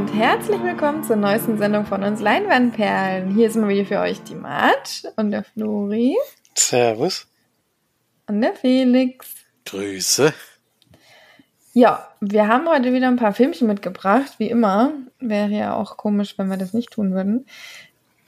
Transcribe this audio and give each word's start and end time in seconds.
Und 0.00 0.14
herzlich 0.14 0.62
willkommen 0.62 1.04
zur 1.04 1.16
neuesten 1.16 1.58
Sendung 1.58 1.84
von 1.84 2.02
uns 2.02 2.22
Leinwandperlen. 2.22 3.34
Hier 3.34 3.48
ist 3.48 3.56
mal 3.56 3.68
wieder 3.68 3.84
für 3.84 3.98
euch 3.98 4.22
die 4.22 4.34
Mart 4.34 5.02
und 5.16 5.30
der 5.30 5.44
Flori. 5.44 6.16
Servus. 6.56 7.26
Und 8.26 8.40
der 8.40 8.54
Felix. 8.54 9.34
Grüße. 9.66 10.32
Ja, 11.74 12.08
wir 12.18 12.48
haben 12.48 12.66
heute 12.66 12.94
wieder 12.94 13.08
ein 13.08 13.16
paar 13.16 13.34
Filmchen 13.34 13.66
mitgebracht, 13.66 14.36
wie 14.38 14.48
immer. 14.48 14.92
Wäre 15.18 15.50
ja 15.50 15.74
auch 15.74 15.98
komisch, 15.98 16.38
wenn 16.38 16.48
wir 16.48 16.56
das 16.56 16.72
nicht 16.72 16.92
tun 16.92 17.12
würden. 17.12 17.44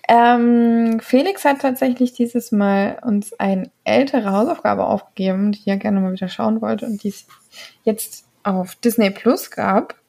Ähm, 0.07 1.01
Felix 1.01 1.47
hat 1.47 1.63
tatsächlich 1.63 2.13
dieses 2.13 2.53
Mal 2.53 2.99
uns 3.01 3.33
eine 3.41 3.71
ältere 3.85 4.31
Hausaufgabe 4.31 4.85
aufgegeben, 4.85 5.53
die 5.53 5.71
er 5.71 5.79
gerne 5.79 6.01
mal 6.01 6.13
wieder 6.13 6.29
schauen 6.29 6.61
wollte 6.61 6.85
und 6.85 7.03
die 7.03 7.09
es 7.09 7.27
jetzt 7.83 8.27
auf 8.43 8.75
Disney 8.75 9.09
Plus 9.09 9.51
gab. 9.51 10.02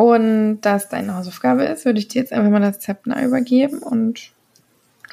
Und 0.00 0.62
da 0.62 0.76
es 0.76 0.88
deine 0.88 1.14
Hausaufgabe 1.14 1.64
ist, 1.64 1.84
würde 1.84 1.98
ich 1.98 2.08
dir 2.08 2.22
jetzt 2.22 2.32
einfach 2.32 2.50
mal 2.50 2.60
das 2.60 2.80
Zepter 2.80 3.22
übergeben 3.22 3.80
und 3.80 4.30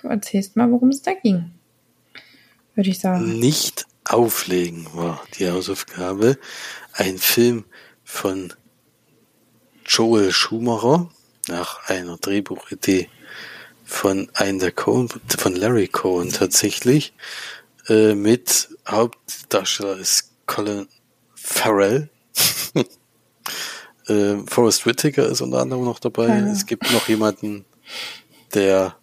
du 0.02 0.08
erzählst 0.08 0.55
mal, 0.55 0.72
worum 0.72 0.88
es 0.88 1.02
da 1.02 1.12
ging. 1.12 1.52
Würde 2.73 2.90
ich 2.90 3.00
sagen. 3.02 3.38
Nicht 3.38 3.86
auflegen 4.05 4.88
war 4.94 5.22
die 5.38 5.50
Hausaufgabe. 5.50 6.38
Ein 6.94 7.17
Film 7.17 7.66
von 8.06 8.53
Joel 9.86 10.31
Schumacher 10.31 11.09
nach 11.50 11.90
einer 11.90 12.16
Drehbuchidee 12.16 13.09
von 13.84 14.30
einem 14.36 14.59
der 14.59 14.72
Cohen, 14.72 15.09
von 15.38 15.53
Larry 15.53 15.90
Cohen 15.90 16.31
tatsächlich, 16.31 17.14
äh, 17.90 18.16
mit 18.16 18.69
Hauptdarsteller 18.88 19.97
ist 19.97 20.31
Colin 20.45 20.88
Farrell. 21.36 22.09
Äh, 24.08 24.38
Forrest 24.47 24.86
Whitaker 24.86 25.27
ist 25.27 25.41
unter 25.41 25.59
anderem 25.59 25.83
noch 25.86 26.00
dabei. 26.00 26.27
Ja. 26.27 26.52
Es 26.52 26.66
gibt 26.66 26.91
noch 26.91 27.08
jemanden, 27.08 27.66
der 28.53 28.95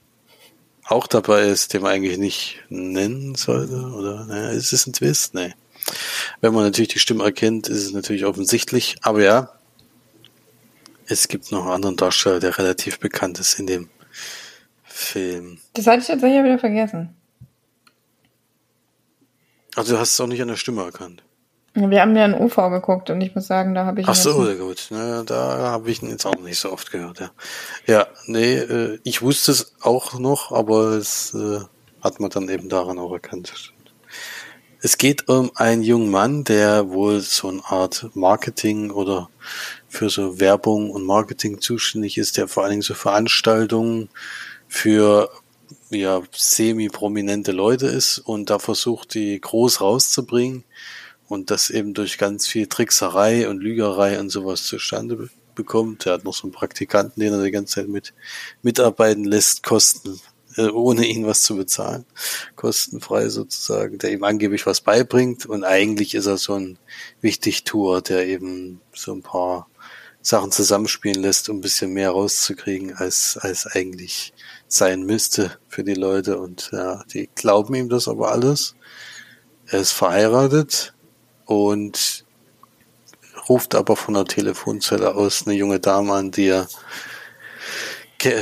auch 0.87 1.07
dabei 1.07 1.47
ist, 1.47 1.73
den 1.73 1.83
man 1.83 1.93
eigentlich 1.93 2.19
nicht 2.19 2.63
nennen 2.69 3.35
sollte, 3.35 3.77
oder? 3.77 4.25
Naja, 4.27 4.51
ist 4.51 4.73
es 4.73 4.87
ein 4.87 4.93
Twist? 4.93 5.35
Nee. 5.35 5.55
Wenn 6.41 6.55
man 6.55 6.65
natürlich 6.65 6.89
die 6.89 6.99
Stimme 6.99 7.25
erkennt, 7.25 7.69
ist 7.69 7.85
es 7.85 7.93
natürlich 7.93 8.25
offensichtlich. 8.25 8.97
Aber 9.03 9.23
ja, 9.23 9.51
es 11.07 11.29
gibt 11.29 11.51
noch 11.53 11.65
einen 11.65 11.73
anderen 11.73 11.97
Darsteller, 11.97 12.41
der 12.41 12.59
relativ 12.59 12.99
bekannt 12.99 13.39
ist 13.39 13.59
in 13.59 13.67
dem 13.67 13.89
Film. 14.85 15.59
Das 15.75 15.87
hatte 15.87 16.01
ich 16.01 16.07
tatsächlich 16.07 16.45
wieder 16.45 16.59
vergessen. 16.59 17.15
Also 19.75 19.95
du 19.95 19.99
hast 20.01 20.13
es 20.13 20.21
auch 20.21 20.27
nicht 20.27 20.41
an 20.41 20.49
der 20.49 20.57
Stimme 20.57 20.83
erkannt. 20.83 21.23
Wir 21.77 22.01
haben 22.01 22.17
ja 22.17 22.25
ein 22.25 22.41
UV 22.41 22.71
geguckt 22.71 23.11
und 23.11 23.21
ich 23.21 23.35
muss 23.35 23.49
sagen, 23.49 23.75
da 23.75 23.85
habe 23.85 24.01
ich. 24.01 24.09
Ach 24.09 24.15
so, 24.15 24.45
sehr 24.45 24.55
gut. 24.55 24.87
Na, 24.91 25.25
da 25.25 25.59
habe 25.59 25.91
ich 25.91 26.03
ihn 26.03 26.09
jetzt 26.09 26.25
auch 26.25 26.39
nicht 26.39 26.59
so 26.59 26.73
oft 26.73 26.93
gehört. 26.93 27.19
Ja, 27.19 27.31
ja 27.87 28.07
nee, 28.27 28.55
äh, 28.55 29.01
ich 29.03 29.23
wusste 29.23 29.51
es 29.51 29.75
auch 29.81 30.19
noch, 30.19 30.53
aber 30.53 30.93
es 30.93 31.35
äh, 31.35 31.61
hat 32.01 32.21
man 32.21 32.31
dann 32.31 32.49
eben 32.49 32.69
daran 32.69 33.01
auch 33.01 33.13
erkannt. 33.13 33.73
Es 34.81 34.99
geht 34.99 35.29
um 35.29 35.51
einen 35.57 35.83
jungen 35.83 36.11
Mann, 36.11 36.45
der 36.45 36.91
wohl 36.91 37.21
so 37.21 37.49
eine 37.49 37.65
Art 37.65 38.11
Marketing 38.15 38.91
oder 38.93 39.29
für 39.89 40.11
so 40.11 40.39
Werbung 40.39 40.91
und 40.91 41.05
Marketing 41.05 41.61
zuständig 41.61 42.19
ist, 42.19 42.37
der 42.37 42.47
vor 42.47 42.63
allen 42.63 42.73
Dingen 42.73 42.83
so 42.83 42.95
Veranstaltungen 42.95 44.11
für 44.69 45.31
ja 45.91 46.23
semi-prominente 46.33 47.51
Leute 47.51 47.87
ist 47.87 48.19
und 48.19 48.51
da 48.51 48.61
versucht, 48.61 49.15
die 49.15 49.41
groß 49.41 49.81
rauszubringen 49.81 50.65
und 51.35 51.51
das 51.51 51.69
eben 51.69 51.93
durch 51.93 52.17
ganz 52.17 52.47
viel 52.47 52.69
Trickserei 52.69 53.49
und 53.49 53.63
Lügerei 53.63 54.19
und 54.19 54.31
sowas 54.31 54.63
zustande 54.63 55.29
bekommt. 55.55 56.07
Er 56.07 56.15
hat 56.15 56.25
noch 56.25 56.35
so 56.35 56.45
einen 56.45 56.53
Praktikanten, 56.53 57.21
den 57.21 57.33
er 57.33 57.43
die 57.43 57.51
ganze 57.51 57.75
Zeit 57.75 57.89
mit 57.89 58.15
mitarbeiten 58.63 59.25
lässt, 59.25 59.63
kosten, 59.63 60.21
äh, 60.57 60.69
ohne 60.69 61.07
ihn 61.07 61.27
was 61.27 61.43
zu 61.43 61.57
bezahlen, 61.57 62.05
kostenfrei 62.57 63.29
sozusagen, 63.29 63.99
der 63.99 64.13
ihm 64.13 64.25
angeblich 64.25 64.67
was 64.67 64.81
beibringt 64.81 65.47
und 65.47 65.65
eigentlich 65.65 66.15
ist 66.15 66.27
er 66.27 66.39
so 66.39 66.55
ein 66.55 66.79
Wichtigtour, 67.21 68.01
der 68.03 68.27
eben 68.27 68.81
so 68.95 69.13
ein 69.13 69.23
paar 69.23 69.69
Sachen 70.23 70.53
zusammenspielen 70.53 71.21
lässt, 71.21 71.49
um 71.49 71.59
ein 71.59 71.61
bisschen 71.61 71.93
mehr 71.93 72.11
rauszukriegen, 72.11 72.95
als, 72.95 73.37
als 73.39 73.67
eigentlich 73.67 74.33
sein 74.69 75.03
müsste 75.03 75.59
für 75.69 75.85
die 75.85 75.95
Leute 75.95 76.39
und 76.39 76.71
ja, 76.73 77.05
die 77.13 77.29
glauben 77.35 77.75
ihm 77.75 77.89
das 77.89 78.09
aber 78.09 78.33
alles. 78.33 78.75
Er 79.67 79.81
ist 79.81 79.93
verheiratet, 79.93 80.95
und 81.47 82.25
ruft 83.49 83.75
aber 83.75 83.97
von 83.97 84.15
der 84.15 84.25
Telefonzelle 84.25 85.15
aus 85.15 85.47
eine 85.47 85.55
junge 85.55 85.81
Dame 85.81 86.13
an, 86.13 86.31
die 86.31 86.49
er 86.49 86.69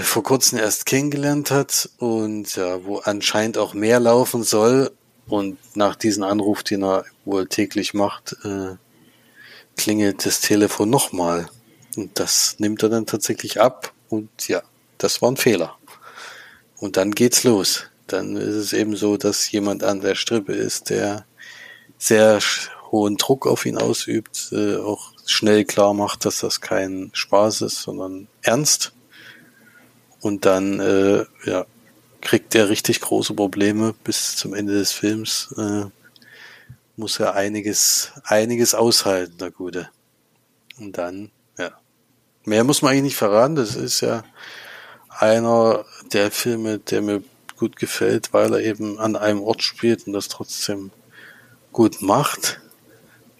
vor 0.03 0.23
kurzem 0.23 0.59
erst 0.59 0.87
kennengelernt 0.87 1.51
hat 1.51 1.89
und 1.99 2.55
ja, 2.55 2.85
wo 2.85 2.99
anscheinend 2.99 3.59
auch 3.59 3.75
mehr 3.75 3.99
laufen 3.99 4.45
soll. 4.45 4.93
Und 5.27 5.59
nach 5.77 5.97
diesem 5.97 6.25
Anruf, 6.25 6.63
den 6.63 6.85
er 6.85 7.05
wohl 7.25 7.47
täglich 7.49 7.95
macht, 7.95 8.37
äh, 8.45 8.77
klingelt 9.77 10.25
das 10.27 10.41
Telefon 10.41 10.91
nochmal. 10.91 11.49
Und 11.97 12.19
das 12.19 12.57
nimmt 12.59 12.83
er 12.83 12.89
dann 12.89 13.07
tatsächlich 13.07 13.61
ab. 13.61 13.93
Und 14.09 14.49
ja, 14.49 14.63
das 14.99 15.23
war 15.23 15.31
ein 15.31 15.37
Fehler. 15.37 15.77
Und 16.79 16.97
dann 16.97 17.13
geht's 17.13 17.45
los. 17.45 17.85
Dann 18.07 18.37
ist 18.37 18.55
es 18.55 18.73
eben 18.73 18.97
so, 18.97 19.17
dass 19.17 19.51
jemand 19.51 19.85
an 19.85 20.01
der 20.01 20.15
Strippe 20.15 20.53
ist, 20.53 20.91
der 20.91 21.25
sehr 21.99 22.41
hohen 22.93 23.17
Druck 23.17 23.47
auf 23.47 23.67
ihn 23.67 23.79
ausübt, 23.79 24.51
äh, 24.53 24.77
auch 24.77 25.13
schnell 25.27 25.65
klar 25.65 25.95
macht, 25.95 26.27
dass 26.27 26.41
das 26.41 26.61
kein 26.61 27.11
Spaß 27.15 27.63
ist, 27.63 27.83
sondern 27.83 28.29
ernst. 28.43 28.93
Und 30.21 30.45
dann 30.45 30.79
äh, 30.79 31.25
ja, 31.45 31.67
kriegt 32.21 32.55
er 32.55 32.69
richtig 32.69 33.01
große 33.01 33.35
Probleme 33.35 33.95
bis 34.05 34.37
zum 34.37 34.55
Ende 34.55 34.75
des 34.75 34.93
Films. 34.93 35.53
Äh, 35.57 35.87
muss 36.97 37.19
er 37.19 37.35
einiges, 37.35 38.13
einiges 38.25 38.75
aushalten, 38.75 39.39
der 39.39 39.51
Gute. 39.51 39.89
Und 40.79 40.99
dann, 40.99 41.31
ja. 41.59 41.73
Mehr 42.45 42.65
muss 42.65 42.83
man 42.83 42.93
eigentlich 42.93 43.03
nicht 43.03 43.17
verraten. 43.17 43.57
Das 43.57 43.75
ist 43.75 44.01
ja 44.03 44.23
einer 45.09 45.85
der 46.13 46.31
Filme, 46.31 46.79
der 46.79 47.03
mir 47.03 47.25
gut 47.57 47.77
gefällt, 47.77 48.33
weil 48.33 48.53
er 48.53 48.61
eben 48.61 48.99
an 48.99 49.17
einem 49.17 49.43
Ort 49.43 49.63
spielt 49.63 50.07
und 50.07 50.13
das 50.13 50.29
trotzdem 50.29 50.91
gut 51.73 52.03
macht. 52.03 52.62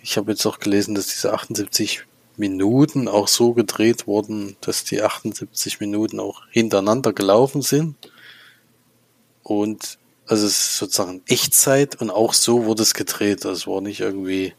Ich 0.03 0.17
habe 0.17 0.33
jetzt 0.33 0.45
auch 0.47 0.59
gelesen, 0.59 0.95
dass 0.95 1.07
diese 1.07 1.33
78 1.33 2.05
Minuten 2.37 3.09
auch 3.09 3.29
so 3.29 3.53
gedreht 3.53 4.07
wurden, 4.07 4.57
dass 4.61 4.85
die 4.85 5.03
78 5.03 5.81
Minuten 5.81 6.19
auch 6.19 6.43
hintereinander 6.51 7.13
gelaufen 7.13 7.63
sind. 7.63 7.97
Und 9.43 9.99
also 10.27 10.47
es 10.47 10.53
ist 10.53 10.79
sozusagen 10.79 11.23
Echtzeit 11.27 12.01
und 12.01 12.11
auch 12.11 12.33
so 12.33 12.65
wurde 12.65 12.83
es 12.83 12.95
gedreht. 12.95 13.45
Also 13.45 13.53
es 13.53 13.67
war 13.67 13.81
nicht 13.81 14.01
irgendwie, 14.01 14.55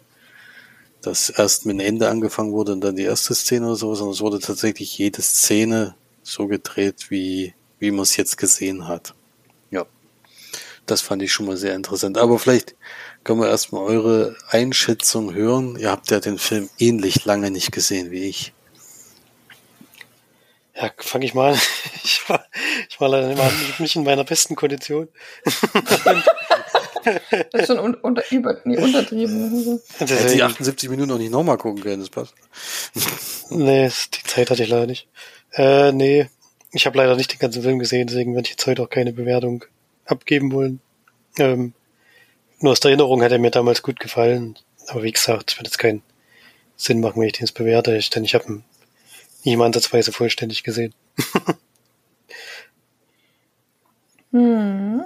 dass 1.02 1.30
erst 1.30 1.66
mit 1.66 1.76
dem 1.76 1.86
Ende 1.86 2.10
angefangen 2.10 2.54
wurde 2.54 2.74
und 2.74 2.82
dann 2.82 2.96
die 2.96 3.04
erste 3.04 3.34
Szene 3.34 3.68
oder 3.68 3.76
so, 3.76 3.96
sondern 3.96 4.14
es 4.14 4.22
wurde 4.22 4.40
tatsächlich 4.40 4.98
jede 4.98 5.22
Szene 5.22 5.96
so 6.22 6.48
gedreht, 6.48 7.08
wie, 7.10 7.54
wie 7.80 7.92
man 7.92 8.04
es 8.04 8.16
jetzt 8.16 8.38
gesehen 8.38 8.88
hat. 8.88 9.14
Ja. 9.72 9.86
Das 10.86 11.02
fand 11.02 11.22
ich 11.22 11.34
schon 11.34 11.46
mal 11.48 11.58
sehr 11.58 11.76
interessant. 11.76 12.18
Aber 12.18 12.40
vielleicht 12.40 12.76
können 13.24 13.40
wir 13.40 13.50
erstmal 13.50 13.84
eure 13.84 14.36
Einschätzung 14.50 15.34
hören. 15.34 15.78
Ihr 15.78 15.92
habt 15.92 16.12
ja 16.12 16.20
den 16.20 16.38
Film 16.38 16.70
ähnlich 16.78 17.26
lange 17.26 17.52
nicht 17.52 17.72
gesehen 17.72 18.12
wie 18.12 18.28
ich. 18.30 18.54
Ja, 20.76 20.92
fange 20.98 21.26
ich 21.26 21.34
mal 21.34 21.54
an. 21.54 21.60
Ich 22.06 22.28
war, 22.28 22.46
ich 22.90 23.00
war 23.00 23.08
leider 23.08 23.34
nicht 23.80 23.96
in 23.96 24.04
meiner 24.04 24.26
besten 24.26 24.58
Kondition. 24.58 25.08
das 27.06 27.62
ist 27.62 27.68
schon 27.68 27.80
un 27.80 27.96
unter, 27.96 28.24
über, 28.30 28.60
nee, 28.66 28.78
untertrieben. 28.78 29.80
Hätte 30.00 30.34
die 30.34 30.44
78 30.44 30.90
Minuten 30.90 31.08
noch 31.08 31.18
nicht 31.18 31.32
nochmal 31.32 31.58
gucken 31.58 31.82
können, 31.82 32.02
das 32.02 32.10
passt. 32.10 32.34
nee, 33.50 33.88
die 33.88 34.24
Zeit 34.24 34.50
hatte 34.50 34.64
ich 34.64 34.70
leider 34.70 34.86
nicht. 34.86 35.08
Äh, 35.54 35.94
nee, 35.94 36.30
ich 36.74 36.86
habe 36.86 36.98
leider 36.98 37.16
nicht 37.16 37.32
den 37.32 37.40
ganzen 37.40 37.64
Film 37.64 37.80
gesehen, 37.80 38.08
deswegen 38.08 38.36
werde 38.36 38.48
ich 38.48 38.52
jetzt 38.52 38.68
heute 38.68 38.82
auch 38.84 38.90
keine 38.90 39.14
Bewertung 39.14 39.64
abgeben 40.06 40.52
wollen. 40.52 40.82
Ähm, 41.38 41.74
nur 42.64 42.72
aus 42.72 42.80
der 42.80 42.90
Erinnerung 42.90 43.22
hat 43.22 43.32
er 43.32 43.40
mir 43.40 43.52
damals 43.52 43.84
gut 43.84 44.00
gefallen. 44.00 44.58
Aber 44.88 45.04
wie 45.04 45.12
gesagt, 45.12 45.52
es 45.52 45.58
wird 45.58 45.68
jetzt 45.68 45.78
keinen 45.78 46.02
Sinn 46.76 47.02
machen, 47.02 47.20
wenn 47.20 47.28
ich 47.28 47.34
den 47.34 47.46
jetzt 47.46 47.54
bewerte, 47.54 48.00
denn 48.14 48.24
ich 48.24 48.34
habe 48.34 48.46
ihn 48.46 48.64
nie 49.44 49.56
mal 49.56 49.66
ansatzweise 49.66 50.12
vollständig 50.12 50.64
gesehen. 50.64 50.94
hm. 54.32 55.04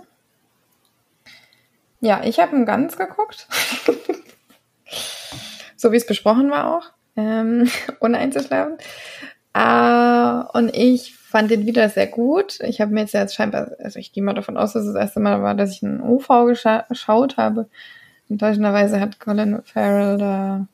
Ja, 1.99 2.23
ich 2.23 2.39
habe 2.39 2.55
ihn 2.55 2.65
ganz 2.65 2.95
geguckt. 2.95 3.47
so 5.75 5.91
wie 5.91 5.97
es 5.97 6.05
besprochen 6.05 6.51
war 6.51 6.77
auch, 6.77 6.91
ähm, 7.15 7.69
ohne 7.99 8.19
einzuschlafen. 8.19 8.77
Äh, 9.53 10.57
und 10.57 10.75
ich 10.75 11.16
fand 11.27 11.51
den 11.51 11.65
wieder 11.65 11.89
sehr 11.89 12.07
gut. 12.07 12.59
Ich 12.61 12.79
habe 12.79 12.93
mir 12.93 13.01
jetzt, 13.01 13.13
jetzt 13.13 13.35
scheinbar, 13.35 13.71
also 13.79 13.99
ich 13.99 14.13
gehe 14.13 14.23
mal 14.23 14.33
davon 14.33 14.55
aus, 14.55 14.73
dass 14.73 14.85
es 14.85 14.93
das 14.93 15.01
erste 15.01 15.19
Mal 15.19 15.41
war, 15.43 15.55
dass 15.55 15.71
ich 15.71 15.83
einen 15.83 16.01
UV 16.01 16.45
gescha 16.45 16.85
geschaut 16.87 17.35
habe. 17.35 17.67
Enttäuschenderweise 18.29 18.99
hat 18.99 19.19
Colin 19.19 19.61
Farrell 19.65 20.17
da 20.17 20.67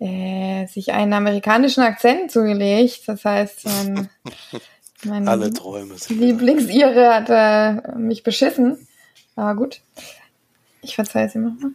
äh, 0.00 0.66
sich 0.66 0.92
einen 0.92 1.14
amerikanischen 1.14 1.82
Akzent 1.82 2.30
zugelegt. 2.30 3.02
Das 3.06 3.24
heißt, 3.24 3.64
mein, 3.64 4.10
mein 5.04 5.28
Alle 5.28 5.50
Träume 5.50 5.96
sind 5.96 6.20
Lieblingsire 6.20 7.14
hat 7.14 7.30
äh, 7.30 7.96
mich 7.96 8.22
beschissen. 8.22 8.86
Aber 9.34 9.54
gut, 9.54 9.80
ich 10.82 10.94
verzeihe 10.94 11.26
es 11.26 11.34
ihm 11.34 11.44
nochmal. 11.44 11.70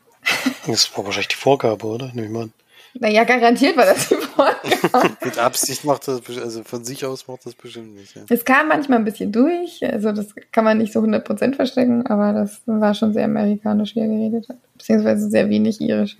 Das 0.68 0.96
war 0.96 1.06
wahrscheinlich 1.06 1.30
die 1.30 1.36
Vorgabe, 1.36 1.88
oder? 1.88 2.08
Nehme 2.14 2.28
ich 2.28 2.32
mal 2.32 2.44
an. 2.44 2.54
Naja, 2.94 3.24
garantiert 3.24 3.78
war 3.78 3.86
das 3.86 4.10
die 4.10 4.16
Vorgabe. 4.16 5.16
Mit 5.24 5.38
Absicht 5.38 5.86
macht 5.86 6.08
das, 6.08 6.22
also 6.28 6.64
von 6.64 6.84
sich 6.84 7.06
aus 7.06 7.28
macht 7.28 7.46
das 7.46 7.54
bestimmt 7.54 7.96
nicht. 7.96 8.16
Ja. 8.16 8.24
Es 8.30 8.44
kam 8.44 8.68
manchmal 8.68 9.00
ein 9.00 9.06
bisschen 9.06 9.32
durch, 9.32 9.86
also 9.86 10.12
das 10.12 10.34
kann 10.52 10.64
man 10.64 10.80
nicht 10.80 10.94
so 10.94 11.00
100% 11.00 11.56
verstecken, 11.56 12.06
aber 12.08 12.34
das 12.34 12.62
war 12.66 12.94
schon 12.94 13.14
sehr 13.14 13.26
amerikanisch, 13.26 13.96
wie 13.96 14.00
er 14.00 14.08
geredet 14.08 14.50
hat. 14.50 14.58
Beziehungsweise 14.78 15.30
sehr 15.30 15.50
wenig 15.50 15.80
irisch, 15.82 16.18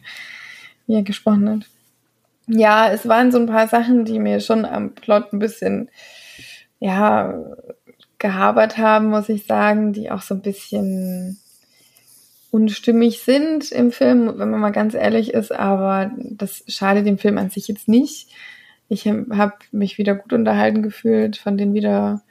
wie 0.86 0.96
er 0.96 1.04
gesprochen 1.04 1.50
hat. 1.50 1.66
Ja, 2.48 2.92
es 2.92 3.08
waren 3.08 3.32
so 3.32 3.40
ein 3.40 3.48
paar 3.48 3.68
Sachen, 3.68 4.06
die 4.06 4.20
mir 4.20 4.40
schon 4.40 4.66
am 4.66 4.92
Plot 4.92 5.34
ein 5.34 5.40
bisschen, 5.40 5.90
ja, 6.80 7.34
gehabert 8.18 8.78
haben, 8.78 9.08
muss 9.08 9.30
ich 9.30 9.46
sagen, 9.46 9.94
die 9.94 10.12
auch 10.12 10.22
so 10.22 10.36
ein 10.36 10.42
bisschen 10.42 11.40
unstimmig 12.52 13.22
sind 13.22 13.72
im 13.72 13.92
Film, 13.92 14.38
wenn 14.38 14.50
man 14.50 14.60
mal 14.60 14.72
ganz 14.72 14.94
ehrlich 14.94 15.34
ist, 15.34 15.52
aber 15.52 16.12
das 16.18 16.64
schadet 16.68 17.06
dem 17.06 17.18
Film 17.18 17.38
an 17.38 17.50
sich 17.50 17.68
jetzt 17.68 17.88
nicht. 17.88 18.30
Ich 18.88 19.06
habe 19.08 19.54
mich 19.72 19.98
wieder 19.98 20.16
gut 20.16 20.34
unterhalten 20.34 20.82
gefühlt, 20.82 21.38
fand 21.38 21.60
den 21.60 21.74
wieder 21.74 22.24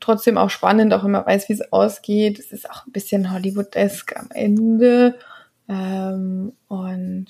trotzdem 0.00 0.38
auch 0.38 0.50
spannend, 0.50 0.94
auch 0.94 1.02
man 1.02 1.26
weiß, 1.26 1.48
wie 1.48 1.54
es 1.54 1.72
ausgeht. 1.72 2.38
Es 2.38 2.52
ist 2.52 2.70
auch 2.70 2.86
ein 2.86 2.92
bisschen 2.92 3.32
Hollywood-esque 3.32 4.16
am 4.16 4.28
Ende. 4.30 5.18
Ähm, 5.68 6.52
und 6.68 7.26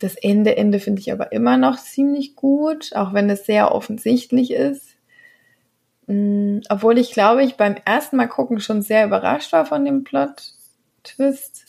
das 0.00 0.16
Ende, 0.16 0.56
Ende 0.56 0.80
finde 0.80 1.00
ich 1.00 1.12
aber 1.12 1.32
immer 1.32 1.56
noch 1.56 1.78
ziemlich 1.78 2.36
gut, 2.36 2.94
auch 2.94 3.14
wenn 3.14 3.30
es 3.30 3.46
sehr 3.46 3.72
offensichtlich 3.72 4.52
ist. 4.52 4.96
Mm, 6.06 6.58
Obwohl 6.68 6.98
ich 6.98 7.12
glaube, 7.12 7.42
ich 7.42 7.56
beim 7.56 7.76
ersten 7.84 8.16
Mal 8.16 8.28
gucken 8.28 8.60
schon 8.60 8.82
sehr 8.82 9.06
überrascht 9.06 9.52
war 9.52 9.64
von 9.64 9.84
dem 9.84 10.04
Plot-Twist. 11.06 11.64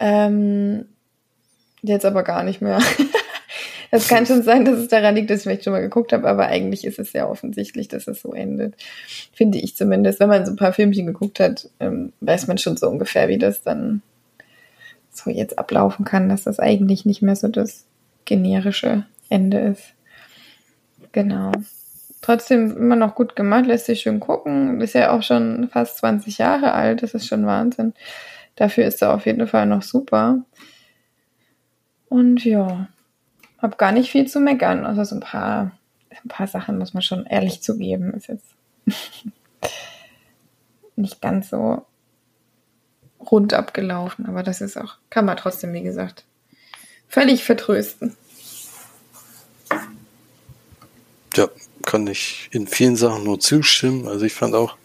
Ähm, 0.00 0.86
jetzt 1.82 2.04
aber 2.04 2.22
gar 2.22 2.42
nicht 2.42 2.60
mehr. 2.60 2.80
Es 3.90 4.06
kann 4.06 4.26
schon 4.26 4.42
sein, 4.42 4.66
dass 4.66 4.78
es 4.78 4.88
daran 4.88 5.14
liegt, 5.14 5.30
dass 5.30 5.38
ich 5.38 5.42
vielleicht 5.44 5.64
schon 5.64 5.72
mal 5.72 5.80
geguckt 5.80 6.12
habe, 6.12 6.28
aber 6.28 6.48
eigentlich 6.48 6.84
ist 6.84 6.98
es 6.98 7.12
sehr 7.12 7.30
offensichtlich, 7.30 7.88
dass 7.88 8.06
es 8.06 8.20
so 8.20 8.34
endet. 8.34 8.74
Finde 9.32 9.56
ich 9.56 9.76
zumindest. 9.76 10.20
Wenn 10.20 10.28
man 10.28 10.44
so 10.44 10.52
ein 10.52 10.56
paar 10.56 10.74
Filmchen 10.74 11.06
geguckt 11.06 11.40
hat, 11.40 11.70
ähm, 11.80 12.12
weiß 12.20 12.48
man 12.48 12.58
schon 12.58 12.76
so 12.76 12.86
ungefähr, 12.86 13.28
wie 13.28 13.38
das 13.38 13.62
dann 13.62 14.02
so 15.10 15.30
jetzt 15.30 15.58
ablaufen 15.58 16.04
kann, 16.04 16.28
dass 16.28 16.44
das 16.44 16.60
eigentlich 16.60 17.06
nicht 17.06 17.22
mehr 17.22 17.34
so 17.34 17.48
das 17.48 17.86
generische 18.26 19.06
Ende 19.30 19.58
ist. 19.60 19.94
Genau. 21.12 21.52
Trotzdem 22.20 22.76
immer 22.76 22.96
noch 22.96 23.14
gut 23.14 23.36
gemacht, 23.36 23.66
lässt 23.66 23.86
sich 23.86 24.00
schön 24.00 24.20
gucken. 24.20 24.80
Ist 24.80 24.94
ja 24.94 25.12
auch 25.12 25.22
schon 25.22 25.68
fast 25.72 25.98
20 25.98 26.38
Jahre 26.38 26.72
alt, 26.72 27.02
das 27.02 27.14
ist 27.14 27.26
schon 27.26 27.46
Wahnsinn. 27.46 27.94
Dafür 28.56 28.86
ist 28.86 29.02
er 29.02 29.14
auf 29.14 29.26
jeden 29.26 29.46
Fall 29.46 29.66
noch 29.66 29.82
super. 29.82 30.42
Und 32.08 32.44
ja, 32.44 32.88
hab 33.58 33.78
gar 33.78 33.92
nicht 33.92 34.10
viel 34.10 34.26
zu 34.26 34.40
meckern. 34.40 34.84
Also 34.84 35.04
so 35.04 35.16
ein 35.16 35.20
paar, 35.20 35.72
ein 36.10 36.28
paar 36.28 36.46
Sachen 36.46 36.78
muss 36.78 36.94
man 36.94 37.02
schon 37.02 37.26
ehrlich 37.26 37.62
zugeben. 37.62 38.12
Ist 38.14 38.28
jetzt 38.28 38.46
nicht 40.96 41.20
ganz 41.20 41.50
so 41.50 41.84
rund 43.30 43.54
abgelaufen, 43.54 44.26
aber 44.26 44.42
das 44.42 44.60
ist 44.60 44.76
auch, 44.76 44.96
kann 45.10 45.24
man 45.24 45.36
trotzdem, 45.36 45.72
wie 45.72 45.82
gesagt, 45.82 46.24
völlig 47.08 47.44
vertrösten. 47.44 48.16
Ja, 51.34 51.48
kann 51.88 52.06
ich 52.06 52.50
in 52.52 52.66
vielen 52.66 52.96
Sachen 52.96 53.24
nur 53.24 53.40
zustimmen. 53.40 54.08
Also 54.08 54.26
ich 54.26 54.34
fand 54.34 54.54
auch, 54.54 54.76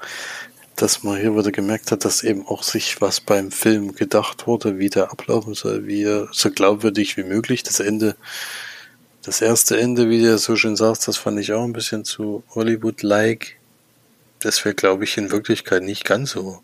dass 0.78 1.04
man 1.04 1.20
hier 1.20 1.36
wieder 1.36 1.52
gemerkt 1.52 1.92
hat, 1.92 2.06
dass 2.06 2.24
eben 2.24 2.48
auch 2.48 2.64
sich 2.64 3.02
was 3.02 3.20
beim 3.20 3.52
Film 3.52 3.94
gedacht 3.94 4.48
wurde, 4.48 4.80
wie 4.80 4.90
der 4.90 5.12
ablaufen 5.12 5.54
soll, 5.54 5.86
wie 5.86 6.04
er 6.04 6.30
so 6.32 6.50
glaubwürdig 6.50 7.18
wie 7.18 7.26
möglich. 7.26 7.62
Das 7.62 7.82
Ende, 7.82 8.16
das 9.22 9.42
erste 9.42 9.78
Ende, 9.78 10.10
wie 10.10 10.22
du 10.22 10.38
so 10.38 10.56
schön 10.56 10.78
sagst, 10.78 11.10
das 11.10 11.18
fand 11.18 11.38
ich 11.42 11.52
auch 11.52 11.66
ein 11.66 11.74
bisschen 11.74 12.06
zu 12.06 12.42
Hollywood-like. 12.56 13.58
Das 14.40 14.64
wäre, 14.64 14.74
glaube 14.74 15.04
ich, 15.04 15.18
in 15.18 15.30
Wirklichkeit 15.30 15.84
nicht 15.84 16.06
ganz 16.06 16.32
so 16.32 16.62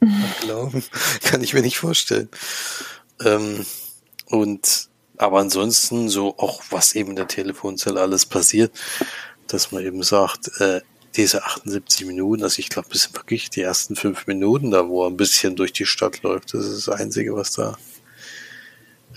ablaufen. 0.40 0.82
Kann 1.24 1.44
ich 1.44 1.52
mir 1.52 1.60
nicht 1.60 1.76
vorstellen. 1.76 2.30
Ähm, 3.22 3.66
und 4.28 4.88
aber 5.18 5.40
ansonsten 5.40 6.08
so 6.08 6.38
auch 6.38 6.62
was 6.70 6.94
eben 6.94 7.10
in 7.10 7.16
der 7.16 7.28
Telefonzelle 7.28 8.00
alles 8.00 8.26
passiert, 8.26 8.72
dass 9.46 9.72
man 9.72 9.84
eben 9.84 10.02
sagt, 10.02 10.50
äh, 10.60 10.80
diese 11.16 11.44
78 11.44 12.06
Minuten, 12.06 12.42
also 12.42 12.58
ich 12.58 12.68
glaube, 12.68 12.88
das 12.90 13.02
sind 13.02 13.16
wirklich 13.16 13.50
die 13.50 13.60
ersten 13.60 13.96
fünf 13.96 14.26
Minuten 14.26 14.70
da, 14.70 14.88
wo 14.88 15.04
er 15.04 15.10
ein 15.10 15.16
bisschen 15.16 15.56
durch 15.56 15.72
die 15.72 15.86
Stadt 15.86 16.22
läuft. 16.22 16.54
Das 16.54 16.66
ist 16.66 16.86
das 16.86 17.00
Einzige, 17.00 17.34
was 17.34 17.52
da 17.52 17.76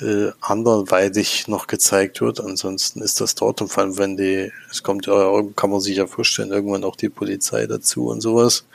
äh, 0.01 0.31
anderweitig 0.41 1.47
noch 1.47 1.67
gezeigt 1.67 2.21
wird. 2.21 2.41
Ansonsten 2.41 3.01
ist 3.01 3.21
das 3.21 3.35
dort 3.35 3.61
und 3.61 3.69
vor 3.69 3.83
allem, 3.83 3.97
wenn 3.97 4.17
die, 4.17 4.51
es 4.69 4.83
kommt 4.83 5.05
ja, 5.05 5.41
kann 5.55 5.69
man 5.69 5.79
sich 5.79 5.97
ja 5.97 6.07
vorstellen, 6.07 6.51
irgendwann 6.51 6.83
auch 6.83 6.95
die 6.95 7.09
Polizei 7.09 7.65
dazu 7.65 8.07
und 8.07 8.21
sowas. 8.21 8.65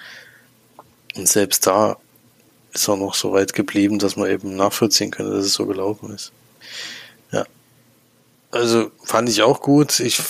Und 1.16 1.28
selbst 1.28 1.66
da 1.66 1.98
ist 2.72 2.88
er 2.88 2.96
noch 2.96 3.14
so 3.14 3.32
weit 3.32 3.52
geblieben, 3.52 3.98
dass 3.98 4.16
man 4.16 4.30
eben 4.30 4.56
nachvollziehen 4.56 5.10
kann, 5.10 5.30
dass 5.30 5.44
es 5.44 5.54
so 5.54 5.66
gelaufen 5.66 6.14
ist. 6.14 6.32
Ja. 7.32 7.44
Also 8.50 8.90
fand 9.04 9.28
ich 9.28 9.42
auch 9.42 9.60
gut. 9.60 10.00
Ich 10.00 10.20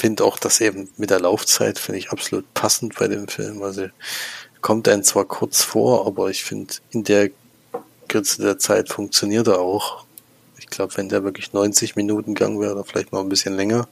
finde 0.00 0.24
auch, 0.24 0.38
dass 0.38 0.60
eben 0.60 0.88
mit 0.96 1.10
der 1.10 1.20
Laufzeit 1.20 1.78
finde 1.78 1.98
ich 1.98 2.10
absolut 2.10 2.52
passend 2.54 2.94
bei 2.98 3.06
dem 3.06 3.28
Film. 3.28 3.62
Also 3.62 3.88
kommt 4.62 4.88
einem 4.88 5.04
zwar 5.04 5.26
kurz 5.26 5.62
vor, 5.62 6.06
aber 6.06 6.30
ich 6.30 6.42
finde 6.42 6.74
in 6.90 7.04
der 7.04 7.30
Kürze 8.08 8.40
der 8.42 8.58
Zeit 8.58 8.88
funktioniert 8.88 9.46
er 9.46 9.60
auch. 9.60 10.04
Ich 10.58 10.68
glaube, 10.68 10.96
wenn 10.96 11.10
der 11.10 11.22
wirklich 11.22 11.52
90 11.52 11.96
Minuten 11.96 12.34
Gang 12.34 12.60
wäre 12.60 12.72
oder 12.72 12.84
vielleicht 12.84 13.12
noch 13.12 13.20
ein 13.20 13.28
bisschen 13.28 13.56
länger, 13.56 13.88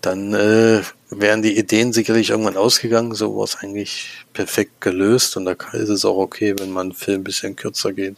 dann 0.00 0.32
äh, 0.32 0.82
wären 1.10 1.42
die 1.42 1.58
Ideen 1.58 1.92
sicherlich 1.92 2.30
irgendwann 2.30 2.56
ausgegangen. 2.56 3.14
So 3.14 3.36
war 3.36 3.44
es 3.44 3.56
eigentlich 3.56 4.24
perfekt 4.32 4.80
gelöst 4.80 5.36
und 5.36 5.44
da 5.44 5.56
ist 5.72 5.88
es 5.88 6.04
auch 6.04 6.18
okay, 6.18 6.54
wenn 6.56 6.70
man 6.70 6.88
einen 6.88 6.94
Film 6.94 7.22
ein 7.22 7.24
bisschen 7.24 7.56
kürzer 7.56 7.92
geht. 7.92 8.16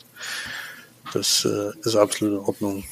Das 1.14 1.46
äh, 1.46 1.70
ist 1.82 1.96
absolut 1.96 2.40
in 2.40 2.46
Ordnung. 2.46 2.84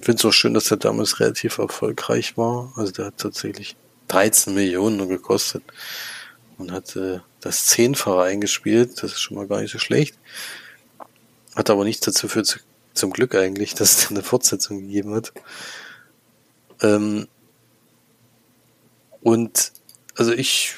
Ich 0.00 0.06
finde 0.06 0.20
es 0.20 0.24
auch 0.24 0.32
schön, 0.32 0.54
dass 0.54 0.64
der 0.64 0.76
damals 0.76 1.20
relativ 1.20 1.58
erfolgreich 1.58 2.36
war. 2.36 2.72
Also 2.76 2.92
der 2.92 3.06
hat 3.06 3.18
tatsächlich 3.18 3.76
13 4.08 4.54
Millionen 4.54 4.96
nur 4.96 5.08
gekostet 5.08 5.62
und 6.56 6.72
hat 6.72 6.96
äh, 6.96 7.20
das 7.40 7.66
Zehnfache 7.66 8.22
eingespielt. 8.22 9.02
Das 9.02 9.12
ist 9.12 9.20
schon 9.20 9.36
mal 9.36 9.46
gar 9.46 9.60
nicht 9.60 9.72
so 9.72 9.78
schlecht. 9.78 10.18
Hat 11.54 11.70
aber 11.70 11.84
nichts 11.84 12.04
dazu 12.06 12.28
für 12.28 12.42
zu, 12.42 12.58
zum 12.94 13.12
Glück 13.12 13.34
eigentlich, 13.34 13.74
dass 13.74 13.98
es 13.98 14.10
eine 14.10 14.22
Fortsetzung 14.22 14.80
gegeben 14.80 15.14
hat. 15.14 15.32
Ähm, 16.80 17.28
und 19.20 19.72
also 20.16 20.32
ich 20.32 20.74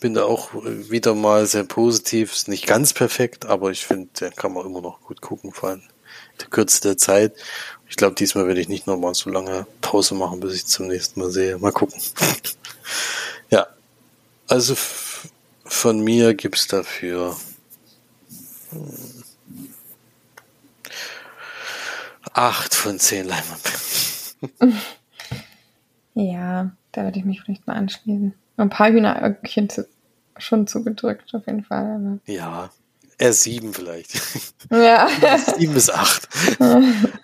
bin 0.00 0.14
da 0.14 0.24
auch 0.24 0.50
wieder 0.54 1.14
mal 1.14 1.46
sehr 1.46 1.64
positiv. 1.64 2.32
Ist 2.32 2.48
nicht 2.48 2.66
ganz 2.66 2.92
perfekt, 2.92 3.46
aber 3.46 3.70
ich 3.70 3.86
finde, 3.86 4.08
der 4.20 4.30
kann 4.30 4.52
man 4.52 4.66
immer 4.66 4.80
noch 4.80 5.00
gut 5.00 5.20
gucken, 5.20 5.52
vor 5.52 5.70
allem 5.70 5.80
in 5.80 6.38
der 6.40 6.48
Kürze 6.48 6.80
der 6.82 6.96
Zeit. 6.96 7.34
Ich 7.92 7.96
glaube, 7.96 8.14
diesmal 8.14 8.46
werde 8.46 8.58
ich 8.58 8.70
nicht 8.70 8.86
nochmal 8.86 9.14
so 9.14 9.28
lange 9.28 9.66
Pause 9.82 10.14
machen, 10.14 10.40
bis 10.40 10.54
ich 10.54 10.64
zum 10.64 10.86
nächsten 10.86 11.20
Mal 11.20 11.30
sehe. 11.30 11.58
Mal 11.58 11.72
gucken. 11.72 12.00
ja, 13.50 13.66
also 14.48 14.74
von 15.66 16.00
mir 16.00 16.32
gibt's 16.32 16.66
dafür 16.66 17.36
hm, 18.70 19.24
acht 22.32 22.74
von 22.74 22.98
zehn 22.98 23.26
Leinwandperlen. 23.26 24.80
Ja, 26.14 26.72
da 26.92 27.04
würde 27.04 27.18
ich 27.18 27.24
mich 27.26 27.42
vielleicht 27.42 27.66
mal 27.66 27.74
anschließen. 27.74 28.34
Ein 28.56 28.68
paar 28.70 28.90
Hühneröckchen 28.90 29.68
zu, 29.68 29.86
schon 30.38 30.66
zugedrückt, 30.66 31.34
auf 31.34 31.46
jeden 31.46 31.64
Fall. 31.64 32.20
Ja, 32.26 32.70
eher 33.18 33.32
sieben 33.32 33.74
vielleicht. 33.74 34.20
Ja. 34.70 35.08
sieben 35.58 35.74
bis 35.74 35.90
acht. 35.90 36.28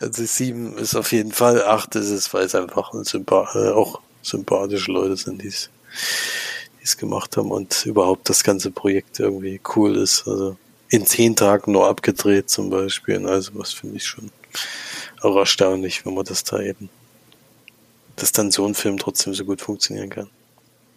Also 0.01 0.25
sieben 0.25 0.77
ist 0.79 0.95
auf 0.95 1.13
jeden 1.13 1.33
Fall, 1.33 1.65
acht 1.65 1.95
ist 1.97 2.11
es, 2.11 2.33
weil 2.35 2.45
es 2.45 2.55
einfach 2.55 2.93
ein 2.93 3.05
Sympa 3.05 3.51
äh, 3.55 3.71
auch 3.71 4.01
sympathische 4.23 4.93
Leute 4.93 5.17
sind, 5.17 5.43
die 5.43 5.49
es 5.49 6.97
gemacht 6.97 7.37
haben 7.37 7.51
und 7.51 7.85
überhaupt 7.85 8.29
das 8.29 8.43
ganze 8.45 8.71
Projekt 8.71 9.21
irgendwie 9.21 9.61
cool 9.77 9.97
ist. 9.97 10.27
Also 10.27 10.57
in 10.89 11.07
zehn 11.07 11.37
Tagen 11.37 11.73
nur 11.73 11.87
abgedreht 11.87 12.49
zum 12.49 12.71
Beispiel. 12.71 13.27
Also 13.27 13.53
was 13.55 13.73
finde 13.73 13.97
ich 13.97 14.07
schon 14.07 14.31
auch 15.21 15.37
erstaunlich, 15.37 16.05
wenn 16.07 16.15
man 16.15 16.25
das 16.25 16.45
da 16.45 16.61
eben, 16.61 16.89
dass 18.17 18.33
dann 18.33 18.51
so 18.51 18.67
ein 18.67 18.75
Film 18.75 18.99
trotzdem 18.99 19.35
so 19.35 19.45
gut 19.45 19.61
funktionieren 19.61 20.11
kann. 20.11 20.31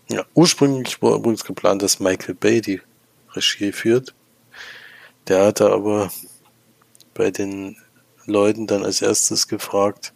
Ja, 0.10 0.26
ursprünglich 0.34 1.02
war 1.02 1.16
übrigens 1.16 1.44
geplant, 1.44 1.82
dass 1.82 2.00
Michael 2.00 2.36
Bay 2.36 2.62
die 2.62 2.82
Regie 3.34 3.72
führt. 3.72 4.14
Der 5.28 5.46
hatte 5.46 5.72
aber 5.72 6.12
bei 7.14 7.32
den 7.32 7.78
Leuten 8.26 8.68
dann 8.68 8.84
als 8.84 9.02
erstes 9.02 9.48
gefragt, 9.48 10.14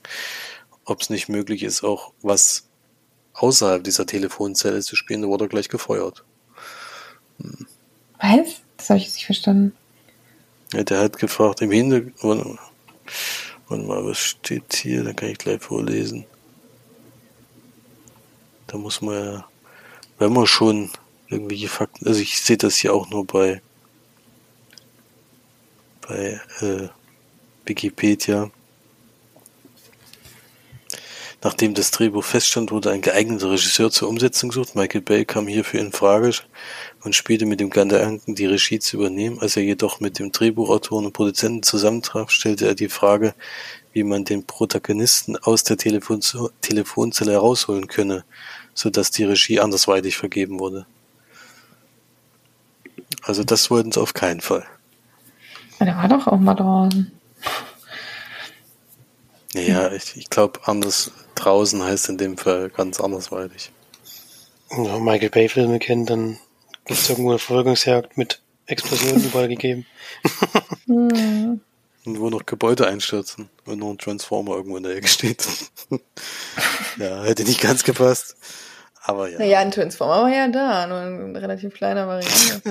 ob 0.85 1.01
es 1.01 1.09
nicht 1.09 1.29
möglich 1.29 1.63
ist, 1.63 1.83
auch 1.83 2.13
was 2.21 2.67
außerhalb 3.33 3.83
dieser 3.83 4.05
Telefonzelle 4.05 4.81
zu 4.81 4.95
spielen. 4.95 5.21
Da 5.21 5.27
wurde 5.27 5.45
er 5.45 5.49
gleich 5.49 5.69
gefeuert. 5.69 6.23
Hm. 7.39 7.67
Was? 8.19 8.61
Das 8.77 8.89
habe 8.89 8.99
ich 8.99 9.05
jetzt 9.05 9.15
nicht 9.15 9.25
verstanden. 9.25 9.75
Ja, 10.73 10.83
der 10.83 10.99
hat 10.99 11.17
gefragt 11.17 11.61
im 11.61 11.71
Hintergrund. 11.71 12.59
Warte 13.67 13.83
mal, 13.83 14.05
was 14.05 14.19
steht 14.19 14.75
hier? 14.75 15.03
Da 15.03 15.13
kann 15.13 15.29
ich 15.29 15.37
gleich 15.37 15.61
vorlesen. 15.61 16.25
Da 18.67 18.77
muss 18.77 19.01
man 19.01 19.15
ja, 19.15 19.47
wenn 20.17 20.33
man 20.33 20.47
schon 20.47 20.89
irgendwelche 21.27 21.69
Fakten, 21.69 22.07
also 22.07 22.19
ich 22.19 22.39
sehe 22.41 22.57
das 22.57 22.77
hier 22.77 22.93
auch 22.93 23.09
nur 23.09 23.25
bei 23.25 23.61
bei 26.07 26.39
äh, 26.61 26.87
Wikipedia. 27.65 28.51
Nachdem 31.41 31.75
das 31.75 31.91
Drehbuch 31.91 32.23
feststand, 32.23 32.71
wurde 32.71 32.89
ein 32.89 33.01
geeigneter 33.01 33.51
Regisseur 33.51 33.91
zur 33.91 34.09
Umsetzung 34.09 34.49
gesucht. 34.49 34.75
Michael 34.75 35.01
Bay 35.01 35.25
kam 35.25 35.47
hierfür 35.47 35.79
in 35.79 35.91
Frage 35.91 36.31
und 37.03 37.13
spielte 37.13 37.45
mit 37.45 37.59
dem 37.59 37.69
Gedanken, 37.69 38.33
die 38.33 38.47
Regie 38.47 38.79
zu 38.79 38.97
übernehmen. 38.97 39.39
Als 39.39 39.55
er 39.55 39.61
jedoch 39.61 39.99
mit 39.99 40.17
dem 40.17 40.31
Drehbuchautoren 40.31 41.05
und 41.05 41.13
Produzenten 41.13 41.61
zusammentraf, 41.61 42.31
stellte 42.31 42.65
er 42.65 42.73
die 42.73 42.89
Frage, 42.89 43.35
wie 43.93 44.03
man 44.03 44.25
den 44.25 44.47
Protagonisten 44.47 45.37
aus 45.37 45.63
der 45.63 45.77
Telefon 45.77 46.21
Telefonzelle 46.61 47.33
herausholen 47.33 47.87
könne, 47.87 48.25
so 48.73 48.89
dass 48.89 49.11
die 49.11 49.25
Regie 49.25 49.59
andersweitig 49.59 50.17
vergeben 50.17 50.59
wurde. 50.59 50.87
Also 53.21 53.43
das 53.43 53.69
wollten 53.69 53.91
sie 53.91 54.01
auf 54.01 54.15
keinen 54.15 54.41
Fall. 54.41 54.65
Der 55.85 55.97
war 55.97 56.07
doch 56.07 56.27
auch 56.27 56.39
mal 56.39 56.55
draußen. 56.55 57.11
Ja, 59.53 59.91
ich, 59.91 60.17
ich 60.17 60.29
glaube, 60.29 60.59
anders 60.65 61.11
draußen 61.35 61.81
heißt 61.81 62.09
in 62.09 62.17
dem 62.17 62.37
Fall 62.37 62.69
ganz 62.69 62.99
andersweitig. 62.99 63.71
Wenn 64.69 64.83
man 64.83 65.03
Michael 65.03 65.29
Bay-Filme 65.29 65.79
kennt, 65.79 66.09
dann 66.09 66.37
gibt 66.85 66.99
es 66.99 67.09
irgendwo 67.09 67.31
eine 67.31 67.39
Verfolgungsjagd 67.39 68.17
mit 68.17 68.41
Explosionen 68.65 69.23
überall 69.23 69.47
gegeben. 69.47 69.85
Und 70.87 72.19
wo 72.19 72.29
noch 72.29 72.45
Gebäude 72.45 72.85
einstürzen 72.85 73.49
und 73.65 73.79
noch 73.79 73.89
ein 73.89 73.97
Transformer 73.97 74.57
irgendwo 74.57 74.77
in 74.77 74.83
der 74.83 74.95
Ecke 74.95 75.07
steht. 75.07 75.47
ja, 76.97 77.23
hätte 77.23 77.43
nicht 77.43 77.59
ganz 77.59 77.83
gepasst. 77.83 78.35
Aber 79.01 79.27
ja. 79.27 79.39
Naja, 79.39 79.59
ein 79.59 79.71
Transformer 79.71 80.21
war 80.21 80.29
ja 80.29 80.47
da, 80.47 80.85
nur 80.85 80.99
ein 80.99 81.35
relativ 81.35 81.73
kleiner 81.73 82.07
Variante. 82.07 82.61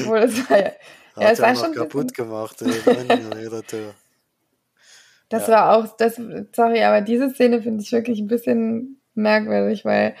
Obwohl, 0.00 0.20
das 0.20 0.48
war 0.48 0.58
ja, 0.58 0.72
hat 1.18 1.24
ja, 1.24 1.30
es 1.30 1.40
war 1.40 1.54
schon 1.56 1.74
kaputt 1.74 2.14
gemacht. 2.14 2.62
Ey, 2.62 2.70
das 5.28 5.46
ja. 5.46 5.52
war 5.52 5.76
auch, 5.76 5.96
das, 5.96 6.20
sorry, 6.54 6.82
aber 6.82 7.00
diese 7.00 7.30
Szene 7.30 7.62
finde 7.62 7.82
ich 7.82 7.92
wirklich 7.92 8.18
ein 8.20 8.28
bisschen 8.28 9.00
merkwürdig, 9.14 9.84
weil 9.84 10.14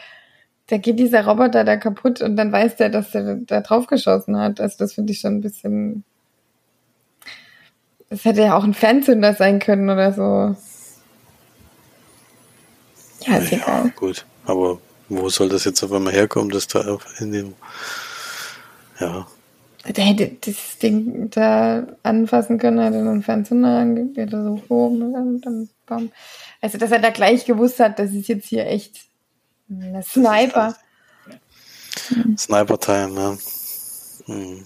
da 0.68 0.76
geht 0.76 0.98
dieser 0.98 1.26
Roboter 1.26 1.64
da 1.64 1.76
kaputt 1.76 2.20
und 2.20 2.36
dann 2.36 2.52
weiß 2.52 2.76
der, 2.76 2.90
dass 2.90 3.10
der 3.10 3.36
da 3.36 3.60
drauf 3.62 3.86
geschossen 3.86 4.38
hat. 4.38 4.60
Also 4.60 4.76
das 4.78 4.94
finde 4.94 5.12
ich 5.12 5.20
schon 5.20 5.36
ein 5.36 5.40
bisschen. 5.40 6.04
Das 8.10 8.24
hätte 8.24 8.42
ja 8.42 8.56
auch 8.56 8.64
ein 8.64 8.74
Fernzünder 8.74 9.34
sein 9.34 9.58
können 9.60 9.88
oder 9.88 10.12
so. 10.12 10.56
Ja, 13.26 13.38
ist 13.38 13.50
ja, 13.50 13.58
egal. 13.58 13.92
Gut, 13.96 14.26
aber 14.44 14.78
wo 15.08 15.28
soll 15.30 15.48
das 15.48 15.64
jetzt 15.64 15.82
auf 15.82 15.92
einmal 15.92 16.12
herkommen, 16.12 16.50
dass 16.50 16.68
da 16.68 16.98
in 17.18 17.32
dem. 17.32 17.54
Ja, 19.00 19.26
der 19.86 20.04
hätte 20.04 20.30
das 20.40 20.78
Ding 20.78 21.30
da 21.30 21.86
anfassen 22.02 22.58
können, 22.58 22.80
hätte 22.80 22.98
einen 22.98 23.22
Fernseher 23.22 23.64
angeht, 23.64 24.30
so 24.30 24.60
oben 24.68 25.14
und 25.14 25.40
dann 25.40 25.68
bam. 25.86 26.10
Also, 26.60 26.78
dass 26.78 26.90
er 26.90 26.98
da 26.98 27.10
gleich 27.10 27.44
gewusst 27.44 27.80
hat, 27.80 27.98
das 27.98 28.12
ist 28.12 28.28
jetzt 28.28 28.48
hier 28.48 28.66
echt 28.66 28.96
ein 29.70 30.02
Sniper. 30.02 30.76
Sniper-Time, 32.36 33.20
ja. 33.20 33.38
Hm. 34.26 34.64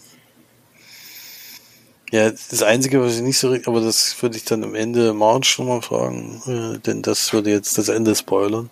Ja, 2.11 2.31
das 2.31 2.63
Einzige, 2.63 3.01
was 3.03 3.17
ich 3.17 3.23
nicht 3.23 3.39
so, 3.39 3.57
aber 3.65 3.81
das 3.81 4.21
würde 4.23 4.37
ich 4.37 4.45
dann 4.45 4.65
am 4.65 4.75
Ende 4.75 5.15
March 5.15 5.59
nochmal 5.59 5.81
fragen, 5.81 6.43
äh, 6.47 6.79
denn 6.79 7.01
das 7.01 7.33
würde 7.33 7.51
jetzt 7.51 7.79
das 7.79 7.89
Ende 7.89 8.15
spoilern. 8.15 8.69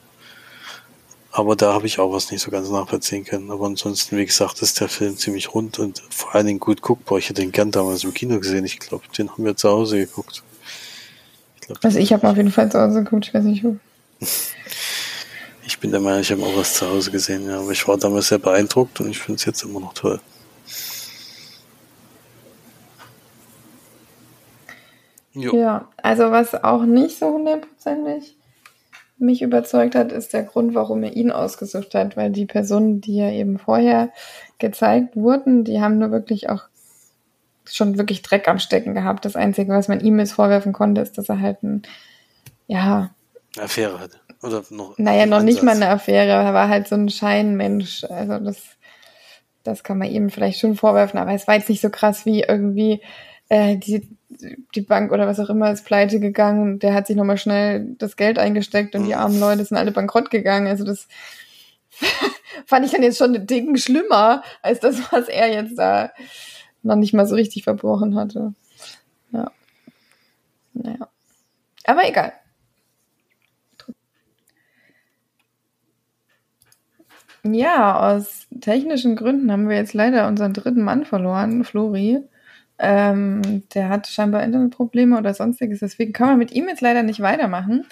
Aber 1.32 1.54
da 1.54 1.72
habe 1.72 1.86
ich 1.86 1.98
auch 2.00 2.12
was 2.12 2.30
nicht 2.32 2.42
so 2.42 2.50
ganz 2.50 2.70
nachvollziehen 2.70 3.24
können. 3.24 3.50
Aber 3.50 3.66
ansonsten, 3.66 4.16
wie 4.16 4.26
gesagt, 4.26 4.62
ist 4.62 4.80
der 4.80 4.88
Film 4.88 5.16
ziemlich 5.16 5.54
rund 5.54 5.78
und 5.78 6.02
vor 6.10 6.34
allen 6.34 6.46
Dingen 6.46 6.58
gut 6.58 6.82
guckbar. 6.82 7.18
Ich 7.18 7.28
hätte 7.28 7.42
den 7.42 7.52
gern 7.52 7.70
damals 7.70 8.02
im 8.02 8.12
Kino 8.12 8.38
gesehen. 8.40 8.64
Ich 8.64 8.80
glaube, 8.80 9.04
den 9.16 9.30
haben 9.30 9.44
wir 9.44 9.56
zu 9.56 9.68
Hause 9.68 9.98
geguckt. 9.98 10.42
Ich 11.54 11.60
glaub, 11.66 11.84
also 11.84 11.98
ich 11.98 12.12
habe 12.12 12.28
auf 12.28 12.36
jeden 12.36 12.50
Fall 12.50 12.70
zu 12.70 12.80
Hause 12.80 13.04
geguckt. 13.04 13.28
Ich 13.28 13.34
weiß 13.34 13.44
nicht 13.44 13.62
wo. 13.62 13.76
ich 15.66 15.78
bin 15.78 15.92
der 15.92 16.00
Meinung, 16.00 16.20
ich 16.20 16.32
habe 16.32 16.42
auch 16.42 16.56
was 16.56 16.74
zu 16.74 16.88
Hause 16.88 17.12
gesehen. 17.12 17.46
Ja, 17.46 17.60
aber 17.60 17.70
ich 17.70 17.86
war 17.86 17.96
damals 17.96 18.28
sehr 18.28 18.38
beeindruckt 18.38 19.00
und 19.00 19.10
ich 19.10 19.18
finde 19.18 19.38
es 19.38 19.44
jetzt 19.44 19.62
immer 19.62 19.78
noch 19.78 19.94
toll. 19.94 20.20
Jo. 25.32 25.54
Ja, 25.54 25.88
also 25.96 26.32
was 26.32 26.54
auch 26.54 26.82
nicht 26.82 27.16
so 27.16 27.26
hundertprozentig 27.26 28.34
mich 29.20 29.42
überzeugt 29.42 29.94
hat, 29.94 30.12
ist 30.12 30.32
der 30.32 30.42
Grund, 30.42 30.74
warum 30.74 31.02
er 31.02 31.14
ihn 31.14 31.30
ausgesucht 31.30 31.94
hat, 31.94 32.16
weil 32.16 32.30
die 32.30 32.46
Personen, 32.46 33.00
die 33.00 33.16
ja 33.16 33.30
eben 33.30 33.58
vorher 33.58 34.10
gezeigt 34.58 35.16
wurden, 35.16 35.64
die 35.64 35.80
haben 35.80 35.98
nur 35.98 36.10
wirklich 36.10 36.48
auch 36.48 36.64
schon 37.64 37.98
wirklich 37.98 38.22
Dreck 38.22 38.48
am 38.48 38.58
Stecken 38.58 38.94
gehabt. 38.94 39.24
Das 39.24 39.36
Einzige, 39.36 39.72
was 39.72 39.88
man 39.88 40.00
ihm 40.00 40.18
jetzt 40.18 40.32
vorwerfen 40.32 40.72
konnte, 40.72 41.00
ist, 41.00 41.18
dass 41.18 41.28
er 41.28 41.40
halt 41.40 41.62
ein, 41.62 41.82
ja. 42.66 43.14
Affäre 43.58 44.00
hatte. 44.00 44.18
Oder 44.42 44.62
noch. 44.70 44.96
Naja, 44.98 45.26
noch 45.26 45.42
nicht 45.42 45.62
mal 45.62 45.76
eine 45.76 45.90
Affäre. 45.90 46.30
Er 46.30 46.54
war 46.54 46.68
halt 46.68 46.88
so 46.88 46.94
ein 46.94 47.08
Scheinmensch. 47.08 48.04
Also 48.04 48.38
das, 48.38 48.62
das 49.62 49.84
kann 49.84 49.98
man 49.98 50.10
ihm 50.10 50.30
vielleicht 50.30 50.58
schon 50.58 50.76
vorwerfen, 50.76 51.18
aber 51.18 51.32
es 51.32 51.46
war 51.46 51.56
jetzt 51.56 51.68
nicht 51.68 51.82
so 51.82 51.90
krass 51.90 52.24
wie 52.24 52.42
irgendwie 52.42 53.02
äh, 53.48 53.76
die 53.76 54.08
die 54.74 54.80
Bank 54.80 55.12
oder 55.12 55.26
was 55.26 55.40
auch 55.40 55.50
immer 55.50 55.70
ist 55.70 55.84
pleite 55.84 56.20
gegangen. 56.20 56.78
Der 56.78 56.94
hat 56.94 57.06
sich 57.06 57.16
nochmal 57.16 57.38
schnell 57.38 57.94
das 57.98 58.16
Geld 58.16 58.38
eingesteckt 58.38 58.94
und 58.94 59.04
die 59.04 59.14
mhm. 59.14 59.18
armen 59.20 59.40
Leute 59.40 59.64
sind 59.64 59.76
alle 59.76 59.92
bankrott 59.92 60.30
gegangen. 60.30 60.66
Also 60.66 60.84
das 60.84 61.08
fand 62.66 62.86
ich 62.86 62.92
dann 62.92 63.02
jetzt 63.02 63.18
schon 63.18 63.34
einen 63.34 63.46
Dicken 63.46 63.76
schlimmer 63.76 64.42
als 64.62 64.80
das, 64.80 65.12
was 65.12 65.28
er 65.28 65.52
jetzt 65.52 65.78
da 65.78 66.10
noch 66.82 66.96
nicht 66.96 67.12
mal 67.12 67.26
so 67.26 67.34
richtig 67.34 67.64
verbrochen 67.64 68.16
hatte. 68.16 68.54
Ja. 69.32 69.50
Naja. 70.74 71.08
Aber 71.84 72.08
egal. 72.08 72.32
Ja, 77.42 77.98
aus 77.98 78.46
technischen 78.60 79.16
Gründen 79.16 79.50
haben 79.50 79.68
wir 79.68 79.76
jetzt 79.76 79.94
leider 79.94 80.28
unseren 80.28 80.52
dritten 80.52 80.82
Mann 80.82 81.06
verloren, 81.06 81.64
Flori. 81.64 82.22
Ähm, 82.82 83.62
der 83.74 83.90
hat 83.90 84.06
scheinbar 84.06 84.42
Internetprobleme 84.42 85.18
oder 85.18 85.34
sonstiges, 85.34 85.80
deswegen 85.80 86.14
kann 86.14 86.28
man 86.28 86.38
mit 86.38 86.50
ihm 86.52 86.66
jetzt 86.68 86.80
leider 86.80 87.02
nicht 87.02 87.20
weitermachen. 87.20 87.84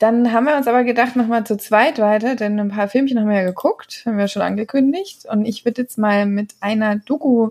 Dann 0.00 0.32
haben 0.32 0.46
wir 0.46 0.56
uns 0.56 0.66
aber 0.66 0.82
gedacht, 0.82 1.14
nochmal 1.14 1.44
zu 1.44 1.58
zweit 1.58 1.98
weiter, 1.98 2.34
denn 2.34 2.58
ein 2.58 2.70
paar 2.70 2.88
Filmchen 2.88 3.20
haben 3.20 3.28
wir 3.28 3.36
ja 3.36 3.44
geguckt, 3.44 4.02
haben 4.06 4.16
wir 4.16 4.28
schon 4.28 4.42
angekündigt. 4.42 5.26
Und 5.26 5.44
ich 5.44 5.64
würde 5.66 5.82
jetzt 5.82 5.98
mal 5.98 6.24
mit 6.24 6.54
einer 6.60 6.96
Doku 6.96 7.50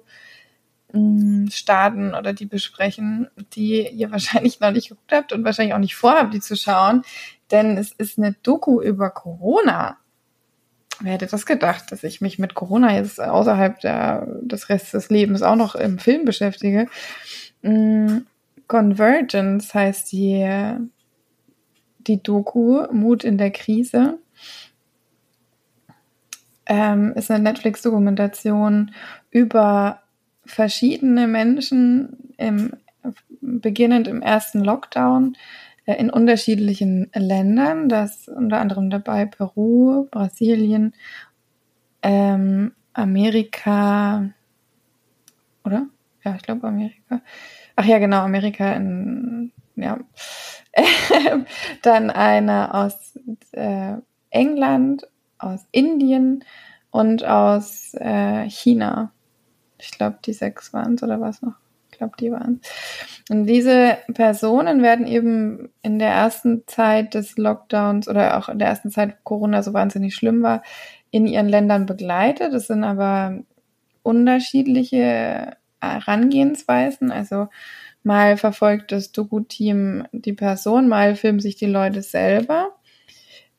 hm, 0.91 1.49
starten 1.51 2.15
oder 2.15 2.33
die 2.33 2.47
besprechen, 2.47 3.29
die 3.53 3.87
ihr 3.87 4.11
wahrscheinlich 4.11 4.59
noch 4.59 4.71
nicht 4.71 4.89
geguckt 4.89 5.11
habt 5.11 5.31
und 5.31 5.45
wahrscheinlich 5.45 5.75
auch 5.75 5.79
nicht 5.79 5.95
vorhabt, 5.95 6.33
die 6.33 6.39
zu 6.41 6.55
schauen. 6.55 7.03
Denn 7.51 7.77
es 7.77 7.91
ist 7.91 8.17
eine 8.17 8.33
Doku 8.43 8.81
über 8.81 9.11
Corona. 9.11 9.97
Wer 11.01 11.13
hätte 11.13 11.27
das 11.27 11.45
gedacht, 11.45 11.91
dass 11.91 12.03
ich 12.03 12.19
mich 12.19 12.39
mit 12.39 12.55
Corona 12.55 12.95
jetzt 12.95 13.21
außerhalb 13.21 13.79
der, 13.79 14.27
des 14.41 14.69
Restes 14.69 14.91
des 14.91 15.09
Lebens 15.09 15.41
auch 15.41 15.55
noch 15.55 15.75
im 15.75 15.97
Film 15.97 16.25
beschäftige? 16.25 16.87
Mm, 17.61 18.19
Convergence 18.67 19.73
heißt 19.73 20.11
die, 20.11 20.47
die 21.99 22.21
Doku 22.21 22.85
Mut 22.91 23.23
in 23.23 23.37
der 23.37 23.51
Krise. 23.51 24.19
Ähm, 26.65 27.13
ist 27.13 27.31
eine 27.31 27.43
Netflix-Dokumentation 27.43 28.91
über 29.31 30.03
verschiedene 30.45 31.27
Menschen 31.27 32.33
im, 32.37 32.73
beginnend 33.41 34.07
im 34.07 34.21
ersten 34.21 34.59
Lockdown 34.63 35.35
in 35.93 36.09
unterschiedlichen 36.09 37.09
Ländern, 37.13 37.89
das 37.89 38.27
unter 38.27 38.59
anderem 38.59 38.89
dabei 38.89 39.25
Peru, 39.25 40.07
Brasilien, 40.11 40.93
ähm, 42.01 42.73
Amerika, 42.93 44.29
oder? 45.63 45.87
Ja, 46.23 46.35
ich 46.35 46.41
glaube 46.41 46.67
Amerika. 46.67 47.21
Ach 47.75 47.85
ja, 47.85 47.99
genau, 47.99 48.19
Amerika 48.19 48.73
in, 48.73 49.51
ja. 49.75 49.99
Dann 51.81 52.09
eine 52.09 52.73
aus 52.73 53.17
äh, 53.51 53.95
England, 54.29 55.07
aus 55.37 55.65
Indien 55.71 56.43
und 56.91 57.23
aus 57.23 57.93
äh, 57.95 58.49
China. 58.49 59.11
Ich 59.77 59.91
glaube, 59.91 60.19
die 60.25 60.33
sechs 60.33 60.73
waren 60.73 60.95
es 60.95 61.03
oder 61.03 61.21
was 61.21 61.41
noch? 61.41 61.55
Glaube, 61.99 62.15
die 62.17 62.31
waren 62.31 62.61
Und 63.29 63.45
diese 63.45 63.97
Personen 64.13 64.81
werden 64.81 65.05
eben 65.05 65.69
in 65.81 65.99
der 65.99 66.11
ersten 66.11 66.63
Zeit 66.65 67.13
des 67.13 67.37
Lockdowns 67.37 68.07
oder 68.07 68.37
auch 68.37 68.47
in 68.47 68.57
der 68.57 68.69
ersten 68.69 68.89
Zeit, 68.89 69.25
Corona 69.25 69.61
so 69.63 69.73
wahnsinnig 69.73 70.15
schlimm 70.15 70.41
war, 70.41 70.63
in 71.11 71.27
ihren 71.27 71.49
Ländern 71.49 71.85
begleitet. 71.85 72.53
Es 72.53 72.67
sind 72.67 72.85
aber 72.85 73.39
unterschiedliche 74.01 75.57
Herangehensweisen. 75.81 77.11
Also 77.11 77.49
mal 78.03 78.37
verfolgt 78.37 78.93
das 78.93 79.11
Doku-Team 79.11 80.05
die 80.13 80.33
Person, 80.33 80.87
mal 80.87 81.15
filmen 81.15 81.41
sich 81.41 81.57
die 81.57 81.65
Leute 81.65 82.01
selber. 82.01 82.77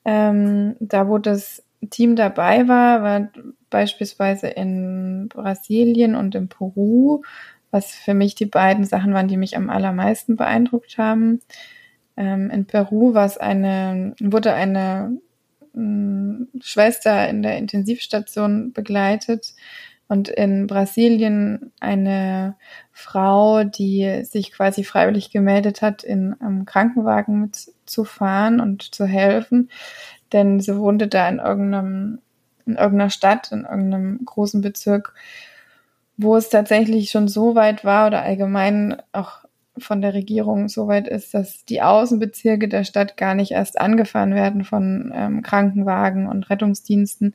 Ähm, 0.06 0.76
da, 0.80 1.08
wo 1.08 1.18
das 1.18 1.62
Team 1.90 2.16
dabei 2.16 2.68
war, 2.68 3.02
war 3.02 3.28
beispielsweise 3.68 4.48
in 4.48 5.28
Brasilien 5.28 6.14
und 6.14 6.34
in 6.34 6.48
Peru 6.48 7.22
was 7.70 7.92
für 7.92 8.14
mich 8.14 8.34
die 8.34 8.46
beiden 8.46 8.84
Sachen 8.84 9.14
waren, 9.14 9.28
die 9.28 9.36
mich 9.36 9.56
am 9.56 9.70
allermeisten 9.70 10.36
beeindruckt 10.36 10.98
haben. 10.98 11.40
Ähm, 12.16 12.50
in 12.50 12.66
Peru 12.66 13.14
war 13.14 13.26
es 13.26 13.38
eine, 13.38 14.14
wurde 14.20 14.54
eine 14.54 15.18
mh, 15.72 15.82
mm, 15.82 16.48
Schwester 16.60 17.28
in 17.28 17.42
der 17.42 17.58
Intensivstation 17.58 18.72
begleitet 18.72 19.54
und 20.08 20.28
in 20.28 20.66
Brasilien 20.66 21.72
eine 21.78 22.56
Frau, 22.92 23.62
die 23.62 24.24
sich 24.24 24.50
quasi 24.50 24.82
freiwillig 24.82 25.30
gemeldet 25.30 25.82
hat, 25.82 26.02
in 26.02 26.34
einem 26.40 26.64
Krankenwagen 26.64 27.40
mitzufahren 27.40 28.60
und 28.60 28.92
zu 28.92 29.06
helfen, 29.06 29.70
denn 30.32 30.58
sie 30.58 30.76
wohnte 30.76 31.06
da 31.06 31.28
in 31.28 31.38
irgendeinem 31.38 32.18
in 32.66 32.76
irgendeiner 32.76 33.10
Stadt, 33.10 33.52
in 33.52 33.64
irgendeinem 33.64 34.24
großen 34.24 34.60
Bezirk, 34.60 35.14
wo 36.22 36.36
es 36.36 36.50
tatsächlich 36.50 37.10
schon 37.10 37.28
so 37.28 37.54
weit 37.54 37.84
war 37.84 38.06
oder 38.06 38.22
allgemein 38.22 39.00
auch 39.12 39.44
von 39.78 40.02
der 40.02 40.12
Regierung 40.12 40.68
so 40.68 40.86
weit 40.88 41.08
ist, 41.08 41.32
dass 41.32 41.64
die 41.64 41.80
Außenbezirke 41.80 42.68
der 42.68 42.84
Stadt 42.84 43.16
gar 43.16 43.34
nicht 43.34 43.52
erst 43.52 43.80
angefahren 43.80 44.34
werden 44.34 44.64
von 44.64 45.12
ähm, 45.14 45.42
Krankenwagen 45.42 46.28
und 46.28 46.50
Rettungsdiensten, 46.50 47.34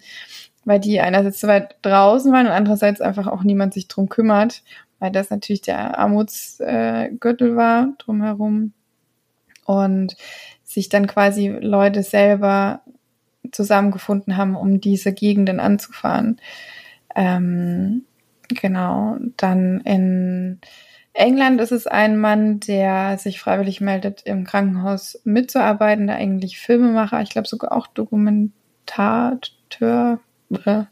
weil 0.66 0.80
die 0.80 1.02
einerseits 1.02 1.40
so 1.40 1.48
weit 1.48 1.78
draußen 1.82 2.32
waren 2.32 2.46
und 2.46 2.52
andererseits 2.52 3.02
einfach 3.02 3.26
auch 3.26 3.44
niemand 3.44 3.74
sich 3.74 3.88
drum 3.88 4.08
kümmert, 4.08 4.62
weil 5.00 5.12
das 5.12 5.32
natürlich 5.32 5.62
der 5.62 5.98
Armutsgürtel 5.98 7.54
äh, 7.54 7.56
war 7.56 7.90
drumherum 7.98 8.74
und 9.66 10.16
sich 10.64 10.90
dann 10.90 11.08
quasi 11.08 11.48
Leute 11.48 12.04
selber 12.04 12.82
zusammengefunden 13.52 14.38
haben, 14.38 14.56
um 14.56 14.80
diese 14.80 15.14
Gegenden 15.14 15.60
anzufahren. 15.60 16.40
Ähm, 17.16 18.04
Genau. 18.50 19.18
Dann 19.38 19.82
in 19.82 20.60
England 21.14 21.62
ist 21.62 21.72
es 21.72 21.88
ein 21.88 22.18
Mann, 22.18 22.60
der 22.60 23.18
sich 23.18 23.40
freiwillig 23.40 23.82
meldet, 23.82 24.22
im 24.24 24.44
Krankenhaus 24.44 25.22
mitzuarbeiten, 25.24 26.08
der 26.08 26.18
eigentlich 26.18 26.60
Filmemacher, 26.60 27.22
ich 27.22 27.30
glaube 27.30 27.48
sogar 27.48 27.72
auch 27.72 27.88
Dokumentateur 27.88 30.20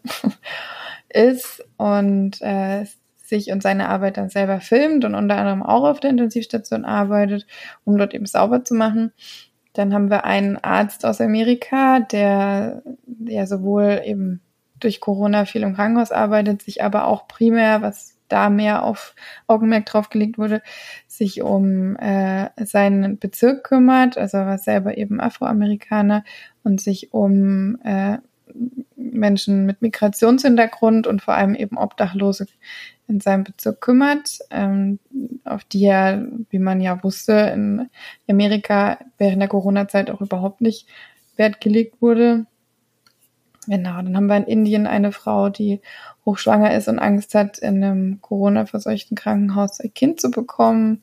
ist 1.09 1.63
und 1.77 2.41
äh, 2.41 2.85
sich 3.17 3.51
und 3.51 3.63
seine 3.63 3.89
Arbeit 3.89 4.17
dann 4.17 4.29
selber 4.29 4.61
filmt 4.61 5.05
und 5.05 5.15
unter 5.15 5.37
anderem 5.37 5.63
auch 5.63 5.83
auf 5.83 5.99
der 5.99 6.11
Intensivstation 6.11 6.85
arbeitet, 6.85 7.45
um 7.83 7.97
dort 7.97 8.13
eben 8.13 8.25
sauber 8.25 8.63
zu 8.63 8.75
machen. 8.75 9.11
Dann 9.73 9.93
haben 9.93 10.09
wir 10.09 10.23
einen 10.23 10.57
Arzt 10.57 11.05
aus 11.05 11.19
Amerika, 11.19 11.99
der 11.99 12.83
ja 13.25 13.45
sowohl 13.45 14.01
eben 14.05 14.41
durch 14.83 14.99
Corona 14.99 15.45
viel 15.45 15.63
im 15.63 15.75
Krankenhaus 15.75 16.11
arbeitet, 16.11 16.61
sich 16.61 16.83
aber 16.83 17.07
auch 17.07 17.27
primär, 17.27 17.81
was 17.81 18.17
da 18.27 18.49
mehr 18.49 18.83
auf 18.83 19.15
Augenmerk 19.47 19.85
drauf 19.85 20.09
gelegt 20.09 20.37
wurde, 20.37 20.61
sich 21.07 21.41
um 21.41 21.95
äh, 21.97 22.49
seinen 22.65 23.19
Bezirk 23.19 23.63
kümmert, 23.63 24.17
also 24.17 24.37
er 24.37 24.45
war 24.47 24.57
selber 24.57 24.97
eben 24.97 25.19
Afroamerikaner 25.19 26.23
und 26.63 26.81
sich 26.81 27.13
um 27.13 27.77
äh, 27.83 28.17
Menschen 28.95 29.65
mit 29.65 29.81
Migrationshintergrund 29.81 31.07
und 31.07 31.21
vor 31.21 31.35
allem 31.35 31.55
eben 31.55 31.77
Obdachlose 31.77 32.47
in 33.07 33.19
seinem 33.19 33.43
Bezirk 33.43 33.81
kümmert, 33.81 34.39
ähm, 34.49 34.99
auf 35.43 35.63
die 35.63 35.85
er, 35.85 36.25
wie 36.49 36.59
man 36.59 36.81
ja 36.81 37.03
wusste, 37.03 37.33
in 37.53 37.89
Amerika 38.29 38.99
während 39.17 39.41
der 39.41 39.49
Corona-Zeit 39.49 40.09
auch 40.09 40.21
überhaupt 40.21 40.61
nicht 40.61 40.87
Wert 41.35 41.61
gelegt 41.61 42.01
wurde. 42.01 42.45
Genau, 43.67 44.01
dann 44.01 44.15
haben 44.15 44.27
wir 44.27 44.37
in 44.37 44.43
Indien 44.43 44.87
eine 44.87 45.11
Frau, 45.11 45.49
die 45.49 45.81
hochschwanger 46.25 46.75
ist 46.75 46.87
und 46.87 46.99
Angst 46.99 47.35
hat, 47.35 47.57
in 47.59 47.83
einem 47.83 48.21
Corona-verseuchten 48.21 49.15
Krankenhaus 49.15 49.79
ein 49.79 49.93
Kind 49.93 50.19
zu 50.19 50.31
bekommen. 50.31 51.01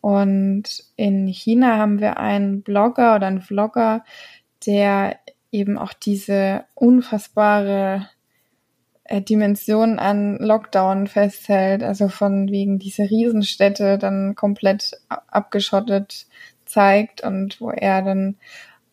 Und 0.00 0.84
in 0.96 1.26
China 1.26 1.76
haben 1.76 2.00
wir 2.00 2.18
einen 2.18 2.62
Blogger 2.62 3.16
oder 3.16 3.26
einen 3.26 3.42
Vlogger, 3.42 4.04
der 4.66 5.18
eben 5.52 5.78
auch 5.78 5.92
diese 5.92 6.64
unfassbare 6.74 8.08
äh, 9.04 9.20
Dimension 9.20 9.98
an 9.98 10.38
Lockdown 10.38 11.06
festhält, 11.06 11.82
also 11.82 12.08
von 12.08 12.48
wegen 12.50 12.78
diese 12.78 13.02
Riesenstädte 13.02 13.98
dann 13.98 14.34
komplett 14.36 14.92
abgeschottet 15.08 16.26
zeigt 16.64 17.22
und 17.22 17.60
wo 17.60 17.70
er 17.70 18.02
dann 18.02 18.36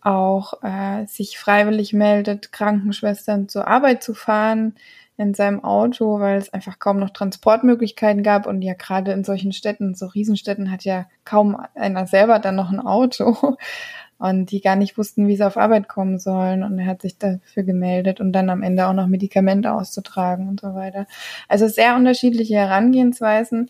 auch 0.08 0.63
äh, 0.63 1.06
sich 1.06 1.38
freiwillig 1.38 1.91
meldet, 1.91 2.54
Krankenschwestern 2.54 3.50
zur 3.50 3.67
Arbeit 3.67 4.02
zu 4.02 4.13
fahren 4.13 4.76
in 5.17 5.34
seinem 5.34 5.63
Auto, 5.63 6.20
weil 6.20 6.38
es 6.38 6.54
einfach 6.54 6.80
kaum 6.80 6.98
noch 6.98 7.10
Transportmöglichkeiten 7.10 8.24
gab. 8.24 8.48
Und 8.48 8.62
ja 8.62 8.74
gerade 8.74 9.12
in 9.12 9.26
solchen 9.26 9.52
Städten, 9.52 9.96
so 9.96 10.06
Riesenstädten 10.06 10.72
hat 10.72 10.86
ja 10.86 11.08
kaum 11.26 11.58
einer 11.76 12.08
selber 12.08 12.39
dann 12.39 12.56
noch 12.56 12.72
ein 12.72 12.80
Auto. 12.80 13.58
Und 14.20 14.50
die 14.50 14.62
gar 14.62 14.76
nicht 14.76 14.98
wussten, 14.98 15.28
wie 15.28 15.36
sie 15.36 15.46
auf 15.46 15.58
Arbeit 15.58 15.88
kommen 15.88 16.17
sollen. 16.17 16.63
Und 16.63 16.80
er 16.80 16.88
hat 16.88 17.04
sich 17.04 17.20
dafür 17.20 17.62
gemeldet 17.62 18.20
und 18.20 18.32
dann 18.32 18.50
am 18.50 18.63
Ende 18.63 18.88
auch 18.88 18.93
noch 18.93 19.06
Medikamente 19.06 19.72
auszutragen 19.72 20.50
und 20.50 20.60
so 20.60 20.74
weiter. 20.74 21.06
Also 21.48 21.67
sehr 21.67 21.96
unterschiedliche 21.96 22.56
Herangehensweisen. 22.56 23.70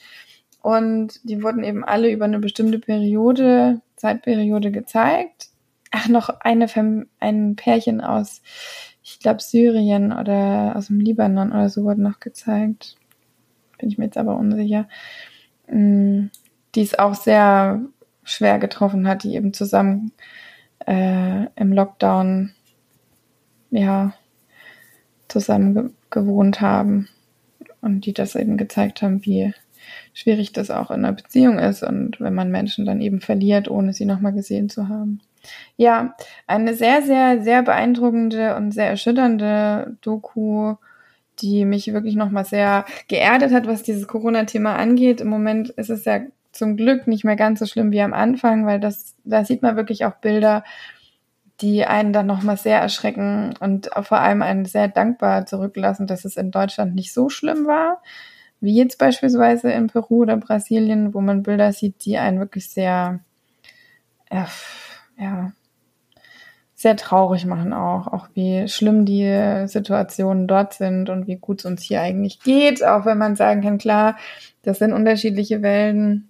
Und 0.62 1.19
die 1.23 1.43
wurden 1.43 1.65
eben 1.65 1.84
alle 1.84 2.10
über 2.10 2.23
eine 2.23 2.39
bestimmte 2.39 2.80
Periode, 2.80 3.82
Zeitperiode 3.97 4.71
gezeigt 4.71 5.50
ach, 5.91 6.08
noch 6.08 6.30
eine, 6.41 6.67
ein 7.19 7.56
Pärchen 7.56 8.02
aus, 8.02 8.41
ich 9.04 9.19
glaube, 9.19 9.41
Syrien 9.41 10.12
oder 10.12 10.73
aus 10.76 10.88
dem 10.88 11.00
Libanon 11.00 11.52
oder 11.52 11.69
so 11.69 11.84
wurde 11.84 12.02
noch 12.02 12.19
gezeigt. 12.19 12.97
Bin 13.78 13.89
ich 13.89 13.97
mir 13.97 14.06
jetzt 14.06 14.17
aber 14.17 14.36
unsicher. 14.36 14.88
Mm, 15.69 16.28
die 16.76 16.82
es 16.82 16.97
auch 16.97 17.15
sehr 17.15 17.82
schwer 18.23 18.60
getroffen 18.60 19.08
hat, 19.08 19.23
die 19.23 19.36
eben 19.36 19.54
zusammen 19.54 20.12
äh, 20.86 21.45
im 21.56 21.73
Lockdown 21.73 22.54
ja 23.71 24.13
zusammen 25.28 25.73
ge 25.73 25.89
gewohnt 26.10 26.62
haben 26.62 27.10
und 27.82 28.06
die 28.06 28.13
das 28.13 28.36
eben 28.36 28.56
gezeigt 28.56 29.02
haben, 29.02 29.26
wie 29.26 29.54
schwierig 30.13 30.54
das 30.54 30.71
auch 30.71 30.89
in 30.89 31.04
einer 31.04 31.12
Beziehung 31.12 31.60
ist 31.60 31.84
und 31.84 32.21
wenn 32.21 32.34
man 32.34 32.50
Menschen 32.50 32.86
dann 32.86 33.02
eben 33.02 33.19
verliert, 33.19 33.69
ohne 33.69 33.91
sie 33.91 34.06
nochmal 34.06 34.32
gesehen 34.32 34.69
zu 34.69 34.88
haben. 34.88 35.19
Ja, 35.75 36.15
eine 36.47 36.73
sehr, 36.73 37.01
sehr, 37.01 37.41
sehr 37.41 37.63
beeindruckende 37.63 38.55
und 38.55 38.71
sehr 38.71 38.89
erschütternde 38.89 39.97
Doku, 40.01 40.75
die 41.39 41.65
mich 41.65 41.93
wirklich 41.93 42.15
nochmal 42.15 42.45
sehr 42.45 42.86
geerdet 43.07 43.53
hat, 43.53 43.67
was 43.67 43.83
dieses 43.83 44.07
Corona-Thema 44.07 44.75
angeht. 44.75 45.21
Im 45.21 45.27
Moment 45.27 45.69
ist 45.69 45.89
es 45.89 46.05
ja 46.05 46.21
zum 46.51 46.75
Glück 46.75 47.07
nicht 47.07 47.23
mehr 47.23 47.36
ganz 47.36 47.60
so 47.60 47.65
schlimm 47.65 47.91
wie 47.91 48.01
am 48.01 48.13
Anfang, 48.13 48.65
weil 48.65 48.79
das, 48.79 49.15
da 49.23 49.45
sieht 49.45 49.62
man 49.62 49.75
wirklich 49.75 50.05
auch 50.05 50.15
Bilder, 50.15 50.63
die 51.62 51.86
einen 51.86 52.13
dann 52.13 52.27
nochmal 52.27 52.57
sehr 52.57 52.79
erschrecken 52.79 53.53
und 53.60 53.89
vor 54.01 54.19
allem 54.19 54.41
einen 54.41 54.65
sehr 54.65 54.88
dankbar 54.88 55.45
zurücklassen, 55.45 56.07
dass 56.07 56.25
es 56.25 56.38
in 56.38 56.51
Deutschland 56.51 56.95
nicht 56.95 57.13
so 57.13 57.29
schlimm 57.29 57.65
war, 57.65 58.01
wie 58.60 58.75
jetzt 58.75 58.97
beispielsweise 58.97 59.71
in 59.71 59.88
Peru 59.88 60.21
oder 60.21 60.38
Brasilien, 60.38 61.13
wo 61.13 61.21
man 61.21 61.43
Bilder 61.43 61.73
sieht, 61.73 62.05
die 62.05 62.17
einen 62.17 62.39
wirklich 62.39 62.69
sehr, 62.69 63.19
ja, 64.31 64.47
ja, 65.17 65.51
sehr 66.75 66.95
traurig 66.95 67.45
machen 67.45 67.73
auch, 67.73 68.06
auch 68.06 68.27
wie 68.36 68.67
schlimm 68.67 69.03
die 69.03 69.65
Situationen 69.67 70.47
dort 70.47 70.75
sind 70.75 71.10
und 71.10 71.25
wie 71.25 71.38
gut 71.38 71.62
es 71.62 71.65
uns 71.65 71.82
hier 71.82 72.01
eigentlich 72.01 72.39
geht, 72.41 72.86
auch 72.86 73.03
wenn 73.03 73.17
man 73.17 73.36
sagen 73.36 73.63
kann, 73.63 73.80
klar, 73.80 74.15
das 74.62 74.77
sind 74.77 74.93
unterschiedliche 74.93 75.63
Welten. 75.63 76.30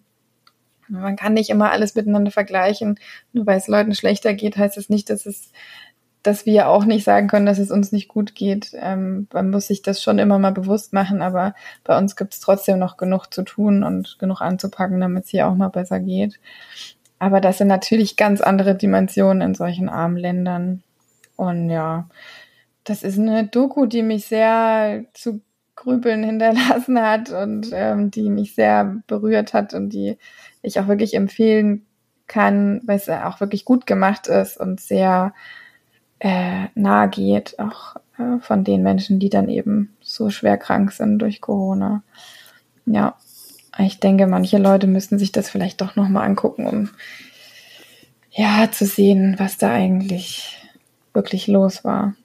Man 0.87 1.17
kann 1.17 1.33
nicht 1.33 1.49
immer 1.49 1.71
alles 1.71 1.95
miteinander 1.95 2.31
vergleichen. 2.31 2.97
Nur 3.33 3.45
weil 3.45 3.57
es 3.57 3.67
Leuten 3.67 3.93
schlechter 3.93 4.33
geht, 4.33 4.55
heißt 4.55 4.77
es 4.77 4.89
nicht, 4.89 5.09
dass 5.09 5.25
es, 5.25 5.51
dass 6.23 6.45
wir 6.45 6.69
auch 6.69 6.85
nicht 6.85 7.03
sagen 7.03 7.27
können, 7.27 7.45
dass 7.45 7.59
es 7.59 7.69
uns 7.71 7.91
nicht 7.91 8.07
gut 8.07 8.33
geht. 8.33 8.71
Ähm, 8.75 9.27
man 9.33 9.49
muss 9.49 9.67
sich 9.67 9.81
das 9.81 10.01
schon 10.01 10.17
immer 10.17 10.39
mal 10.39 10.53
bewusst 10.53 10.93
machen, 10.93 11.21
aber 11.21 11.55
bei 11.83 11.97
uns 11.97 12.15
gibt 12.15 12.33
es 12.35 12.39
trotzdem 12.39 12.79
noch 12.79 12.95
genug 12.95 13.33
zu 13.33 13.43
tun 13.43 13.83
und 13.83 14.17
genug 14.17 14.39
anzupacken, 14.39 15.01
damit 15.01 15.25
es 15.25 15.31
hier 15.31 15.47
auch 15.47 15.55
mal 15.55 15.69
besser 15.69 15.99
geht. 15.99 16.39
Aber 17.19 17.41
das 17.41 17.57
sind 17.57 17.67
natürlich 17.67 18.15
ganz 18.15 18.41
andere 18.41 18.75
Dimensionen 18.75 19.41
in 19.41 19.55
solchen 19.55 19.89
armen 19.89 20.17
Ländern. 20.17 20.83
Und 21.35 21.69
ja, 21.69 22.09
das 22.83 23.03
ist 23.03 23.17
eine 23.17 23.47
Doku, 23.47 23.85
die 23.85 24.03
mich 24.03 24.25
sehr 24.25 25.05
zu 25.13 25.41
Grübeln 25.75 26.23
hinterlassen 26.25 27.01
hat 27.01 27.29
und 27.29 27.69
ähm, 27.71 28.11
die 28.11 28.29
mich 28.29 28.55
sehr 28.55 29.01
berührt 29.07 29.53
hat 29.53 29.73
und 29.73 29.89
die 29.89 30.17
ich 30.61 30.79
auch 30.79 30.87
wirklich 30.87 31.13
empfehlen 31.13 31.85
kann, 32.27 32.81
weil 32.85 32.97
es 32.97 33.09
auch 33.09 33.39
wirklich 33.39 33.63
gut 33.63 33.87
gemacht 33.87 34.27
ist 34.27 34.59
und 34.59 34.81
sehr 34.81 35.33
äh, 36.19 36.65
nahe 36.75 37.09
geht, 37.09 37.57
auch 37.59 37.95
äh, 38.17 38.39
von 38.39 38.63
den 38.63 38.83
Menschen, 38.83 39.19
die 39.19 39.29
dann 39.29 39.49
eben 39.49 39.95
so 40.01 40.29
schwer 40.29 40.57
krank 40.57 40.91
sind 40.91 41.19
durch 41.19 41.41
Corona. 41.41 42.03
Ja, 42.85 43.15
ich 43.79 43.99
denke, 43.99 44.27
manche 44.27 44.57
Leute 44.57 44.87
müssen 44.87 45.19
sich 45.19 45.31
das 45.31 45.49
vielleicht 45.49 45.81
doch 45.81 45.95
nochmal 45.95 46.25
angucken, 46.25 46.67
um 46.67 46.89
ja 48.31 48.71
zu 48.71 48.85
sehen, 48.85 49.35
was 49.37 49.57
da 49.57 49.71
eigentlich 49.71 50.57
wirklich 51.13 51.47
los 51.47 51.83
war. 51.83 52.15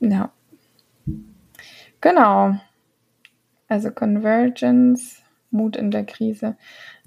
Ja. 0.00 0.30
Genau. 2.00 2.56
Also 3.68 3.90
Convergence, 3.90 5.22
Mut 5.50 5.76
in 5.76 5.90
der 5.90 6.04
Krise. 6.04 6.56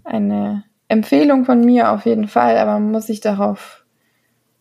Eine 0.04 0.64
Empfehlung 0.88 1.46
von 1.46 1.64
mir 1.64 1.92
auf 1.92 2.06
jeden 2.06 2.28
Fall, 2.28 2.58
aber 2.58 2.74
man 2.74 2.92
muss 2.92 3.08
sich 3.08 3.22
darauf 3.22 3.86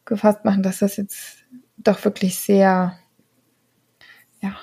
gefasst 0.04 0.44
machen, 0.44 0.62
dass 0.62 0.78
das 0.78 0.96
jetzt 0.96 1.44
doch 1.76 2.04
wirklich 2.04 2.38
sehr, 2.38 2.98
ja, 4.40 4.56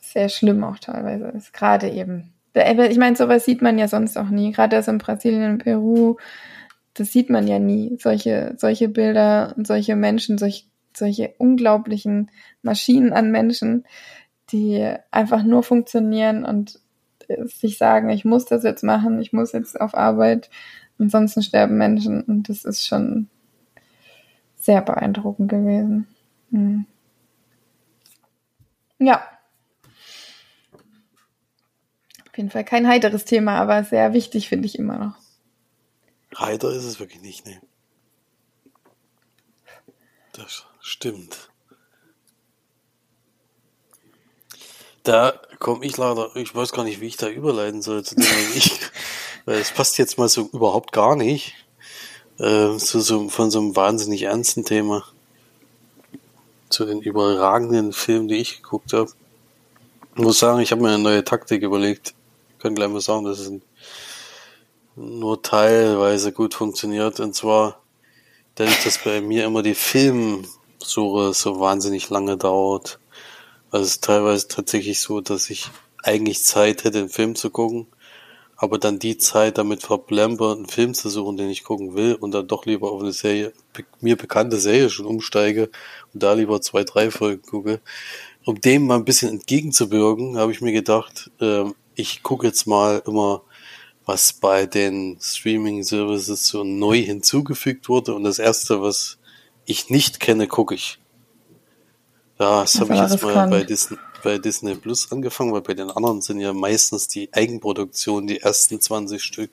sehr 0.00 0.28
schlimm 0.28 0.62
auch 0.64 0.78
teilweise 0.78 1.28
ist. 1.28 1.52
Gerade 1.52 1.90
eben. 1.90 2.32
Ich 2.54 2.98
meine, 2.98 3.16
sowas 3.16 3.44
sieht 3.44 3.62
man 3.62 3.78
ja 3.78 3.88
sonst 3.88 4.16
auch 4.16 4.28
nie. 4.28 4.52
Gerade 4.52 4.76
das 4.76 4.88
in 4.88 4.98
Brasilien 4.98 5.52
und 5.52 5.58
Peru, 5.58 6.16
das 6.94 7.12
sieht 7.12 7.30
man 7.30 7.46
ja 7.46 7.58
nie. 7.58 7.96
Solche, 8.00 8.54
solche 8.56 8.88
Bilder 8.88 9.54
und 9.56 9.66
solche 9.66 9.96
Menschen, 9.96 10.38
solch, 10.38 10.66
solche 10.94 11.34
unglaublichen 11.38 12.30
Maschinen 12.62 13.12
an 13.12 13.30
Menschen, 13.30 13.84
die 14.50 14.92
einfach 15.10 15.44
nur 15.44 15.62
funktionieren 15.62 16.44
und 16.44 16.80
sich 17.44 17.78
sagen, 17.78 18.10
ich 18.10 18.24
muss 18.24 18.44
das 18.44 18.64
jetzt 18.64 18.82
machen, 18.82 19.20
ich 19.20 19.32
muss 19.32 19.52
jetzt 19.52 19.80
auf 19.80 19.94
Arbeit, 19.94 20.50
ansonsten 20.98 21.42
sterben 21.42 21.78
Menschen. 21.78 22.22
Und 22.22 22.48
das 22.48 22.64
ist 22.64 22.86
schon 22.86 23.28
sehr 24.56 24.82
beeindruckend 24.82 25.48
gewesen. 25.48 26.06
Hm. 26.50 26.86
Ja. 28.98 29.22
Auf 32.26 32.29
jeden 32.40 32.50
Fall 32.50 32.64
kein 32.64 32.88
heiteres 32.88 33.26
Thema, 33.26 33.60
aber 33.60 33.84
sehr 33.84 34.14
wichtig 34.14 34.48
finde 34.48 34.66
ich 34.66 34.78
immer 34.78 34.98
noch. 34.98 35.14
Heiter 36.38 36.70
ist 36.70 36.84
es 36.84 36.98
wirklich 36.98 37.20
nicht, 37.20 37.44
ne? 37.44 37.60
Das 40.32 40.64
stimmt. 40.80 41.50
Da 45.02 45.34
komme 45.58 45.84
ich 45.84 45.98
leider, 45.98 46.34
ich 46.34 46.54
weiß 46.54 46.72
gar 46.72 46.84
nicht, 46.84 47.00
wie 47.00 47.06
ich 47.08 47.18
da 47.18 47.28
überleiten 47.28 47.82
soll 47.82 48.04
zu 48.04 48.14
dem, 48.14 48.24
ich, 48.54 48.80
weil 49.44 49.58
es 49.58 49.70
passt 49.70 49.98
jetzt 49.98 50.16
mal 50.16 50.28
so 50.28 50.48
überhaupt 50.52 50.92
gar 50.92 51.16
nicht 51.16 51.54
äh, 52.38 52.76
zu 52.78 53.00
so, 53.00 53.28
von 53.28 53.50
so 53.50 53.58
einem 53.58 53.76
wahnsinnig 53.76 54.22
ernsten 54.22 54.64
Thema 54.64 55.04
zu 56.70 56.86
den 56.86 57.02
überragenden 57.02 57.92
Filmen, 57.92 58.28
die 58.28 58.36
ich 58.36 58.62
geguckt 58.62 58.94
habe. 58.94 59.10
Ich 60.14 60.22
muss 60.22 60.38
sagen, 60.38 60.60
ich 60.60 60.72
habe 60.72 60.80
mir 60.80 60.88
eine 60.88 61.02
neue 61.02 61.24
Taktik 61.24 61.62
überlegt. 61.62 62.14
Kann 62.60 62.74
gleich 62.74 62.90
mal 62.90 63.00
sagen, 63.00 63.24
dass 63.24 63.40
es 63.40 63.52
nur 64.96 65.42
teilweise 65.42 66.32
gut 66.32 66.54
funktioniert. 66.54 67.18
Und 67.20 67.34
zwar, 67.34 67.80
dadurch, 68.54 68.84
dass 68.84 68.98
bei 68.98 69.20
mir 69.20 69.46
immer 69.46 69.62
die 69.62 69.74
Filmsuche 69.74 71.32
so 71.32 71.58
wahnsinnig 71.58 72.10
lange 72.10 72.36
dauert, 72.36 73.00
also 73.70 73.84
es 73.84 73.92
ist 73.92 74.04
teilweise 74.04 74.48
tatsächlich 74.48 75.00
so, 75.00 75.20
dass 75.20 75.48
ich 75.48 75.70
eigentlich 76.02 76.44
Zeit 76.44 76.84
hätte, 76.84 76.98
einen 76.98 77.08
Film 77.08 77.34
zu 77.34 77.50
gucken, 77.50 77.86
aber 78.56 78.78
dann 78.78 78.98
die 78.98 79.16
Zeit 79.16 79.58
damit 79.58 79.82
verblemper, 79.82 80.52
einen 80.52 80.68
Film 80.68 80.92
zu 80.92 81.08
suchen, 81.08 81.36
den 81.36 81.50
ich 81.50 81.64
gucken 81.64 81.94
will 81.94 82.14
und 82.14 82.32
dann 82.32 82.48
doch 82.48 82.66
lieber 82.66 82.90
auf 82.92 83.00
eine 83.00 83.12
Serie, 83.12 83.52
mir 84.00 84.16
bekannte 84.16 84.58
Serie 84.58 84.90
schon 84.90 85.06
umsteige 85.06 85.70
und 86.12 86.22
da 86.22 86.32
lieber 86.32 86.60
zwei, 86.60 86.84
drei 86.84 87.10
Folgen 87.10 87.42
gucke. 87.42 87.80
Um 88.44 88.60
dem 88.60 88.86
mal 88.86 88.96
ein 88.96 89.04
bisschen 89.04 89.30
entgegenzuwirken, 89.30 90.36
habe 90.36 90.52
ich 90.52 90.60
mir 90.60 90.72
gedacht, 90.72 91.30
äh, 91.40 91.64
ich 92.00 92.22
gucke 92.22 92.46
jetzt 92.46 92.66
mal 92.66 93.02
immer, 93.06 93.42
was 94.06 94.32
bei 94.32 94.66
den 94.66 95.18
Streaming-Services 95.20 96.46
so 96.46 96.64
neu 96.64 96.98
hinzugefügt 96.98 97.88
wurde 97.88 98.14
und 98.14 98.24
das 98.24 98.38
erste, 98.38 98.82
was 98.82 99.18
ich 99.66 99.90
nicht 99.90 100.18
kenne, 100.20 100.48
gucke 100.48 100.74
ich. 100.74 100.98
Ja, 102.38 102.62
das, 102.62 102.80
habe 102.80 102.94
ich 102.94 103.00
jetzt 103.00 103.22
mal 103.22 103.48
bei 103.48 103.62
Disney, 103.62 103.98
bei 104.24 104.38
Disney 104.38 104.74
Plus 104.74 105.12
angefangen, 105.12 105.52
weil 105.52 105.60
bei 105.60 105.74
den 105.74 105.90
anderen 105.90 106.22
sind 106.22 106.40
ja 106.40 106.52
meistens 106.52 107.06
die 107.06 107.28
Eigenproduktionen 107.32 108.26
die 108.26 108.40
ersten 108.40 108.80
20 108.80 109.22
Stück. 109.22 109.50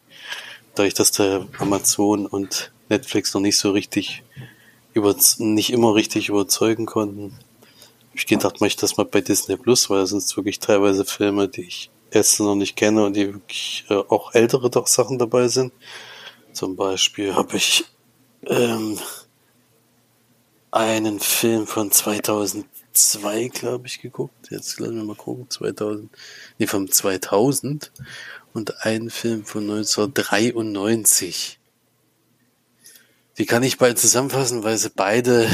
Dadurch, 0.74 0.94
dass 0.94 1.12
der 1.12 1.46
Amazon 1.60 2.26
und 2.26 2.72
Netflix 2.90 3.34
noch 3.34 3.42
nicht 3.42 3.58
so 3.58 3.72
richtig 3.72 4.24
über, 4.94 5.16
nicht 5.38 5.72
immer 5.72 5.96
richtig 5.96 6.30
überzeugen 6.30 6.86
konnten. 6.86 7.38
Ich 8.14 8.26
gedacht, 8.26 8.62
mache 8.62 8.70
ich 8.70 8.76
das 8.76 8.98
mal 8.98 9.06
bei 9.06 9.22
Disney 9.22 9.58
Plus, 9.58 9.90
weil 9.90 10.00
das 10.00 10.10
sind 10.10 10.38
wirklich 10.38 10.60
teilweise 10.60 11.06
Filme, 11.06 11.48
die 11.48 11.64
ich 11.64 11.92
erst 12.12 12.40
noch 12.40 12.56
nicht 12.56 12.76
kenne 12.76 13.06
und 13.06 13.16
die 13.16 13.34
wirklich 13.34 13.86
äh, 13.90 13.96
auch 13.96 14.34
ältere 14.34 14.70
Sachen 14.88 15.18
dabei 15.20 15.48
sind. 15.48 15.74
Zum 16.54 16.76
Beispiel 16.76 17.36
habe 17.36 17.58
ich 17.58 17.86
ähm, 18.46 19.00
einen 20.72 21.20
Film 21.20 21.68
von 21.68 21.92
2000 21.92 22.66
zwei, 22.98 23.48
glaube 23.48 23.88
ich, 23.88 24.02
geguckt. 24.02 24.50
Jetzt 24.50 24.80
lassen 24.80 24.98
wir 24.98 25.04
mal 25.04 25.16
gucken. 25.16 25.50
2000, 25.50 26.10
nee, 26.58 26.68
vom 26.68 26.92
2000 26.92 27.92
und 28.54 28.86
einen 28.86 29.10
Film 29.10 29.46
von 29.46 29.64
1993. 29.64 31.60
Die 33.38 33.46
kann 33.46 33.64
ich 33.64 33.78
bald 33.78 34.00
zusammenfassen, 34.00 34.64
weil 34.64 34.78
sie 34.78 34.90
beide, 34.90 35.48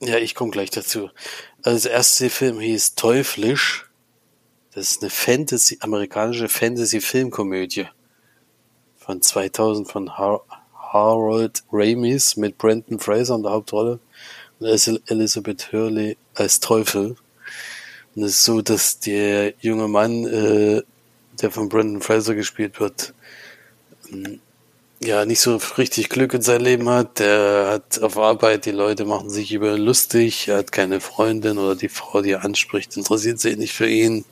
ja, 0.00 0.18
ich 0.18 0.34
komme 0.34 0.50
gleich 0.50 0.70
dazu. 0.70 1.10
Also 1.62 1.88
der 1.88 1.96
erste 1.96 2.28
Film 2.28 2.58
hieß 2.60 2.96
Teuflisch. 2.96 3.85
Das 4.76 4.90
ist 4.90 5.00
eine 5.00 5.08
Fantasy, 5.08 5.78
amerikanische 5.80 6.50
Fantasy-Filmkomödie 6.50 7.86
von 8.98 9.22
2000 9.22 9.90
von 9.90 10.18
Har 10.18 10.42
Harold 10.74 11.62
Ramis 11.72 12.36
mit 12.36 12.58
Brandon 12.58 12.98
Fraser 12.98 13.36
in 13.36 13.42
der 13.42 13.52
Hauptrolle. 13.52 14.00
Elizabeth 14.60 15.72
Hurley 15.72 16.18
als 16.34 16.60
Teufel. 16.60 17.16
Und 18.14 18.22
es 18.22 18.32
ist 18.32 18.44
so, 18.44 18.60
dass 18.60 19.00
der 19.00 19.54
junge 19.60 19.88
Mann, 19.88 20.26
äh, 20.26 20.82
der 21.40 21.50
von 21.50 21.70
Brandon 21.70 22.02
Fraser 22.02 22.34
gespielt 22.34 22.78
wird, 22.78 23.14
ähm, 24.12 24.40
ja, 25.00 25.24
nicht 25.24 25.40
so 25.40 25.56
richtig 25.78 26.10
Glück 26.10 26.34
in 26.34 26.42
sein 26.42 26.60
Leben 26.60 26.90
hat. 26.90 27.18
Der 27.18 27.68
hat 27.70 28.02
auf 28.02 28.18
Arbeit, 28.18 28.66
die 28.66 28.72
Leute 28.72 29.06
machen 29.06 29.30
sich 29.30 29.52
über 29.52 29.74
ihn 29.74 29.82
lustig, 29.82 30.48
er 30.48 30.58
hat 30.58 30.70
keine 30.70 31.00
Freundin 31.00 31.56
oder 31.56 31.76
die 31.76 31.88
Frau, 31.88 32.20
die 32.20 32.32
er 32.32 32.44
anspricht, 32.44 32.94
interessiert 32.98 33.40
sich 33.40 33.56
nicht 33.56 33.72
für 33.72 33.88
ihn, 33.88 34.26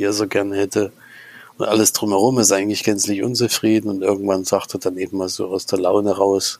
die 0.00 0.06
er 0.06 0.14
so 0.14 0.26
gerne 0.26 0.56
hätte. 0.56 0.92
Und 1.58 1.66
alles 1.66 1.92
drumherum 1.92 2.38
ist 2.38 2.52
eigentlich 2.52 2.84
gänzlich 2.84 3.22
unzufrieden 3.22 3.90
und 3.90 4.00
irgendwann 4.00 4.46
sagt 4.46 4.74
er 4.74 4.80
dann 4.80 4.96
eben 4.96 5.18
mal 5.18 5.28
so 5.28 5.48
aus 5.48 5.66
der 5.66 5.78
Laune 5.78 6.16
raus, 6.16 6.58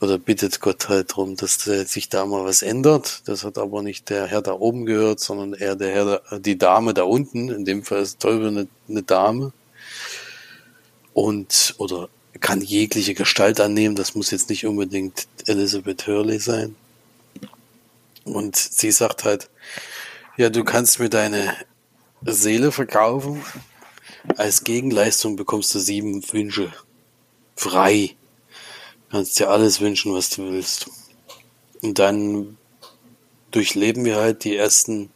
oder 0.00 0.18
bittet 0.18 0.60
Gott 0.60 0.88
halt 0.88 1.12
darum, 1.12 1.36
dass 1.36 1.62
sich 1.62 2.08
da 2.08 2.26
mal 2.26 2.44
was 2.44 2.62
ändert. 2.62 3.22
Das 3.26 3.44
hat 3.44 3.56
aber 3.56 3.82
nicht 3.82 4.10
der 4.10 4.26
Herr 4.26 4.42
da 4.42 4.52
oben 4.52 4.84
gehört, 4.84 5.20
sondern 5.20 5.52
eher 5.52 5.76
der 5.76 5.92
Herr, 5.92 6.40
die 6.40 6.58
Dame 6.58 6.92
da 6.92 7.04
unten. 7.04 7.50
In 7.50 7.64
dem 7.64 7.84
Fall 7.84 8.02
ist 8.02 8.18
Teufel 8.18 8.48
eine, 8.48 8.66
eine 8.88 9.04
Dame. 9.04 9.52
Und, 11.14 11.76
oder 11.78 12.08
kann 12.40 12.62
jegliche 12.62 13.14
Gestalt 13.14 13.60
annehmen. 13.60 13.94
Das 13.94 14.16
muss 14.16 14.32
jetzt 14.32 14.50
nicht 14.50 14.66
unbedingt 14.66 15.28
Elizabeth 15.46 16.08
Hurley 16.08 16.40
sein. 16.40 16.74
Und 18.24 18.56
sie 18.56 18.90
sagt 18.90 19.22
halt, 19.22 19.50
ja, 20.36 20.50
du 20.50 20.64
kannst 20.64 20.98
mir 20.98 21.10
deine 21.10 21.54
Seele 22.24 22.72
verkaufen. 22.72 23.42
Als 24.36 24.64
Gegenleistung 24.64 25.36
bekommst 25.36 25.74
du 25.74 25.78
sieben 25.78 26.22
Wünsche. 26.32 26.72
Frei 27.56 28.16
kannst 29.10 29.38
dir 29.38 29.50
alles 29.50 29.80
wünschen, 29.80 30.14
was 30.14 30.30
du 30.30 30.50
willst. 30.50 30.88
Und 31.82 31.98
dann 31.98 32.56
durchleben 33.50 34.04
wir 34.04 34.16
halt 34.16 34.44
die 34.44 34.56
ersten 34.56 35.10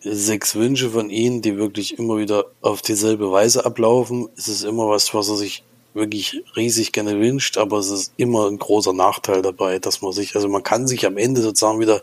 sechs 0.00 0.54
Wünsche 0.54 0.90
von 0.90 1.10
ihnen, 1.10 1.42
die 1.42 1.56
wirklich 1.56 1.98
immer 1.98 2.18
wieder 2.18 2.46
auf 2.60 2.82
dieselbe 2.82 3.30
Weise 3.30 3.64
ablaufen. 3.64 4.28
Es 4.36 4.48
ist 4.48 4.62
immer 4.62 4.88
was, 4.88 5.14
was 5.14 5.28
er 5.28 5.36
sich 5.36 5.64
wirklich 5.94 6.42
riesig 6.56 6.92
gerne 6.92 7.18
wünscht, 7.18 7.56
aber 7.56 7.78
es 7.78 7.88
ist 7.88 8.12
immer 8.16 8.48
ein 8.48 8.58
großer 8.58 8.92
Nachteil 8.92 9.42
dabei, 9.42 9.78
dass 9.78 10.02
man 10.02 10.12
sich, 10.12 10.36
also 10.36 10.48
man 10.48 10.62
kann 10.62 10.86
sich 10.86 11.06
am 11.06 11.16
Ende 11.16 11.40
sozusagen 11.40 11.80
wieder 11.80 12.02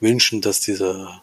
wünschen, 0.00 0.40
dass 0.40 0.60
dieser 0.60 1.22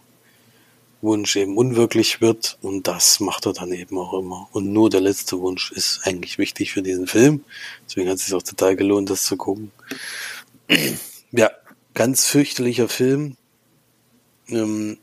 Wunsch 1.07 1.35
eben 1.35 1.57
unwirklich 1.57 2.21
wird 2.21 2.59
und 2.61 2.87
das 2.87 3.19
macht 3.19 3.47
er 3.47 3.53
dann 3.53 3.71
eben 3.71 3.97
auch 3.97 4.13
immer. 4.13 4.47
Und 4.51 4.71
nur 4.71 4.89
der 4.89 5.01
letzte 5.01 5.39
Wunsch 5.39 5.71
ist 5.71 6.01
eigentlich 6.03 6.37
wichtig 6.37 6.73
für 6.73 6.83
diesen 6.83 7.07
Film. 7.07 7.43
Deswegen 7.85 8.09
hat 8.09 8.17
es 8.17 8.25
sich 8.25 8.35
auch 8.35 8.43
total 8.43 8.75
gelohnt, 8.75 9.09
das 9.09 9.23
zu 9.23 9.37
gucken. 9.37 9.71
Ja, 11.33 11.51
ganz 11.93 12.23
fürchterlicher 12.23 12.87
Film. 12.87 13.35
Ähm, 14.47 14.97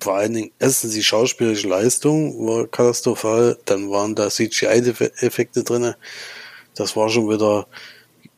vor 0.00 0.14
allen 0.14 0.32
Dingen, 0.32 0.52
erstens 0.58 0.94
die 0.94 1.04
schauspielerische 1.04 1.68
Leistung 1.68 2.46
war 2.46 2.66
katastrophal, 2.66 3.58
dann 3.66 3.90
waren 3.90 4.14
da 4.14 4.30
CGI-Effekte 4.30 5.62
drinne. 5.64 5.98
Das 6.74 6.96
war 6.96 7.10
schon 7.10 7.28
wieder 7.28 7.66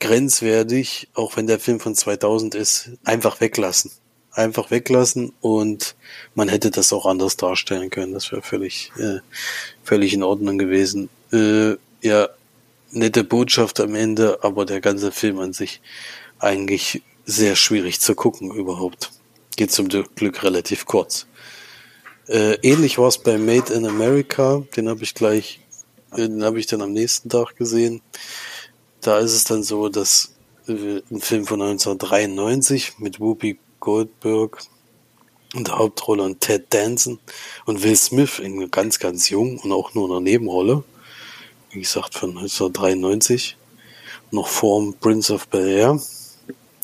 grenzwertig, 0.01 1.09
auch 1.15 1.37
wenn 1.37 1.47
der 1.47 1.61
Film 1.61 1.79
von 1.79 1.95
2000 1.95 2.57
ist, 2.57 2.91
einfach 3.05 3.41
weglassen. 3.41 3.93
Einfach 4.35 4.71
weglassen 4.71 5.33
und 5.41 5.95
man 6.35 6.49
hätte 6.49 6.71
das 6.71 6.93
auch 6.93 7.05
anders 7.07 7.37
darstellen 7.37 7.91
können. 7.91 8.15
Das 8.15 8.33
wäre 8.33 8.43
völlig, 8.43 8.91
äh, 8.99 9.19
völlig 9.85 10.15
in 10.15 10.23
Ordnung 10.23 10.57
gewesen. 10.59 11.11
Äh, 11.33 11.77
ja, 12.01 12.29
nette 12.93 13.25
Botschaft 13.25 13.81
am 13.81 13.95
Ende, 13.95 14.39
aber 14.43 14.65
der 14.65 14.81
ganze 14.81 15.13
Film 15.13 15.39
an 15.39 15.53
sich 15.53 15.81
eigentlich 16.39 17.03
sehr 17.25 17.57
schwierig 17.57 18.01
zu 18.01 18.15
gucken 18.15 18.51
überhaupt. 18.53 19.11
Geht 19.57 19.71
zum 19.71 19.89
Glück 19.89 20.43
relativ 20.43 20.87
kurz. 20.87 21.27
Äh, 22.29 22.55
ähnlich 22.63 22.99
war 22.99 23.09
es 23.09 23.19
bei 23.19 23.37
Made 23.39 23.73
in 23.73 23.87
America, 23.87 24.63
den 24.77 24.89
habe 24.89 25.03
ich 25.03 25.15
gleich, 25.15 25.61
äh, 26.13 26.29
den 26.29 26.45
habe 26.45 26.59
ich 26.61 26.67
dann 26.67 26.83
am 26.83 26.93
nächsten 26.93 27.29
Tag 27.29 27.57
gesehen. 27.57 28.01
Da 29.01 29.19
ist 29.19 29.33
es 29.33 29.45
dann 29.45 29.63
so, 29.63 29.89
dass 29.89 30.35
äh, 30.69 31.03
ein 31.11 31.21
Film 31.21 31.47
von 31.47 31.61
1993 31.61 32.99
mit 32.99 33.21
Whoopi 33.21 33.59
Goldberg 33.83 34.59
in 35.55 35.65
der 35.65 35.77
Hauptrolle 35.77 36.23
und 36.23 36.41
Ted 36.41 36.67
Danson 36.71 37.19
und 37.67 37.83
Will 37.83 37.97
Smith 37.97 38.39
in 38.39 38.71
ganz, 38.71 39.01
ganz 39.01 39.29
jung 39.29 39.59
und 39.59 39.73
auch 39.73 39.93
nur 39.93 40.07
in 40.07 40.13
einer 40.13 40.21
Nebenrolle. 40.21 40.85
Wie 41.73 41.81
gesagt, 41.81 42.15
von 42.15 42.31
1993. 42.31 43.57
Noch 44.31 44.47
vor 44.47 44.95
Prince 45.01 45.35
of 45.35 45.49
Bel 45.49 45.67
Air, 45.67 46.01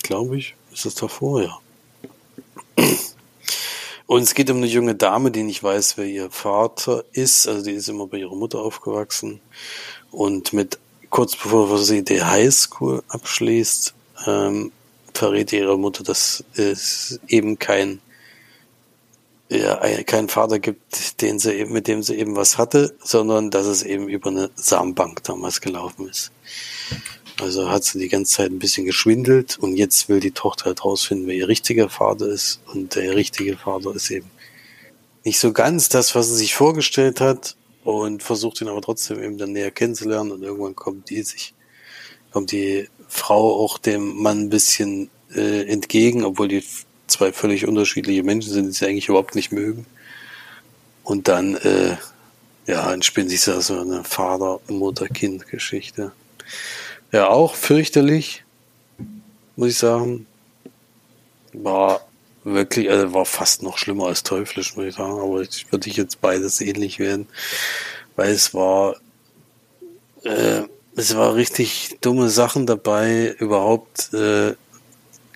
glaube 0.03 0.39
ich. 0.39 0.57
Ist 0.73 0.87
das 0.87 0.97
davor, 0.97 1.43
ja. 1.43 1.59
Und 4.07 4.23
es 4.23 4.35
geht 4.35 4.51
um 4.51 4.57
eine 4.57 4.67
junge 4.67 4.97
Dame, 4.97 5.31
die 5.31 5.45
nicht 5.45 5.63
weiß, 5.63 5.99
wer 5.99 6.07
ihr 6.07 6.31
Vater 6.31 7.05
ist. 7.13 7.47
Also 7.47 7.63
die 7.63 7.73
ist 7.73 7.89
immer 7.89 8.09
bei 8.09 8.19
ihrer 8.19 8.35
Mutter 8.35 8.59
aufgewachsen. 8.59 9.41
Und 10.11 10.53
mit 10.53 10.79
kurz 11.11 11.37
bevor 11.37 11.79
sie 11.79 12.03
die 12.03 12.23
Highschool 12.23 13.05
abschließt, 13.09 13.95
ähm, 14.27 14.73
verrät 15.19 15.53
ihre 15.53 15.79
Mutter, 15.79 16.05
dass 16.05 16.45
es 16.55 17.21
eben 17.29 17.59
kein 17.59 18.01
ja, 19.51 20.03
keinen 20.03 20.29
Vater 20.29 20.59
gibt, 20.59 21.23
den 21.23 21.39
sie 21.39 21.55
eben, 21.55 21.73
mit 21.73 21.89
dem 21.89 22.03
sie 22.03 22.17
eben 22.17 22.37
was 22.37 22.59
hatte, 22.59 22.95
sondern 23.03 23.51
dass 23.51 23.67
es 23.67 23.83
eben 23.83 24.09
über 24.09 24.29
eine 24.29 24.51
Samenbank 24.57 25.25
damals 25.25 25.61
gelaufen 25.61 26.09
ist. 26.09 26.33
Also 27.41 27.71
hat 27.71 27.85
sie 27.85 27.99
die 27.99 28.09
ganze 28.09 28.37
Zeit 28.37 28.51
ein 28.51 28.59
bisschen 28.59 28.85
geschwindelt 28.85 29.59
und 29.59 29.77
jetzt 29.77 30.09
will 30.09 30.21
die 30.21 30.33
Tochter 30.33 30.67
halt 30.67 30.85
rausfinden, 30.85 31.27
wer 31.27 31.35
ihr 31.35 31.49
richtiger 31.49 31.89
Vater 31.89 32.27
ist. 32.27 32.61
Und 32.67 32.95
der 32.95 33.15
richtige 33.15 33.57
Vater 33.57 33.95
ist 33.95 34.11
eben 34.11 34.31
nicht 35.25 35.39
so 35.39 35.53
ganz 35.53 35.89
das, 35.89 36.15
was 36.15 36.29
sie 36.29 36.37
sich 36.37 36.55
vorgestellt 36.55 37.21
hat 37.21 37.57
und 37.85 38.23
versucht 38.23 38.61
ihn 38.61 38.69
aber 38.69 38.83
trotzdem 38.83 39.23
eben 39.23 39.39
dann 39.39 39.53
näher 39.53 39.71
kennenzulernen 39.71 40.33
und 40.33 40.43
irgendwann 40.43 40.75
kommt 40.75 41.09
die 41.11 41.23
sich, 41.23 41.55
kommt 42.33 42.53
die 42.53 42.89
Frau 43.09 43.65
auch 43.65 43.79
dem 43.79 44.23
Mann 44.23 44.43
ein 44.43 44.51
bisschen 44.51 45.11
äh, 45.35 45.67
entgegen, 45.67 46.25
obwohl 46.25 46.47
die 46.49 46.63
zwei 47.07 47.33
völlig 47.33 47.67
unterschiedliche 47.67 48.23
Menschen 48.23 48.53
sind, 48.53 48.67
die 48.67 48.73
sie 48.73 48.85
eigentlich 48.87 49.09
überhaupt 49.09 49.35
nicht 49.35 49.51
mögen. 49.51 49.87
Und 51.03 51.29
dann, 51.29 51.57
äh, 51.57 51.97
ja, 52.67 52.93
entspinnt 52.93 53.31
sich 53.31 53.43
da 53.45 53.63
so 53.63 53.81
eine 53.81 54.05
Vater-Mutter-Kind-Geschichte. 54.05 56.13
Ja, 57.13 57.29
auch 57.29 57.55
fürchterlich, 57.55 58.45
muss 59.57 59.71
ich 59.71 59.79
sagen. 59.79 60.27
War 61.55 62.07
wirklich, 62.45 62.91
also 62.91 63.15
war 63.15 63.25
fast 63.25 63.63
noch 63.63 63.79
schlimmer 63.79 64.09
als 64.09 64.23
teuflisch, 64.23 64.77
muss 64.77 64.85
ich 64.85 64.97
sagen. 64.97 65.19
Aber 65.19 65.41
ich 65.41 65.73
würde 65.73 65.89
ich 65.89 65.97
jetzt 65.97 66.21
beides 66.21 66.61
ähnlich 66.61 66.99
werden, 66.99 67.27
weil 68.17 68.33
es 68.33 68.53
war, 68.53 68.97
äh, 70.25 70.65
es 70.99 71.17
war 71.17 71.37
richtig 71.37 71.97
dumme 72.01 72.29
Sachen 72.29 72.67
dabei. 72.67 73.35
Überhaupt 73.39 74.13
äh, 74.15 74.55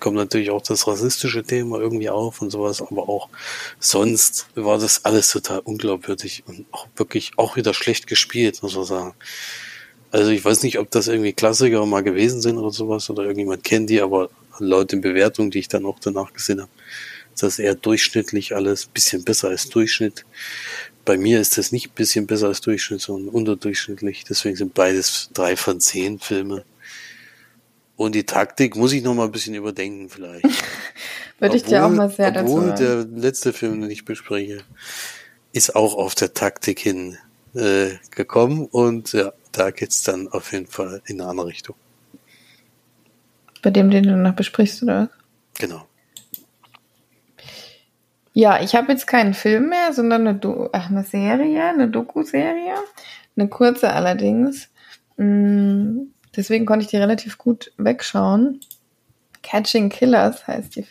kommt 0.01 0.17
natürlich 0.17 0.51
auch 0.51 0.61
das 0.61 0.87
rassistische 0.87 1.41
Thema 1.43 1.79
irgendwie 1.79 2.09
auf 2.09 2.41
und 2.41 2.49
sowas, 2.49 2.81
aber 2.81 3.07
auch 3.07 3.29
sonst 3.79 4.47
war 4.55 4.77
das 4.77 5.05
alles 5.05 5.31
total 5.31 5.59
unglaubwürdig 5.59 6.43
und 6.47 6.65
auch 6.71 6.87
wirklich 6.97 7.31
auch 7.37 7.55
wieder 7.55 7.73
schlecht 7.73 8.07
gespielt, 8.07 8.61
muss 8.61 8.75
man 8.75 8.83
sagen. 8.83 9.13
Also 10.11 10.31
ich 10.31 10.43
weiß 10.43 10.63
nicht, 10.63 10.79
ob 10.79 10.91
das 10.91 11.07
irgendwie 11.07 11.31
Klassiker 11.31 11.85
mal 11.85 12.03
gewesen 12.03 12.41
sind 12.41 12.57
oder 12.57 12.71
sowas 12.71 13.09
oder 13.09 13.23
irgendjemand 13.23 13.63
kennt 13.63 13.89
die, 13.89 14.01
aber 14.01 14.29
laut 14.59 14.91
den 14.91 14.99
Bewertungen, 14.99 15.49
die 15.49 15.59
ich 15.59 15.69
dann 15.69 15.85
auch 15.85 15.99
danach 15.99 16.33
gesehen 16.33 16.59
habe, 16.59 16.71
ist 17.33 17.41
das 17.41 17.57
eher 17.57 17.75
durchschnittlich 17.75 18.53
alles, 18.53 18.85
bisschen 18.87 19.23
besser 19.23 19.47
als 19.47 19.69
Durchschnitt. 19.69 20.25
Bei 21.05 21.17
mir 21.17 21.41
ist 21.41 21.57
das 21.57 21.71
nicht 21.71 21.95
bisschen 21.95 22.27
besser 22.27 22.47
als 22.47 22.61
Durchschnitt, 22.61 23.01
sondern 23.01 23.33
unterdurchschnittlich. 23.33 24.23
Deswegen 24.27 24.55
sind 24.55 24.73
beides 24.73 25.29
drei 25.33 25.55
von 25.55 25.79
zehn 25.79 26.19
Filme. 26.19 26.63
Und 27.95 28.15
die 28.15 28.25
Taktik 28.25 28.75
muss 28.75 28.93
ich 28.93 29.03
noch 29.03 29.13
mal 29.13 29.25
ein 29.25 29.31
bisschen 29.31 29.53
überdenken 29.53 30.09
vielleicht. 30.09 30.45
Würde 31.39 31.57
ich 31.57 31.63
dir 31.63 31.85
auch 31.85 31.89
mal 31.89 32.09
sehr 32.09 32.31
dazu 32.31 32.53
Obwohl 32.53 32.73
der 32.73 33.05
letzte 33.05 33.53
Film, 33.53 33.81
den 33.81 33.91
ich 33.91 34.05
bespreche, 34.05 34.63
ist 35.51 35.75
auch 35.75 35.95
auf 35.95 36.15
der 36.15 36.33
Taktik 36.33 36.79
hin 36.79 37.17
äh, 37.53 37.91
gekommen 38.11 38.65
und 38.65 39.13
ja, 39.13 39.33
da 39.51 39.71
geht's 39.71 40.03
dann 40.03 40.27
auf 40.27 40.51
jeden 40.51 40.67
Fall 40.67 41.01
in 41.05 41.21
eine 41.21 41.29
andere 41.29 41.47
Richtung. 41.47 41.75
Bei 43.61 43.69
dem, 43.69 43.91
den 43.91 44.03
du 44.03 44.17
noch 44.17 44.33
besprichst, 44.33 44.83
oder? 44.83 45.09
Genau. 45.59 45.87
Ja, 48.33 48.61
ich 48.61 48.75
habe 48.75 48.91
jetzt 48.91 49.05
keinen 49.05 49.35
Film 49.35 49.69
mehr, 49.69 49.93
sondern 49.93 50.27
eine, 50.27 50.37
Do 50.37 50.69
Ach, 50.73 50.89
eine 50.89 51.03
Serie, 51.03 51.63
eine 51.63 51.87
Doku-Serie. 51.87 52.73
Eine 53.37 53.47
kurze 53.47 53.91
allerdings. 53.91 54.69
Mm, 55.17 56.07
deswegen 56.35 56.65
konnte 56.65 56.83
ich 56.83 56.89
die 56.89 56.97
relativ 56.97 57.37
gut 57.37 57.71
wegschauen. 57.77 58.59
Catching 59.43 59.89
Killers 59.89 60.47
heißt 60.47 60.75
die 60.75 60.87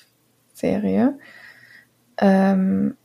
Serie. 0.52 1.18
Ähm, 2.18 2.96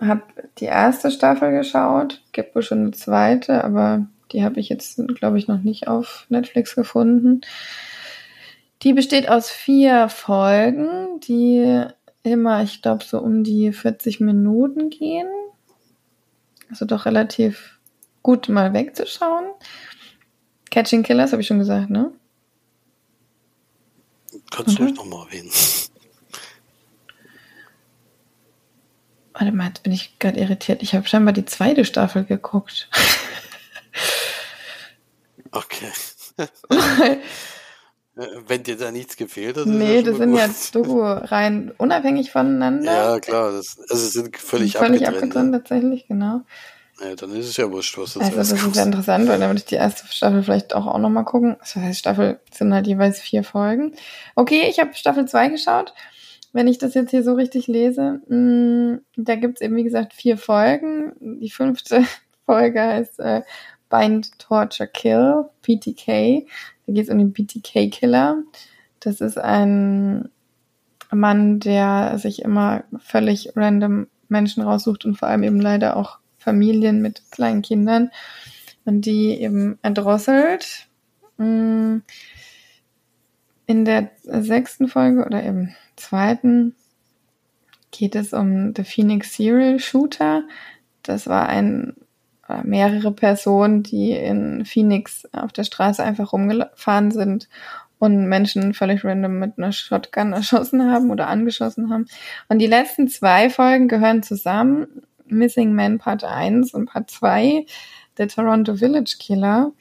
hab 0.00 0.22
die 0.58 0.66
erste 0.66 1.10
Staffel 1.10 1.52
geschaut, 1.52 2.22
gibt 2.32 2.54
wohl 2.54 2.62
schon 2.62 2.80
eine 2.80 2.90
zweite, 2.92 3.64
aber 3.64 4.06
die 4.32 4.44
habe 4.44 4.60
ich 4.60 4.68
jetzt, 4.68 5.00
glaube 5.16 5.38
ich, 5.38 5.48
noch 5.48 5.62
nicht 5.62 5.88
auf 5.88 6.26
Netflix 6.28 6.74
gefunden. 6.74 7.40
Die 8.82 8.92
besteht 8.92 9.28
aus 9.28 9.50
vier 9.50 10.08
Folgen, 10.08 11.20
die 11.20 11.86
immer, 12.24 12.62
ich 12.64 12.82
glaube, 12.82 13.04
so 13.04 13.20
um 13.20 13.44
die 13.44 13.72
40 13.72 14.18
Minuten 14.18 14.90
gehen. 14.90 15.28
Also 16.68 16.84
doch 16.86 17.06
relativ 17.06 17.78
gut 18.22 18.48
mal 18.48 18.72
wegzuschauen. 18.72 19.44
Catching 20.70 21.04
Killers 21.04 21.30
habe 21.30 21.42
ich 21.42 21.46
schon 21.46 21.60
gesagt, 21.60 21.90
ne? 21.90 22.10
Kannst 24.50 24.80
mhm. 24.80 24.88
du 24.88 24.94
nochmal 24.94 25.26
erwähnen. 25.26 25.50
Warte 29.34 29.52
mal, 29.52 29.68
jetzt 29.68 29.82
bin 29.82 29.92
ich 29.92 30.18
gerade 30.18 30.40
irritiert. 30.40 30.82
Ich 30.82 30.94
habe 30.94 31.06
scheinbar 31.06 31.34
die 31.34 31.44
zweite 31.44 31.84
Staffel 31.84 32.24
geguckt. 32.24 32.88
Okay. 35.50 35.92
Wenn 38.16 38.62
dir 38.62 38.76
da 38.76 38.92
nichts 38.92 39.16
gefehlt 39.16 39.56
hat. 39.56 39.66
Nee, 39.66 40.02
das 40.02 40.18
sind 40.18 40.36
ja 40.36 40.48
Doku 40.72 41.02
rein 41.02 41.72
unabhängig 41.78 42.30
voneinander. 42.30 42.92
Ja, 42.92 43.20
klar. 43.20 43.50
Das, 43.50 43.76
also 43.90 44.06
sind 44.06 44.36
völlig, 44.36 44.76
völlig 44.76 45.06
abgetrennt. 45.06 45.34
abgetrennt, 45.34 45.50
ne? 45.50 45.58
tatsächlich, 45.58 46.06
genau. 46.06 46.42
Ja, 47.00 47.16
dann 47.16 47.34
ist 47.34 47.48
es 47.48 47.56
ja 47.56 47.70
wurscht, 47.70 47.98
was 47.98 48.14
das 48.14 48.22
Also 48.22 48.36
das 48.36 48.52
ist 48.52 48.74
sehr 48.74 48.84
interessant, 48.84 49.26
weil 49.26 49.40
dann 49.40 49.48
würde 49.48 49.58
ich 49.58 49.64
die 49.64 49.74
erste 49.74 50.06
Staffel 50.06 50.44
vielleicht 50.44 50.74
auch, 50.74 50.86
auch 50.86 50.98
nochmal 50.98 51.24
gucken. 51.24 51.56
Das 51.58 51.74
heißt, 51.74 51.98
Staffel 51.98 52.38
sind 52.52 52.72
halt 52.72 52.86
jeweils 52.86 53.18
vier 53.18 53.42
Folgen. 53.42 53.94
Okay, 54.36 54.66
ich 54.70 54.78
habe 54.78 54.94
Staffel 54.94 55.26
2 55.26 55.48
geschaut. 55.48 55.92
Wenn 56.52 56.68
ich 56.68 56.78
das 56.78 56.94
jetzt 56.94 57.10
hier 57.10 57.24
so 57.24 57.34
richtig 57.34 57.66
lese, 57.66 58.20
mh, 58.28 58.36
mm, 58.36 59.00
da 59.16 59.34
gibt's 59.34 59.60
eben, 59.60 59.74
wie 59.74 59.82
gesagt, 59.82 60.12
vier 60.12 60.38
Folgen. 60.38 61.12
Die 61.40 61.50
fünfte 61.50 62.04
Folge 62.46 62.80
heißt 62.80 63.18
äh, 63.18 63.42
Bind, 63.90 64.38
Torture, 64.38 64.88
Kill, 64.88 65.46
PTK. 65.62 66.46
Da 66.86 66.92
geht 66.92 67.04
es 67.04 67.10
um 67.10 67.18
den 67.18 67.32
PTK-Killer. 67.32 68.42
Das 69.00 69.20
ist 69.20 69.38
ein 69.38 70.28
Mann, 71.10 71.60
der 71.60 72.18
sich 72.18 72.42
immer 72.42 72.84
völlig 72.98 73.56
random 73.56 74.06
Menschen 74.28 74.62
raussucht 74.62 75.04
und 75.04 75.16
vor 75.16 75.28
allem 75.28 75.42
eben 75.42 75.60
leider 75.60 75.96
auch 75.96 76.18
Familien 76.38 77.00
mit 77.00 77.22
kleinen 77.30 77.62
Kindern 77.62 78.10
und 78.84 79.06
die 79.06 79.40
eben 79.40 79.78
erdrosselt. 79.82 80.88
Mm. 81.38 81.98
In 83.66 83.86
der 83.86 84.10
sechsten 84.24 84.88
Folge 84.88 85.24
oder 85.24 85.42
eben 85.42 85.74
zweiten 85.96 86.74
geht 87.90 88.14
es 88.14 88.34
um 88.34 88.74
The 88.76 88.84
Phoenix 88.84 89.34
Serial 89.34 89.78
Shooter. 89.78 90.42
Das 91.02 91.26
war 91.28 91.48
ein 91.48 91.94
mehrere 92.62 93.12
Personen, 93.12 93.82
die 93.82 94.12
in 94.12 94.64
Phoenix 94.64 95.26
auf 95.32 95.52
der 95.52 95.64
Straße 95.64 96.02
einfach 96.02 96.32
rumgefahren 96.32 97.10
sind 97.10 97.48
und 97.98 98.26
Menschen 98.26 98.74
völlig 98.74 99.04
random 99.04 99.38
mit 99.38 99.58
einer 99.58 99.72
Shotgun 99.72 100.32
erschossen 100.34 100.90
haben 100.90 101.10
oder 101.10 101.28
angeschossen 101.28 101.90
haben. 101.90 102.06
Und 102.48 102.58
die 102.58 102.66
letzten 102.66 103.08
zwei 103.08 103.50
Folgen 103.50 103.88
gehören 103.88 104.22
zusammen. 104.22 105.02
Missing 105.26 105.74
Man 105.74 105.98
Part 105.98 106.22
1 106.22 106.74
und 106.74 106.86
Part 106.86 107.10
2, 107.10 107.64
der 108.18 108.28
Toronto 108.28 108.76
Village 108.76 109.16
Killer, 109.18 109.72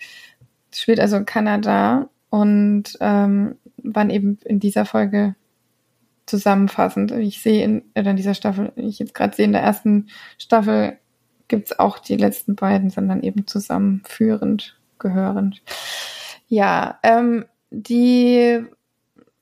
spielt 0.73 1.02
also 1.02 1.17
in 1.17 1.26
Kanada 1.26 2.10
und 2.30 2.97
ähm, 3.02 3.56
waren 3.78 4.10
eben 4.10 4.39
in 4.45 4.62
dieser 4.62 4.86
Folge 4.86 5.36
zusammenfassend. 6.26 7.12
Ich 7.12 7.41
sehe 7.41 7.63
in, 7.63 7.84
in 7.93 8.15
dieser 8.15 8.34
Staffel, 8.34 8.71
ich 8.78 8.99
jetzt 8.99 9.13
gerade 9.13 9.36
sehe, 9.36 9.45
in 9.45 9.52
der 9.52 9.62
ersten 9.62 10.08
Staffel 10.38 10.97
gibt's 11.53 11.77
auch 11.77 11.99
die 11.99 12.17
letzten 12.17 12.55
beiden, 12.55 12.89
sondern 12.89 13.21
eben 13.21 13.45
zusammenführend, 13.45 14.75
gehörend. 14.97 15.61
Ja, 16.47 16.97
ähm, 17.03 17.45
die 17.69 18.65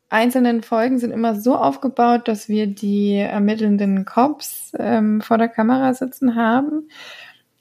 einzelnen 0.09 0.61
Folgen 0.61 0.99
sind 0.99 1.11
immer 1.11 1.35
so 1.35 1.55
aufgebaut, 1.55 2.27
dass 2.27 2.49
wir 2.49 2.67
die 2.67 3.15
ermittelnden 3.15 4.03
Cops 4.03 4.73
ähm, 4.77 5.21
vor 5.21 5.37
der 5.37 5.47
Kamera 5.47 5.93
sitzen 5.93 6.35
haben, 6.35 6.89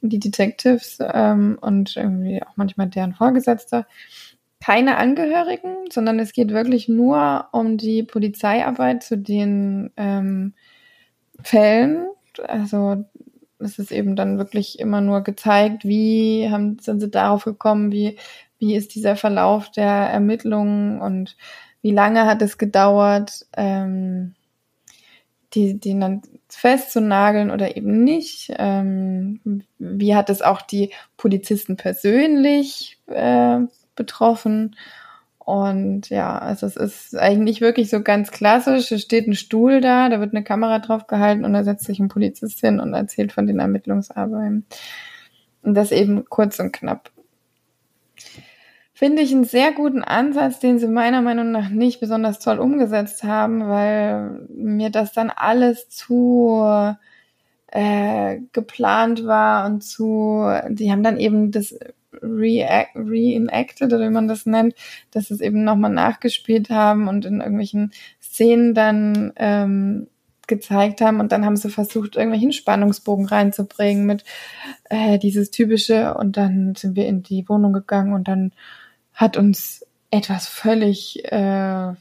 die 0.00 0.18
Detectives 0.18 0.98
ähm, 1.00 1.56
und 1.60 1.94
irgendwie 1.94 2.42
auch 2.42 2.56
manchmal 2.56 2.88
deren 2.88 3.14
Vorgesetzter. 3.14 3.86
Keine 4.58 4.96
Angehörigen, 4.96 5.76
sondern 5.92 6.18
es 6.18 6.32
geht 6.32 6.50
wirklich 6.50 6.88
nur 6.88 7.46
um 7.52 7.76
die 7.76 8.02
Polizeiarbeit 8.02 9.04
zu 9.04 9.16
den 9.16 9.92
ähm, 9.96 10.54
Fällen. 11.40 12.08
Also 12.48 13.04
es 13.60 13.78
ist 13.78 13.92
eben 13.92 14.16
dann 14.16 14.38
wirklich 14.38 14.78
immer 14.78 15.00
nur 15.00 15.22
gezeigt, 15.22 15.84
wie 15.84 16.48
haben, 16.50 16.78
sind 16.80 17.00
sie 17.00 17.10
darauf 17.10 17.44
gekommen, 17.44 17.92
wie, 17.92 18.18
wie 18.58 18.74
ist 18.74 18.94
dieser 18.94 19.16
Verlauf 19.16 19.70
der 19.70 19.86
Ermittlungen 19.86 21.00
und 21.00 21.36
wie 21.82 21.92
lange 21.92 22.26
hat 22.26 22.42
es 22.42 22.58
gedauert, 22.58 23.46
ähm, 23.56 24.34
die, 25.54 25.80
die 25.80 25.98
dann 25.98 26.22
festzunageln 26.48 27.50
oder 27.50 27.76
eben 27.76 28.04
nicht. 28.04 28.52
Ähm, 28.56 29.64
wie 29.78 30.14
hat 30.14 30.30
es 30.30 30.42
auch 30.42 30.62
die 30.62 30.90
Polizisten 31.16 31.76
persönlich 31.76 32.98
äh, 33.06 33.60
betroffen? 33.94 34.76
Und 35.50 36.10
ja, 36.10 36.38
also 36.38 36.64
es 36.64 36.76
ist 36.76 37.18
eigentlich 37.18 37.60
wirklich 37.60 37.90
so 37.90 38.02
ganz 38.02 38.30
klassisch. 38.30 38.92
Es 38.92 39.02
steht 39.02 39.26
ein 39.26 39.34
Stuhl 39.34 39.80
da, 39.80 40.08
da 40.08 40.20
wird 40.20 40.32
eine 40.32 40.44
Kamera 40.44 40.78
drauf 40.78 41.08
gehalten 41.08 41.44
und 41.44 41.52
da 41.52 41.64
setzt 41.64 41.86
sich 41.86 41.98
ein 41.98 42.06
Polizist 42.06 42.60
hin 42.60 42.78
und 42.78 42.94
erzählt 42.94 43.32
von 43.32 43.48
den 43.48 43.58
Ermittlungsarbeiten. 43.58 44.64
Und 45.62 45.74
das 45.74 45.90
eben 45.90 46.24
kurz 46.26 46.60
und 46.60 46.70
knapp. 46.70 47.10
Finde 48.92 49.22
ich 49.22 49.32
einen 49.32 49.42
sehr 49.42 49.72
guten 49.72 50.04
Ansatz, 50.04 50.60
den 50.60 50.78
sie 50.78 50.86
meiner 50.86 51.20
Meinung 51.20 51.50
nach 51.50 51.68
nicht 51.68 51.98
besonders 51.98 52.38
toll 52.38 52.60
umgesetzt 52.60 53.24
haben, 53.24 53.66
weil 53.66 54.46
mir 54.54 54.90
das 54.90 55.12
dann 55.12 55.30
alles 55.30 55.88
zu 55.88 56.94
äh, 57.72 58.38
geplant 58.52 59.26
war 59.26 59.66
und 59.66 59.82
zu, 59.82 60.44
die 60.68 60.92
haben 60.92 61.02
dann 61.02 61.18
eben 61.18 61.50
das 61.50 61.74
reenacted 62.12 63.92
oder 63.92 64.08
wie 64.08 64.12
man 64.12 64.28
das 64.28 64.46
nennt, 64.46 64.74
dass 65.10 65.30
es 65.30 65.40
eben 65.40 65.64
nochmal 65.64 65.92
nachgespielt 65.92 66.70
haben 66.70 67.08
und 67.08 67.24
in 67.24 67.40
irgendwelchen 67.40 67.92
Szenen 68.20 68.74
dann 68.74 69.32
ähm, 69.36 70.08
gezeigt 70.46 71.00
haben 71.00 71.20
und 71.20 71.32
dann 71.32 71.46
haben 71.46 71.56
sie 71.56 71.70
versucht, 71.70 72.16
irgendwelchen 72.16 72.52
Spannungsbogen 72.52 73.26
reinzubringen 73.26 74.04
mit 74.04 74.24
äh, 74.88 75.18
dieses 75.18 75.50
typische 75.50 76.14
und 76.14 76.36
dann 76.36 76.74
sind 76.74 76.96
wir 76.96 77.06
in 77.06 77.22
die 77.22 77.48
Wohnung 77.48 77.72
gegangen 77.72 78.12
und 78.12 78.28
dann 78.28 78.52
hat 79.14 79.36
uns 79.36 79.86
etwas 80.10 80.48
völlig 80.48 81.24
äh, 81.24 81.92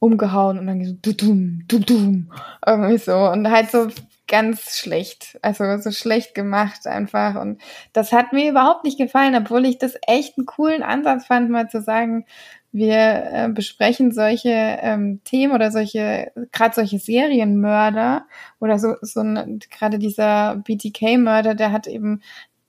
umgehauen 0.00 0.58
und 0.58 0.66
dann 0.66 0.84
so 0.84 0.94
du 1.00 1.12
dum 1.12 1.64
du 1.68 1.80
dum 1.80 2.32
irgendwie 2.66 2.98
so 2.98 3.16
und 3.16 3.50
halt 3.50 3.70
so 3.70 3.88
ganz 4.28 4.78
schlecht. 4.78 5.38
Also 5.42 5.78
so 5.78 5.90
schlecht 5.90 6.34
gemacht 6.34 6.86
einfach. 6.86 7.40
Und 7.40 7.60
das 7.92 8.12
hat 8.12 8.32
mir 8.32 8.50
überhaupt 8.50 8.84
nicht 8.84 8.98
gefallen, 8.98 9.34
obwohl 9.34 9.64
ich 9.64 9.78
das 9.78 9.98
echt 10.06 10.38
einen 10.38 10.46
coolen 10.46 10.82
Ansatz 10.82 11.26
fand, 11.26 11.50
mal 11.50 11.68
zu 11.68 11.80
sagen, 11.82 12.26
wir 12.70 12.96
äh, 12.96 13.48
besprechen 13.48 14.12
solche 14.12 14.50
ähm, 14.50 15.22
Themen 15.24 15.54
oder 15.54 15.70
solche, 15.72 16.30
gerade 16.52 16.74
solche 16.74 16.98
Serienmörder 16.98 18.26
oder 18.60 18.78
so, 18.78 18.96
so 19.00 19.22
gerade 19.22 19.98
dieser 19.98 20.56
BTK-Mörder, 20.56 21.54
der 21.54 21.72
hat 21.72 21.86
eben 21.86 22.20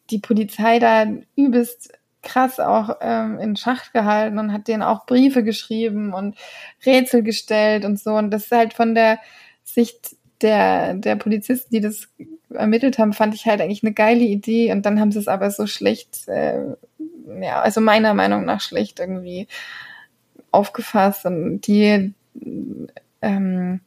die 0.09 0.19
Polizei 0.19 0.79
da 0.79 1.05
übelst 1.35 1.91
krass 2.21 2.59
auch 2.59 2.97
ähm, 3.01 3.39
in 3.39 3.55
Schacht 3.55 3.93
gehalten 3.93 4.39
und 4.39 4.51
hat 4.51 4.67
denen 4.67 4.83
auch 4.83 5.05
Briefe 5.05 5.43
geschrieben 5.43 6.13
und 6.13 6.35
Rätsel 6.85 7.23
gestellt 7.23 7.85
und 7.85 7.99
so. 7.99 8.11
Und 8.15 8.31
das 8.31 8.45
ist 8.45 8.51
halt 8.51 8.73
von 8.73 8.95
der 8.95 9.19
Sicht 9.63 10.15
der, 10.41 10.93
der 10.95 11.15
Polizisten, 11.15 11.73
die 11.73 11.81
das 11.81 12.07
ermittelt 12.53 12.97
haben, 12.97 13.13
fand 13.13 13.35
ich 13.35 13.45
halt 13.45 13.61
eigentlich 13.61 13.83
eine 13.83 13.93
geile 13.93 14.23
Idee 14.23 14.71
und 14.71 14.85
dann 14.85 14.99
haben 14.99 15.11
sie 15.11 15.19
es 15.19 15.27
aber 15.27 15.51
so 15.51 15.67
schlecht, 15.67 16.27
äh, 16.27 16.75
ja, 17.41 17.61
also 17.61 17.81
meiner 17.81 18.13
Meinung 18.13 18.45
nach 18.45 18.61
schlecht 18.61 18.99
irgendwie 18.99 19.47
aufgefasst 20.51 21.25
und 21.25 21.61
die 21.67 22.13
ähm, 23.21 23.81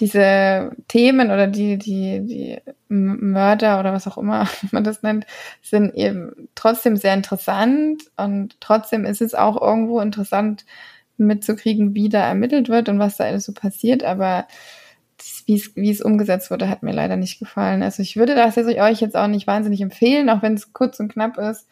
diese 0.00 0.72
Themen 0.88 1.30
oder 1.30 1.46
die, 1.46 1.78
die, 1.78 2.26
die 2.26 2.58
Mörder 2.88 3.78
oder 3.78 3.92
was 3.92 4.06
auch 4.06 4.18
immer 4.18 4.48
man 4.72 4.84
das 4.84 5.02
nennt, 5.02 5.26
sind 5.62 5.94
eben 5.94 6.48
trotzdem 6.54 6.96
sehr 6.96 7.14
interessant 7.14 8.02
und 8.16 8.60
trotzdem 8.60 9.04
ist 9.04 9.20
es 9.20 9.34
auch 9.34 9.60
irgendwo 9.60 10.00
interessant 10.00 10.64
mitzukriegen, 11.16 11.94
wie 11.94 12.08
da 12.08 12.26
ermittelt 12.26 12.68
wird 12.68 12.88
und 12.88 12.98
was 12.98 13.18
da 13.18 13.24
alles 13.24 13.44
so 13.44 13.52
passiert, 13.52 14.02
aber 14.04 14.46
wie 15.44 15.90
es 15.90 16.00
umgesetzt 16.00 16.50
wurde, 16.50 16.70
hat 16.70 16.82
mir 16.82 16.92
leider 16.92 17.16
nicht 17.16 17.38
gefallen. 17.38 17.82
Also 17.82 18.02
ich 18.02 18.16
würde 18.16 18.34
das 18.34 18.56
euch 18.56 19.00
jetzt 19.00 19.16
auch 19.16 19.26
nicht 19.26 19.46
wahnsinnig 19.46 19.80
empfehlen, 19.82 20.30
auch 20.30 20.42
wenn 20.42 20.54
es 20.54 20.72
kurz 20.72 20.98
und 20.98 21.12
knapp 21.12 21.36
ist. 21.36 21.68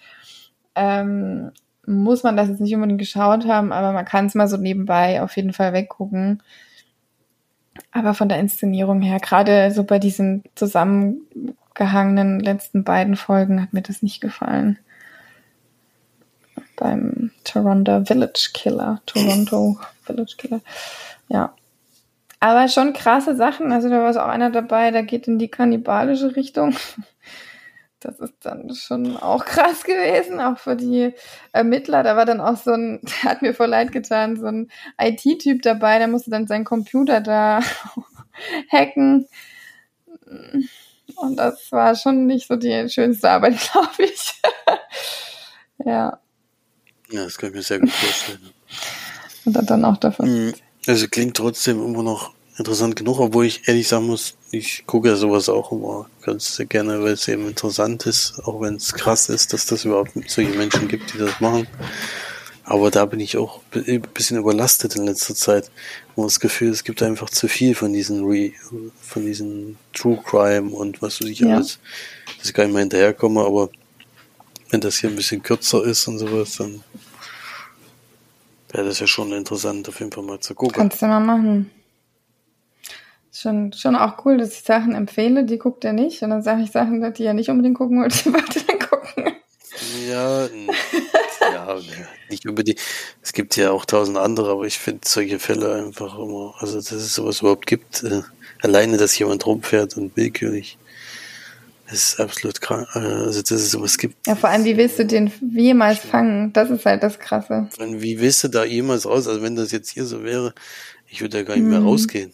Ähm, 0.75 1.53
muss 1.87 2.23
man 2.23 2.37
das 2.37 2.49
jetzt 2.49 2.61
nicht 2.61 2.75
unbedingt 2.75 3.01
geschaut 3.01 3.47
haben, 3.47 3.73
aber 3.73 3.93
man 3.93 4.05
kann 4.05 4.27
es 4.27 4.35
mal 4.35 4.49
so 4.49 4.59
nebenbei 4.59 5.23
auf 5.23 5.35
jeden 5.37 5.55
Fall 5.55 5.73
weggucken. 5.73 6.43
Aber 7.93 8.15
von 8.15 8.29
der 8.29 8.39
Inszenierung 8.39 9.03
her, 9.03 9.19
gerade 9.21 9.71
so 9.73 9.85
bei 9.85 9.99
diesen 9.99 10.45
zusammengehangenen 10.55 12.41
letzten 12.41 12.85
beiden 12.85 13.17
Folgen, 13.17 13.63
hat 13.63 13.73
mir 13.73 13.83
das 13.83 14.03
nicht 14.03 14.21
gefallen. 14.21 14.79
Beim 16.77 17.31
Toronto 17.45 18.05
Village 18.05 18.51
Killer. 18.55 19.01
Toronto 19.07 19.79
Village 20.05 20.35
Killer. 20.37 20.61
Ja, 21.29 21.55
aber 22.41 22.69
schon 22.69 22.93
krasse 22.93 23.37
Sachen. 23.37 23.73
Also 23.73 23.89
da 23.89 24.01
war 24.01 24.13
so 24.13 24.21
auch 24.21 24.29
einer 24.29 24.51
dabei, 24.51 24.91
der 24.91 25.03
geht 25.03 25.27
in 25.27 25.39
die 25.39 25.49
kannibalische 25.49 26.37
Richtung. 26.37 26.77
Das 28.01 28.21
ist 28.21 28.35
dann 28.43 28.73
schon 28.75 29.17
auch 29.17 29.45
krass 29.45 29.83
gewesen, 29.83 30.41
auch 30.41 30.59
für 30.59 30.77
die 30.77 31.15
Ermittler. 31.53 32.05
Da 32.05 32.15
war 32.17 32.25
dann 32.25 32.41
auch 32.41 32.57
so 32.57 32.73
ein, 32.73 33.01
der 33.23 33.31
hat 33.31 33.43
mir 33.43 33.55
voll 33.55 33.69
leid 33.69 33.91
getan, 33.91 34.37
so 34.37 34.47
ein 34.47 34.71
IT-Typ 35.01 35.63
dabei, 35.63 35.99
der 35.99 36.09
musste 36.09 36.31
dann 36.31 36.47
seinen 36.47 36.65
Computer 36.65 37.21
da 37.21 37.61
hacken. 38.73 39.27
Und 41.17 41.37
das 41.37 41.73
war 41.73 41.97
schon 41.97 42.27
nicht 42.27 42.47
so 42.47 42.57
die 42.57 42.89
schönste 42.89 43.31
Arbeit, 43.31 43.59
glaube 43.73 44.05
ich. 44.05 44.41
ja. 45.85 46.21
Ja, 47.11 47.25
das 47.25 47.39
kann 47.39 47.49
ich 47.51 47.57
mir 47.57 47.63
sehr 47.63 47.81
gut 47.81 47.91
vorstellen. 47.91 48.51
Und 49.45 49.71
dann 49.71 49.85
auch 49.85 49.97
davon. 49.97 50.47
Mhm. 50.47 50.55
Also 50.87 51.09
klingt 51.09 51.37
trotzdem 51.37 51.85
immer 51.85 52.03
noch 52.03 52.33
interessant 52.59 52.97
genug, 52.97 53.19
obwohl 53.19 53.47
ich 53.47 53.67
ehrlich 53.67 53.89
sagen 53.89 54.07
muss, 54.07 54.38
ich 54.51 54.85
gucke 54.87 55.09
ja 55.09 55.17
sowas 55.17 55.49
auch 55.49 55.73
immer 55.73 56.09
ganz 56.23 56.61
gerne, 56.69 57.03
weil 57.03 57.13
es 57.13 57.29
eben 57.29 57.49
interessant 57.49 58.07
ist, 58.07 58.41
auch 58.45 58.61
wenn 58.61 58.77
es 58.77 58.95
krass 58.95 59.29
ist, 59.29 59.53
dass 59.53 59.67
das 59.67 59.85
überhaupt 59.85 60.13
solche 60.27 60.57
Menschen 60.57 60.89
gibt, 60.89 61.13
die 61.13 61.19
das 61.19 61.41
machen. 61.41 61.67
Aber 62.65 62.91
da 62.91 63.07
bin 63.07 63.21
ich 63.21 63.37
auch 63.39 63.63
ein 63.75 64.03
bisschen 64.13 64.37
überlastet 64.37 64.95
in 64.97 65.07
letzter 65.07 65.35
Zeit. 65.35 65.71
Ich 66.17 66.23
das 66.23 66.41
Gefühl, 66.41 66.71
es 66.71 66.85
gibt 66.85 67.03
einfach 67.03 67.31
zu 67.31 67.49
viel 67.49 67.75
von 67.75 67.93
diesen 67.95 68.25
Re 68.25 68.53
von 69.01 69.25
diesen 69.25 69.79
True 69.95 70.19
Crime 70.23 70.71
und 70.71 71.01
was 71.01 71.21
weiß 71.21 71.29
ich 71.29 71.41
ja. 71.41 71.57
alles, 71.57 71.79
dass 72.39 72.49
ich 72.49 72.55
gar 72.55 72.65
nicht 72.65 72.75
mehr 72.75 72.83
hinterherkomme, 72.83 73.41
aber 73.41 73.71
wenn 74.71 74.81
das 74.83 74.99
hier 74.99 75.09
ein 75.09 75.17
bisschen 75.17 75.43
kürzer 75.43 75.83
ist 75.85 76.07
und 76.09 76.19
sowas, 76.19 76.57
dann 76.57 76.83
wäre 78.71 78.85
das 78.85 79.01
ja 79.01 79.07
schon 79.07 79.33
interessant, 79.33 79.89
auf 79.89 79.99
jeden 80.01 80.13
Fall 80.13 80.25
mal 80.25 80.41
zu 80.41 80.55
gucken. 80.55 80.77
Kannst 80.77 81.01
du 81.01 81.07
mal 81.07 81.21
machen. 81.21 81.71
Schon, 83.41 83.73
schon 83.73 83.95
auch 83.97 84.25
cool, 84.25 84.39
dass 84.39 84.53
ich 84.55 84.63
Sachen 84.63 84.95
empfehle, 84.95 85.45
die 85.45 85.59
guckt 85.59 85.85
er 85.85 85.93
nicht. 85.93 86.23
Und 86.23 86.31
dann 86.31 86.43
sage 86.43 86.63
ich 86.63 86.71
Sachen, 86.73 87.13
die 87.15 87.25
er 87.25 87.35
nicht 87.35 87.51
unbedingt 87.51 87.77
gucken 87.77 88.01
wollte, 88.01 88.19
die 88.25 88.33
wollte 88.35 88.61
dann 88.67 88.79
gucken. 88.79 89.33
Ja, 90.09 90.47
ja, 91.53 91.77
nicht 92.31 92.47
unbedingt. 92.49 92.81
Es 93.23 93.33
gibt 93.33 93.57
ja 93.57 93.71
auch 93.71 93.85
tausend 93.85 94.17
andere, 94.19 94.51
aber 94.51 94.65
ich 94.65 94.79
finde 94.79 95.01
solche 95.07 95.39
Fälle 95.39 95.75
einfach 95.75 96.19
immer, 96.19 96.55
also 96.59 96.77
dass 96.77 96.91
es 96.91 97.15
sowas 97.15 97.41
überhaupt 97.41 97.67
gibt, 97.67 98.03
äh, 98.03 98.23
alleine, 98.63 98.97
dass 98.97 99.19
jemand 99.19 99.47
rumfährt 99.47 99.97
und 99.97 100.17
willkürlich 100.17 100.79
Das 101.91 102.03
ist 102.11 102.21
absolut 102.21 102.61
krank. 102.61 102.89
Also 102.95 103.41
das 103.41 103.51
ist 103.53 103.71
sowas 103.71 103.99
gibt. 103.99 104.27
Ja, 104.27 104.35
vor 104.35 104.51
allem, 104.51 104.65
wie 104.65 104.77
willst 104.77 104.99
du 104.99 105.07
den 105.07 105.31
jemals 105.55 106.01
fangen? 106.01 106.53
Das 106.53 106.71
ist 106.71 106.85
halt 106.85 107.03
das 107.03 107.19
Krasse. 107.19 107.69
Und 107.79 108.03
wie 108.03 108.21
willst 108.21 108.43
du 108.45 108.49
da 108.49 108.65
jemals 108.65 109.07
raus? 109.07 109.29
Also 109.29 109.43
wenn 109.43 109.57
das 109.57 109.71
jetzt 109.73 109.91
hier 109.91 110.05
so 110.05 110.25
wäre, 110.25 110.55
ich 111.09 111.21
würde 111.21 111.39
ja 111.39 111.45
gar 111.45 111.55
nicht 111.55 111.65
mehr 111.67 111.81
Mhm. 111.81 111.87
rausgehen. 111.87 112.33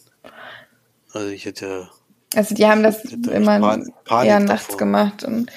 Also 1.14 1.28
ich 1.28 1.44
hätte 1.46 1.66
ja, 1.66 1.90
Also 2.38 2.54
die 2.54 2.66
haben 2.66 2.82
das 2.82 3.02
immer 3.04 3.60
Pan- 3.60 3.92
Panik 4.04 4.30
eher 4.30 4.40
nachts 4.40 4.64
davor. 4.66 4.78
gemacht. 4.78 5.24
Und 5.24 5.50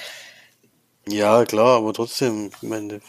ja 1.07 1.43
klar, 1.45 1.77
aber 1.77 1.93
trotzdem, 1.93 2.51
ich 2.61 2.67
meine, 2.69 2.87
du 2.99 3.01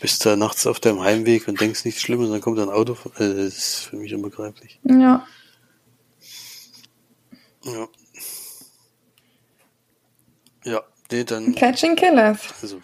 bist 0.00 0.24
da 0.26 0.36
nachts 0.36 0.66
auf 0.66 0.80
deinem 0.80 1.00
Heimweg 1.00 1.46
und 1.48 1.60
denkst 1.60 1.84
nichts 1.84 2.00
Schlimmes, 2.02 2.30
dann 2.30 2.40
kommt 2.40 2.58
ein 2.58 2.70
Auto, 2.70 2.94
äh, 3.16 3.28
das 3.28 3.56
ist 3.56 3.74
für 3.90 3.96
mich 3.96 4.14
unbegreiflich. 4.14 4.78
ja. 4.84 5.26
Ja. 7.64 7.86
Ja, 10.64 10.82
nee, 11.10 11.24
dann, 11.24 11.54
Catching 11.54 11.94
Killers. 11.96 12.38
also, 12.62 12.80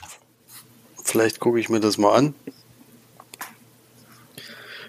vielleicht 1.03 1.41
gucke 1.41 1.59
ich 1.61 1.69
mir 1.71 1.81
das 1.81 1.99
mal 1.99 2.15
an. 2.15 2.35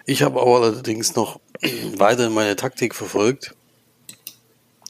Ich 0.05 0.21
habe 0.23 0.39
aber 0.41 0.55
allerdings 0.57 1.15
noch 1.15 1.39
weiter 1.97 2.29
meine 2.29 2.55
Taktik 2.55 2.95
verfolgt. 2.95 3.55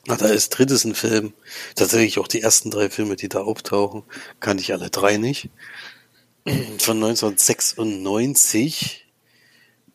Ach, 0.10 0.18
da 0.18 0.28
ist 0.28 0.50
drittes 0.50 0.86
ein 0.86 0.96
Film. 0.96 1.34
Tatsächlich 1.76 2.18
auch 2.18 2.30
die 2.30 2.42
ersten 2.42 2.72
drei 2.72 2.90
Filme, 2.90 3.18
die 3.18 3.28
da 3.28 3.42
auftauchen, 3.42 4.04
kannte 4.40 4.64
ich 4.64 4.72
alle 4.72 4.90
drei 4.90 5.18
nicht. 5.18 5.50
Von 6.80 7.04
1996. 7.04 9.06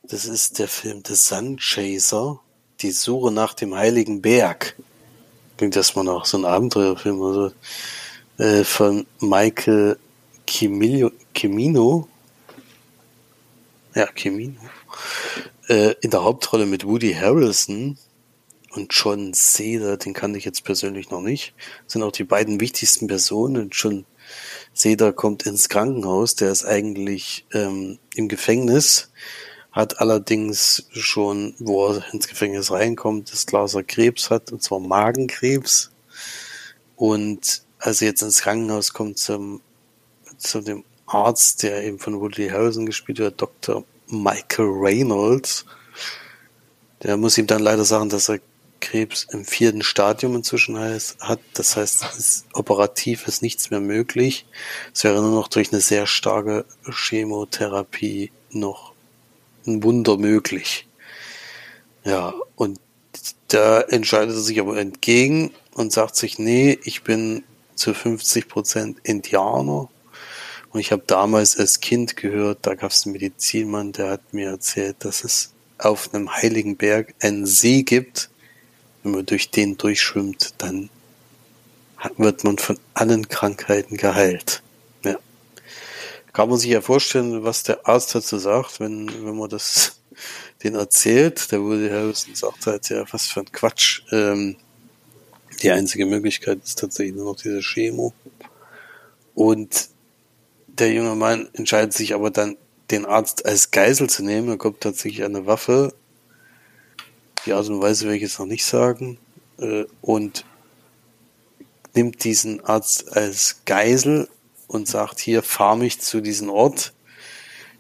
Das 0.02 0.26
ist 0.26 0.58
der 0.58 0.68
Film 0.68 1.02
The 1.06 1.14
Sun 1.14 1.56
Chaser. 1.58 2.40
Die 2.80 2.90
Suche 2.90 3.32
nach 3.32 3.54
dem 3.54 3.74
Heiligen 3.74 4.20
Berg. 4.20 4.76
Klingt 5.56 5.76
erstmal 5.76 6.04
nach 6.04 6.26
so 6.26 6.36
einem 6.36 6.44
Abenteuerfilm 6.44 7.18
oder 7.20 7.34
so. 7.34 7.52
Äh, 8.42 8.64
von 8.64 9.06
Michael 9.20 9.96
Cimino. 10.46 11.10
Cimino. 11.34 12.06
Ja, 13.94 14.06
Cimino. 14.14 14.60
Äh, 15.68 15.94
in 16.02 16.10
der 16.10 16.22
Hauptrolle 16.22 16.66
mit 16.66 16.86
Woody 16.86 17.14
Harrelson 17.14 17.96
und 18.72 18.92
John 18.94 19.34
Cena, 19.34 19.96
den 19.96 20.14
kannte 20.14 20.38
ich 20.38 20.44
jetzt 20.44 20.64
persönlich 20.64 21.10
noch 21.10 21.20
nicht, 21.20 21.54
sind 21.86 22.02
auch 22.02 22.12
die 22.12 22.24
beiden 22.24 22.60
wichtigsten 22.60 23.06
Personen. 23.06 23.68
John 23.70 24.06
Cena 24.74 25.12
kommt 25.12 25.44
ins 25.44 25.68
Krankenhaus, 25.68 26.34
der 26.34 26.50
ist 26.50 26.64
eigentlich 26.64 27.46
ähm, 27.52 27.98
im 28.14 28.28
Gefängnis, 28.28 29.10
hat 29.72 30.00
allerdings 30.00 30.86
schon, 30.92 31.54
wo 31.58 31.88
er 31.88 32.04
ins 32.12 32.28
Gefängnis 32.28 32.70
reinkommt, 32.70 33.32
das 33.32 33.46
klar, 33.46 33.62
dass 33.62 33.74
er 33.74 33.82
Krebs 33.82 34.30
hat, 34.30 34.52
und 34.52 34.62
zwar 34.62 34.80
Magenkrebs. 34.80 35.90
Und 36.96 37.62
als 37.78 38.00
er 38.00 38.08
jetzt 38.08 38.22
ins 38.22 38.40
Krankenhaus 38.40 38.92
kommt 38.92 39.18
zum, 39.18 39.60
zu 40.38 40.60
dem 40.60 40.84
Arzt, 41.06 41.62
der 41.62 41.84
eben 41.84 41.98
von 41.98 42.20
Woody 42.20 42.48
Harrelson 42.48 42.86
gespielt 42.86 43.18
wird, 43.18 43.40
Dr. 43.40 43.84
Michael 44.08 44.68
Reynolds, 44.68 45.66
der 47.02 47.16
muss 47.16 47.36
ihm 47.36 47.46
dann 47.46 47.62
leider 47.62 47.84
sagen, 47.84 48.08
dass 48.08 48.28
er 48.28 48.40
Krebs 48.82 49.26
im 49.30 49.46
vierten 49.46 49.82
Stadium 49.82 50.34
inzwischen 50.36 50.78
heißt, 50.78 51.20
hat. 51.20 51.40
Das 51.54 51.76
heißt, 51.76 52.04
ist, 52.18 52.44
operativ 52.52 53.26
ist 53.26 53.40
nichts 53.40 53.70
mehr 53.70 53.80
möglich. 53.80 54.44
Es 54.92 55.04
wäre 55.04 55.22
nur 55.22 55.30
noch 55.30 55.48
durch 55.48 55.72
eine 55.72 55.80
sehr 55.80 56.06
starke 56.06 56.66
Chemotherapie 56.84 58.30
noch 58.50 58.92
ein 59.66 59.82
Wunder 59.82 60.18
möglich. 60.18 60.86
Ja, 62.04 62.34
und 62.56 62.80
da 63.48 63.80
entscheidet 63.80 64.34
er 64.34 64.40
sich 64.40 64.60
aber 64.60 64.76
entgegen 64.76 65.52
und 65.74 65.92
sagt 65.92 66.16
sich, 66.16 66.38
nee, 66.38 66.78
ich 66.84 67.02
bin 67.02 67.44
zu 67.76 67.94
50 67.94 68.48
Prozent 68.48 68.98
Indianer. 69.04 69.88
Und 70.70 70.80
ich 70.80 70.90
habe 70.90 71.04
damals 71.06 71.56
als 71.58 71.80
Kind 71.80 72.16
gehört, 72.16 72.60
da 72.62 72.74
gab 72.74 72.90
es 72.90 73.04
einen 73.04 73.12
Medizinmann, 73.12 73.92
der 73.92 74.10
hat 74.10 74.34
mir 74.34 74.48
erzählt, 74.48 74.96
dass 75.00 75.22
es 75.22 75.52
auf 75.78 76.12
einem 76.12 76.34
heiligen 76.34 76.76
Berg 76.76 77.14
einen 77.20 77.46
See 77.46 77.82
gibt. 77.82 78.30
Wenn 79.02 79.12
man 79.12 79.26
durch 79.26 79.50
den 79.50 79.76
durchschwimmt, 79.76 80.54
dann 80.58 80.90
wird 82.16 82.44
man 82.44 82.58
von 82.58 82.78
allen 82.94 83.28
Krankheiten 83.28 83.96
geheilt. 83.96 84.62
Ja. 85.04 85.16
Kann 86.32 86.48
man 86.48 86.58
sich 86.58 86.70
ja 86.70 86.80
vorstellen, 86.80 87.44
was 87.44 87.62
der 87.62 87.86
Arzt 87.86 88.14
dazu 88.14 88.38
sagt, 88.38 88.80
wenn, 88.80 89.08
wenn 89.24 89.36
man 89.36 89.50
das 89.50 90.00
den 90.62 90.74
erzählt. 90.74 91.50
Der 91.52 91.60
Woody 91.60 91.88
Harrison 91.88 92.34
sagt 92.34 92.66
halt, 92.66 92.88
ja, 92.88 93.04
was 93.12 93.26
für 93.26 93.40
ein 93.40 93.52
Quatsch. 93.52 94.02
Ähm, 94.10 94.56
die 95.62 95.70
einzige 95.70 96.06
Möglichkeit 96.06 96.58
ist 96.64 96.78
tatsächlich 96.78 97.14
nur 97.14 97.26
noch 97.26 97.40
diese 97.40 97.60
Chemo. 97.60 98.12
Und 99.34 99.88
der 100.66 100.92
junge 100.92 101.14
Mann 101.14 101.48
entscheidet 101.52 101.92
sich 101.92 102.14
aber 102.14 102.30
dann, 102.30 102.56
den 102.90 103.06
Arzt 103.06 103.46
als 103.46 103.70
Geisel 103.70 104.10
zu 104.10 104.22
nehmen. 104.22 104.48
Er 104.50 104.58
kommt 104.58 104.80
tatsächlich 104.80 105.24
eine 105.24 105.46
Waffe. 105.46 105.94
Die 107.46 107.52
Art 107.52 107.68
und 107.68 107.82
Weise 107.82 108.06
will 108.06 108.14
ich 108.14 108.22
jetzt 108.22 108.38
noch 108.38 108.46
nicht 108.46 108.64
sagen. 108.64 109.18
Äh, 109.58 109.84
und 110.00 110.44
nimmt 111.94 112.24
diesen 112.24 112.64
Arzt 112.64 113.16
als 113.16 113.62
Geisel 113.64 114.28
und 114.66 114.88
sagt, 114.88 115.20
hier, 115.20 115.42
fahr 115.42 115.76
mich 115.76 116.00
zu 116.00 116.20
diesem 116.20 116.48
Ort. 116.48 116.92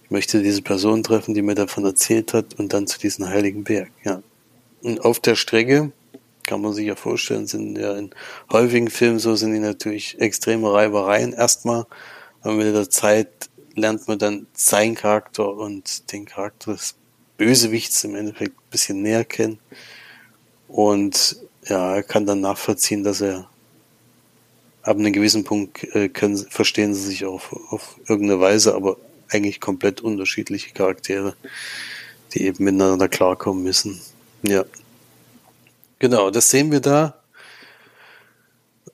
Ich 0.04 0.10
möchte 0.10 0.42
diese 0.42 0.62
Person 0.62 1.02
treffen, 1.02 1.34
die 1.34 1.42
mir 1.42 1.54
davon 1.54 1.84
erzählt 1.84 2.34
hat 2.34 2.58
und 2.58 2.72
dann 2.72 2.86
zu 2.86 2.98
diesem 2.98 3.28
heiligen 3.28 3.64
Berg. 3.64 3.90
Ja. 4.04 4.22
Und 4.82 5.04
auf 5.04 5.20
der 5.20 5.36
Strecke, 5.36 5.92
kann 6.44 6.60
man 6.60 6.72
sich 6.72 6.86
ja 6.86 6.96
vorstellen, 6.96 7.46
sind 7.46 7.78
ja 7.78 7.96
in 7.96 8.10
häufigen 8.50 8.90
Filmen 8.90 9.18
so, 9.18 9.36
sind 9.36 9.52
die 9.52 9.60
natürlich 9.60 10.20
extreme 10.20 10.72
Reibereien 10.72 11.32
erstmal. 11.32 11.86
Aber 12.42 12.54
mit 12.54 12.74
der 12.74 12.90
Zeit 12.90 13.28
lernt 13.74 14.08
man 14.08 14.18
dann 14.18 14.46
seinen 14.52 14.94
Charakter 14.94 15.54
und 15.54 16.12
den 16.12 16.26
Charakter 16.26 16.72
des 16.72 16.96
Bösewichts 17.42 18.04
im 18.04 18.14
Endeffekt 18.14 18.56
ein 18.56 18.70
bisschen 18.70 19.02
näher 19.02 19.24
kennen. 19.24 19.58
Und 20.68 21.36
ja, 21.66 21.96
er 21.96 22.02
kann 22.04 22.24
dann 22.24 22.40
nachvollziehen, 22.40 23.02
dass 23.02 23.20
er 23.20 23.48
ab 24.82 24.96
einem 24.96 25.12
gewissen 25.12 25.42
Punkt 25.42 25.82
äh, 25.94 26.08
können, 26.08 26.36
verstehen 26.36 26.94
sie 26.94 27.02
sich 27.02 27.24
auf, 27.24 27.52
auf 27.70 27.96
irgendeine 28.08 28.38
Weise, 28.38 28.76
aber 28.76 28.96
eigentlich 29.28 29.60
komplett 29.60 30.00
unterschiedliche 30.00 30.72
Charaktere, 30.72 31.34
die 32.32 32.44
eben 32.44 32.62
miteinander 32.62 33.08
klarkommen 33.08 33.64
müssen. 33.64 34.00
Ja. 34.42 34.64
Genau, 35.98 36.30
das 36.30 36.48
sehen 36.48 36.70
wir 36.70 36.80
da. 36.80 37.20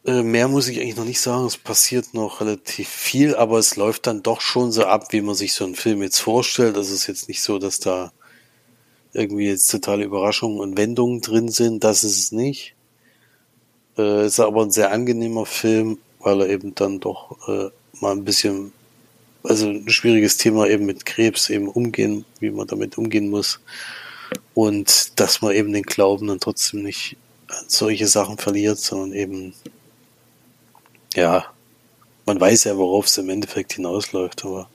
Äh, 0.07 0.22
mehr 0.22 0.49
muss 0.49 0.68
ich 0.68 0.80
eigentlich 0.80 0.96
noch 0.96 1.05
nicht 1.05 1.20
sagen. 1.20 1.44
Es 1.44 1.59
passiert 1.59 2.14
noch 2.14 2.40
relativ 2.40 2.88
viel, 2.88 3.34
aber 3.34 3.59
es 3.59 3.76
läuft 3.76 4.07
dann 4.07 4.22
doch 4.22 4.40
schon 4.40 4.72
so 4.72 4.86
ab, 4.86 5.12
wie 5.12 5.20
man 5.20 5.34
sich 5.34 5.53
so 5.53 5.66
einen 5.66 5.74
Film 5.74 6.03
jetzt 6.03 6.20
vorstellt. 6.20 6.78
Das 6.78 6.88
ist 6.88 7.07
jetzt 7.09 7.28
nicht 7.28 7.42
so, 7.42 7.59
dass 7.59 7.78
da 7.78 8.11
irgendwie 9.19 9.49
jetzt 9.49 9.71
totale 9.71 10.05
Überraschungen 10.05 10.61
und 10.61 10.77
Wendungen 10.77 11.21
drin 11.21 11.49
sind. 11.49 11.85
Das 11.85 12.05
ist 12.05 12.19
es 12.19 12.33
nicht. 12.33 12.75
Äh, 13.97 14.27
ist 14.27 14.41
aber 14.41 14.62
ein 14.62 14.71
sehr 14.71 14.93
angenehmer 14.93 15.45
Film, 15.45 15.99
weil 16.21 16.43
er 16.43 16.49
eben 16.49 16.75
dann 16.75 17.01
doch 17.01 17.37
äh, 17.49 17.71
mal 18.01 18.12
ein 18.12 18.25
bisschen, 18.25 18.73
also 19.43 19.69
ein 19.69 19.89
schwieriges 19.89 20.37
Thema 20.37 20.66
eben 20.69 20.87
mit 20.87 21.05
Krebs 21.05 21.51
eben 21.51 21.69
umgehen, 21.69 22.25
wie 22.41 22.51
man 22.51 22.66
damit 22.66 22.97
umgehen 22.97 23.29
muss. 23.29 23.61
Und 24.55 25.19
dass 25.19 25.43
man 25.43 25.53
eben 25.53 25.73
den 25.73 25.83
Glauben 25.83 26.29
dann 26.29 26.41
trotzdem 26.41 26.83
nicht 26.83 27.16
an 27.49 27.64
solche 27.66 28.07
Sachen 28.07 28.39
verliert, 28.39 28.79
sondern 28.79 29.12
eben, 29.14 29.55
ja, 31.14 31.47
man 32.27 32.41
weiß 32.41 32.64
ja, 32.64 32.77
worauf 32.77 33.07
es 33.07 33.19
im 33.19 33.31
Endeffekt 33.31 33.73
hinausläuft, 33.73 34.45
aber 34.45 34.69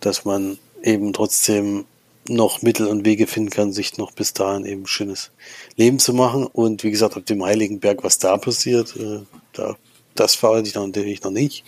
dass 0.00 0.24
man 0.24 0.58
eben 0.82 1.12
trotzdem 1.14 1.86
noch 2.28 2.62
Mittel 2.62 2.86
und 2.86 3.04
Wege 3.04 3.26
finden 3.26 3.50
kann, 3.50 3.72
sich 3.72 3.98
noch 3.98 4.12
bis 4.12 4.32
dahin 4.32 4.64
eben 4.64 4.86
schönes 4.86 5.30
Leben 5.76 5.98
zu 5.98 6.14
machen. 6.14 6.46
Und 6.46 6.84
wie 6.84 6.90
gesagt, 6.90 7.16
auf 7.16 7.24
dem 7.24 7.44
Heiligen 7.44 7.80
Berg, 7.80 8.04
was 8.04 8.18
da 8.18 8.36
passiert, 8.36 8.96
äh, 8.96 9.20
da, 9.52 9.76
das 10.14 10.34
verrate 10.34 10.68
ich 10.68 10.74
noch, 10.74 10.86
natürlich 10.86 11.22
noch 11.22 11.30
nicht. 11.30 11.64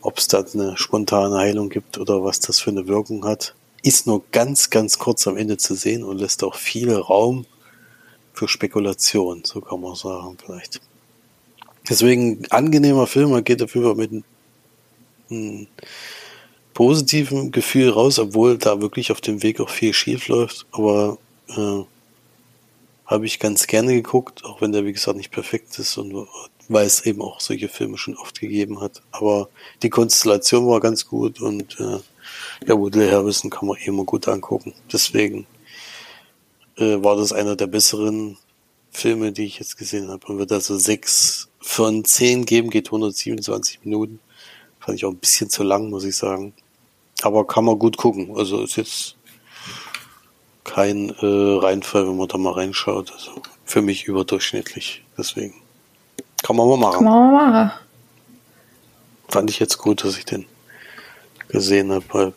Ob 0.00 0.18
es 0.18 0.28
da 0.28 0.44
eine 0.54 0.76
spontane 0.76 1.36
Heilung 1.36 1.68
gibt 1.68 1.98
oder 1.98 2.24
was 2.24 2.40
das 2.40 2.60
für 2.60 2.70
eine 2.70 2.86
Wirkung 2.86 3.24
hat, 3.24 3.54
ist 3.82 4.06
nur 4.06 4.22
ganz, 4.32 4.70
ganz 4.70 4.98
kurz 4.98 5.26
am 5.26 5.36
Ende 5.36 5.58
zu 5.58 5.74
sehen 5.74 6.02
und 6.02 6.18
lässt 6.18 6.42
auch 6.42 6.54
viel 6.54 6.92
Raum 6.94 7.46
für 8.32 8.48
Spekulation, 8.48 9.42
so 9.44 9.60
kann 9.60 9.80
man 9.80 9.94
sagen 9.94 10.36
vielleicht. 10.42 10.80
Deswegen 11.88 12.46
angenehmer 12.50 13.06
Film, 13.06 13.30
man 13.30 13.44
geht 13.44 13.60
dafür 13.60 13.94
mit 13.94 14.10
einem 15.30 15.66
positiven 16.74 17.52
Gefühl 17.52 17.90
raus, 17.90 18.18
obwohl 18.18 18.58
da 18.58 18.80
wirklich 18.80 19.12
auf 19.12 19.20
dem 19.20 19.42
Weg 19.42 19.60
auch 19.60 19.70
viel 19.70 19.92
schief 19.92 20.28
läuft, 20.28 20.66
aber 20.72 21.18
äh, 21.48 21.84
habe 23.06 23.26
ich 23.26 23.38
ganz 23.38 23.66
gerne 23.66 23.94
geguckt, 23.94 24.44
auch 24.44 24.60
wenn 24.60 24.72
der 24.72 24.84
wie 24.84 24.92
gesagt 24.92 25.16
nicht 25.16 25.30
perfekt 25.30 25.78
ist 25.78 25.96
und 25.96 26.26
weil 26.68 26.86
es 26.86 27.04
eben 27.04 27.22
auch 27.22 27.40
solche 27.40 27.68
Filme 27.68 27.98
schon 27.98 28.16
oft 28.16 28.40
gegeben 28.40 28.80
hat. 28.80 29.02
Aber 29.12 29.48
die 29.82 29.90
Konstellation 29.90 30.66
war 30.66 30.80
ganz 30.80 31.06
gut 31.06 31.40
und 31.40 31.78
äh, 31.78 31.98
ja, 32.66 32.78
Woodley 32.78 33.10
Harrison 33.10 33.50
kann 33.50 33.68
man 33.68 33.76
immer 33.84 34.04
gut 34.04 34.26
angucken. 34.26 34.74
Deswegen 34.92 35.46
äh, 36.76 37.02
war 37.02 37.16
das 37.16 37.32
einer 37.32 37.56
der 37.56 37.66
besseren 37.66 38.38
Filme, 38.90 39.32
die 39.32 39.44
ich 39.44 39.58
jetzt 39.58 39.76
gesehen 39.76 40.08
habe. 40.08 40.26
Und 40.26 40.38
wird 40.38 40.52
also 40.52 40.78
sechs 40.78 41.48
von 41.60 42.04
10 42.04 42.46
geben 42.46 42.70
geht 42.70 42.86
127 42.88 43.84
Minuten. 43.84 44.20
Fand 44.80 44.96
ich 44.96 45.04
auch 45.04 45.10
ein 45.10 45.18
bisschen 45.18 45.50
zu 45.50 45.62
lang, 45.62 45.90
muss 45.90 46.04
ich 46.04 46.16
sagen. 46.16 46.54
Aber 47.22 47.46
kann 47.46 47.64
man 47.64 47.78
gut 47.78 47.96
gucken. 47.96 48.36
Also 48.36 48.62
ist 48.62 48.76
jetzt 48.76 49.16
kein 50.64 51.10
äh, 51.10 51.58
Reinfall, 51.60 52.08
wenn 52.08 52.16
man 52.16 52.28
da 52.28 52.38
mal 52.38 52.52
reinschaut. 52.52 53.12
Also 53.12 53.32
für 53.64 53.82
mich 53.82 54.04
überdurchschnittlich. 54.04 55.02
Deswegen 55.16 55.54
kann 56.42 56.56
man 56.56 56.68
mal 56.68 56.78
machen. 56.78 56.94
Kann 56.96 57.04
man 57.04 57.32
mal 57.32 57.50
machen. 57.50 57.80
Fand 59.28 59.50
ich 59.50 59.58
jetzt 59.58 59.78
gut, 59.78 60.04
dass 60.04 60.18
ich 60.18 60.24
den 60.24 60.46
gesehen 61.48 61.92
habe, 61.92 62.04
weil 62.10 62.32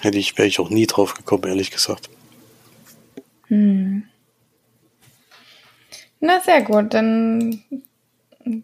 hätte 0.00 0.18
ich, 0.18 0.36
wäre 0.38 0.48
ich 0.48 0.60
auch 0.60 0.70
nie 0.70 0.86
drauf 0.86 1.14
gekommen, 1.14 1.44
ehrlich 1.44 1.70
gesagt. 1.70 2.08
Hm. 3.48 4.04
Na, 6.20 6.40
sehr 6.40 6.62
gut. 6.62 6.94
Dann 6.94 7.62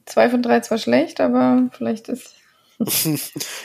zwei 0.07 0.31
von 0.31 0.43
drei 0.43 0.61
zwar 0.61 0.79
schlecht, 0.79 1.21
aber 1.21 1.69
vielleicht 1.73 2.09
ist. 2.09 2.35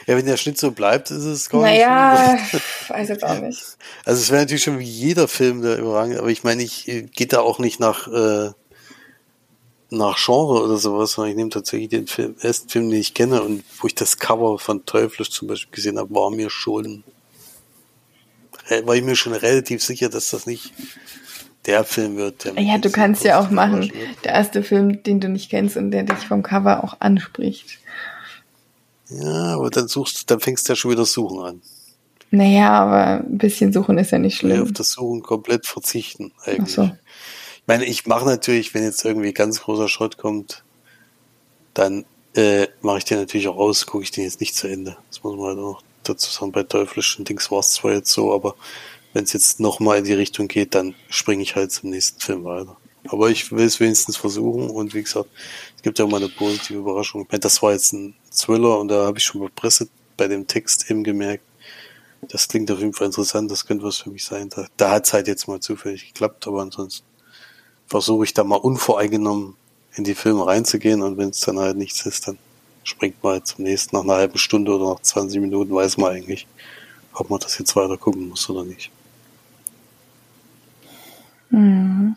Ja, 0.07 0.18
wenn 0.18 0.26
der 0.26 0.38
Schnitt 0.38 0.57
so 0.57 0.72
bleibt, 0.72 1.11
ist 1.11 1.24
es 1.24 1.49
gar 1.49 1.61
naja, 1.61 2.34
nicht. 2.34 2.53
Naja, 2.53 2.63
weiß 2.89 3.09
jetzt 3.09 3.24
auch 3.24 3.39
nicht. 3.39 3.78
Also 4.05 4.22
es 4.22 4.30
wäre 4.30 4.41
natürlich 4.41 4.63
schon 4.63 4.80
wie 4.80 4.86
jeder 4.86 5.28
Film 5.28 5.61
der 5.61 5.78
überragend, 5.78 6.18
aber 6.18 6.30
ich 6.30 6.43
meine, 6.43 6.63
ich 6.63 6.88
äh, 6.88 7.03
geht 7.03 7.34
da 7.34 7.39
auch 7.39 7.59
nicht 7.59 7.80
nach 7.80 8.07
äh, 8.07 8.51
nach 9.89 10.18
Genre 10.18 10.63
oder 10.63 10.78
sowas, 10.78 11.13
sondern 11.13 11.32
ich 11.32 11.38
nehme 11.38 11.49
tatsächlich 11.49 11.89
den 11.89 12.07
Film, 12.07 12.36
ersten 12.41 12.70
Film, 12.70 12.89
den 12.89 12.99
ich 12.99 13.13
kenne 13.13 13.41
und 13.41 13.63
wo 13.80 13.88
ich 13.88 13.95
das 13.95 14.18
Cover 14.18 14.59
von 14.59 14.86
Teuflisch 14.86 15.30
zum 15.30 15.47
Beispiel 15.47 15.74
gesehen 15.74 15.97
habe, 15.97 16.13
war 16.13 16.30
mir 16.30 16.49
schon, 16.49 17.03
war 18.84 18.95
ich 18.95 19.03
mir 19.03 19.15
schon 19.15 19.34
relativ 19.34 19.82
sicher, 19.84 20.09
dass 20.09 20.32
das 20.32 20.45
nicht 20.45 20.74
der 21.65 21.84
Film 21.84 22.18
wird. 22.18 22.45
Der 22.45 22.59
ja, 22.61 22.78
du 22.78 22.89
kannst 22.89 23.24
ja 23.24 23.39
auch 23.39 23.49
machen, 23.49 23.91
der 24.24 24.34
erste 24.34 24.63
Film, 24.63 25.03
den 25.03 25.20
du 25.20 25.30
nicht 25.30 25.49
kennst 25.49 25.78
und 25.78 25.91
der 25.91 26.03
dich 26.03 26.28
vom 26.28 26.43
Cover 26.43 26.84
auch 26.84 26.97
anspricht. 26.99 27.80
Ja, 29.10 29.55
aber 29.55 29.70
dann 29.70 29.88
suchst, 29.88 30.30
dann 30.30 30.39
fängst 30.39 30.68
du 30.68 30.74
ja 30.74 30.76
schon 30.76 30.91
wieder 30.91 31.05
Suchen 31.05 31.39
an. 31.39 31.62
Naja, 32.30 32.72
aber 32.72 33.24
ein 33.26 33.38
bisschen 33.38 33.72
Suchen 33.72 33.97
ist 33.97 34.12
ja 34.12 34.20
nicht 34.20 34.38
schlimm. 34.38 34.58
Ja, 34.58 34.64
auf 34.64 34.74
das 34.74 34.91
Suchen 34.91 35.22
komplett 35.24 35.66
verzichten, 35.66 36.34
eigentlich. 36.45 36.78
Ach 36.78 36.89
so 36.89 36.91
meine, 37.68 37.86
ich 37.86 38.08
mache 38.08 38.26
natürlich, 38.26 38.74
wenn 38.74 38.84
jetzt 38.84 39.05
irgendwie 39.05 39.34
ganz 39.34 39.62
großer 39.62 39.89
Schrott 39.89 40.18
kommt, 40.18 40.64
dann 41.74 42.05
äh, 42.34 42.68
mache 42.82 42.99
ich 42.99 43.05
den 43.05 43.20
natürlich 43.20 43.47
auch 43.49 43.58
aus, 43.58 43.86
gucke 43.86 44.03
ich 44.03 44.12
den 44.12 44.24
jetzt 44.24 44.39
nicht 44.39 44.55
zu 44.55 44.68
Ende. 44.68 44.97
Das 45.10 45.24
muss 45.24 45.36
man 45.36 45.47
halt 45.49 45.60
auch 45.60 45.84
dazu 46.03 46.32
sagen. 46.32 46.53
Bei 46.53 46.64
teuflischen 46.64 47.26
Dings 47.26 47.51
war 47.51 47.60
es 47.60 47.74
zwar 47.74 47.91
jetzt 47.91 48.12
so, 48.12 48.34
aber 48.34 48.55
wenn 49.14 49.26
es 49.26 49.34
jetzt 49.34 49.60
nochmal 49.60 49.99
in 49.99 50.05
die 50.05 50.14
Richtung 50.14 50.47
geht, 50.47 50.74
dann 50.76 50.95
springe 51.10 51.43
ich 51.43 51.55
halt 51.55 51.72
zum 51.72 51.89
nächsten 51.89 52.22
Film 52.22 52.45
weiter. 52.45 52.78
Aber 53.10 53.30
ich 53.30 53.51
will 53.51 53.66
es 53.66 53.80
wenigstens 53.80 54.18
versuchen 54.18 54.70
und 54.70 54.93
wie 54.93 55.03
gesagt, 55.03 55.30
es 55.78 55.84
gibt 55.84 55.99
ja 55.99 56.05
auch 56.05 56.09
mal 56.09 56.17
eine 56.17 56.30
positive 56.30 56.80
Überraschung. 56.80 57.21
Ich 57.21 57.32
meine, 57.32 57.39
das 57.39 57.61
war 57.61 57.71
jetzt 57.71 57.93
ein 57.93 58.15
Thriller 58.32 58.80
und 58.80 58.89
da 58.89 59.05
habe 59.05 59.17
ich 59.17 59.23
schon 59.23 59.41
bei 59.41 59.47
Presse 59.47 59.88
bei 60.17 60.28
dem 60.28 60.47
Text 60.47 60.89
eben 60.89 61.03
gemerkt, 61.03 61.43
das 62.21 62.47
klingt 62.47 62.71
auf 62.71 62.80
jeden 62.80 62.93
Fall 62.93 63.07
interessant, 63.07 63.51
das 63.51 63.65
könnte 63.65 63.86
was 63.86 63.97
für 63.97 64.09
mich 64.09 64.25
sein. 64.25 64.49
Da, 64.49 64.65
da 64.75 64.91
hat 64.91 65.05
es 65.05 65.13
halt 65.13 65.28
jetzt 65.28 65.47
mal 65.47 65.59
zufällig 65.59 66.07
geklappt, 66.07 66.47
aber 66.47 66.61
ansonsten 66.61 67.05
versuche 67.86 68.25
ich 68.25 68.34
da 68.34 68.43
mal 68.43 68.55
unvoreingenommen 68.55 69.55
in 69.95 70.03
die 70.03 70.15
Filme 70.15 70.45
reinzugehen 70.45 71.01
und 71.01 71.17
wenn 71.17 71.30
es 71.30 71.39
dann 71.39 71.59
halt 71.59 71.78
nichts 71.78 72.05
ist, 72.05 72.28
dann 72.28 72.38
springt 72.84 73.21
man 73.23 73.34
halt 73.34 73.47
zum 73.47 73.63
nächsten. 73.63 73.95
Nach 73.95 74.03
einer 74.03 74.15
halben 74.15 74.38
Stunde 74.38 74.75
oder 74.75 74.93
nach 74.93 75.01
20 75.01 75.41
Minuten 75.41 75.73
weiß 75.73 75.97
man 75.97 76.11
eigentlich, 76.11 76.47
ob 77.13 77.30
man 77.30 77.39
das 77.39 77.57
jetzt 77.59 77.75
weiter 77.75 77.97
gucken 77.97 78.30
muss 78.30 78.49
oder 78.49 78.63
nicht. 78.63 78.91
Mhm. 81.49 82.15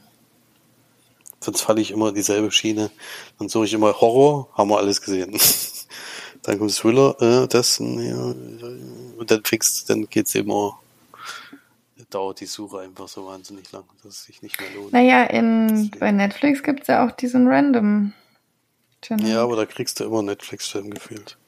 Sonst 1.41 1.63
falle 1.63 1.81
ich 1.81 1.91
immer 1.91 2.13
dieselbe 2.13 2.51
Schiene. 2.51 2.91
Dann 3.39 3.49
suche 3.49 3.65
ich 3.65 3.73
immer 3.73 4.01
Horror, 4.01 4.49
haben 4.55 4.71
wir 4.71 4.79
alles 4.79 5.01
gesehen. 5.01 5.39
dann 6.43 6.59
kommt 6.59 6.75
Thriller, 6.75 7.17
äh, 7.21 7.49
das, 7.49 7.79
ja, 7.79 7.85
und 7.87 9.31
dann 9.31 9.45
fix, 9.45 9.85
dann 9.85 10.09
geht's 10.09 10.35
immer 10.35 10.79
dauert 12.11 12.41
die 12.41 12.47
Suche 12.47 12.81
einfach 12.81 13.09
so 13.09 13.27
wahnsinnig 13.27 13.71
lang, 13.73 13.85
dass 14.03 14.15
es 14.15 14.25
sich 14.25 14.43
nicht 14.43 14.61
mehr 14.61 14.71
lohnt. 14.75 14.93
Naja, 14.93 15.25
in, 15.25 15.91
bei 15.99 16.11
Netflix 16.11 16.63
gibt 16.63 16.83
es 16.83 16.89
ja 16.89 17.07
auch 17.07 17.13
diesen 17.13 17.47
Random 17.47 18.13
Channel. 19.03 19.29
Ja, 19.29 19.43
aber 19.43 19.57
da 19.57 19.65
kriegst 19.65 20.01
du 20.01 20.05
immer 20.05 20.23
Netflix-Film 20.23 20.91
gefühlt. 20.91 21.39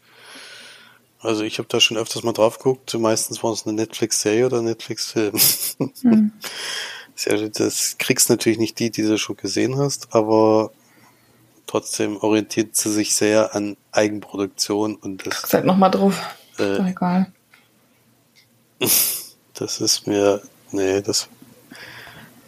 Also 1.21 1.45
ich 1.45 1.59
habe 1.59 1.69
da 1.69 1.81
schon 1.81 1.97
öfters 1.97 2.23
mal 2.23 2.33
drauf 2.33 2.59
geguckt. 2.59 2.95
Meistens 2.95 3.43
war 3.43 3.53
es 3.53 3.67
eine 3.67 3.75
Netflix-Serie 3.75 4.47
oder 4.47 4.63
Netflix-Film. 4.63 5.35
Hm. 6.03 6.33
das 7.27 7.97
kriegst 7.99 8.31
natürlich 8.31 8.59
nicht 8.59 8.79
die, 8.79 8.91
die 8.91 9.03
du 9.03 9.19
schon 9.19 9.37
gesehen 9.37 9.79
hast, 9.79 10.15
aber 10.15 10.71
trotzdem 11.67 12.17
orientiert 12.17 12.77
sie 12.77 12.93
sich 12.93 13.15
sehr 13.15 13.55
an 13.55 13.77
Eigenproduktion 13.93 14.97
und 14.97 15.27
das. 15.27 15.43
Seid 15.43 15.65
noch 15.65 15.77
mal 15.77 15.91
drauf. 15.91 16.21
Äh, 16.59 16.77
Doch 16.77 16.87
egal. 16.87 17.33
Das 19.55 19.83
ist 19.83 20.07
mir 20.07 20.41
Nee, 20.73 21.03
das 21.03 21.29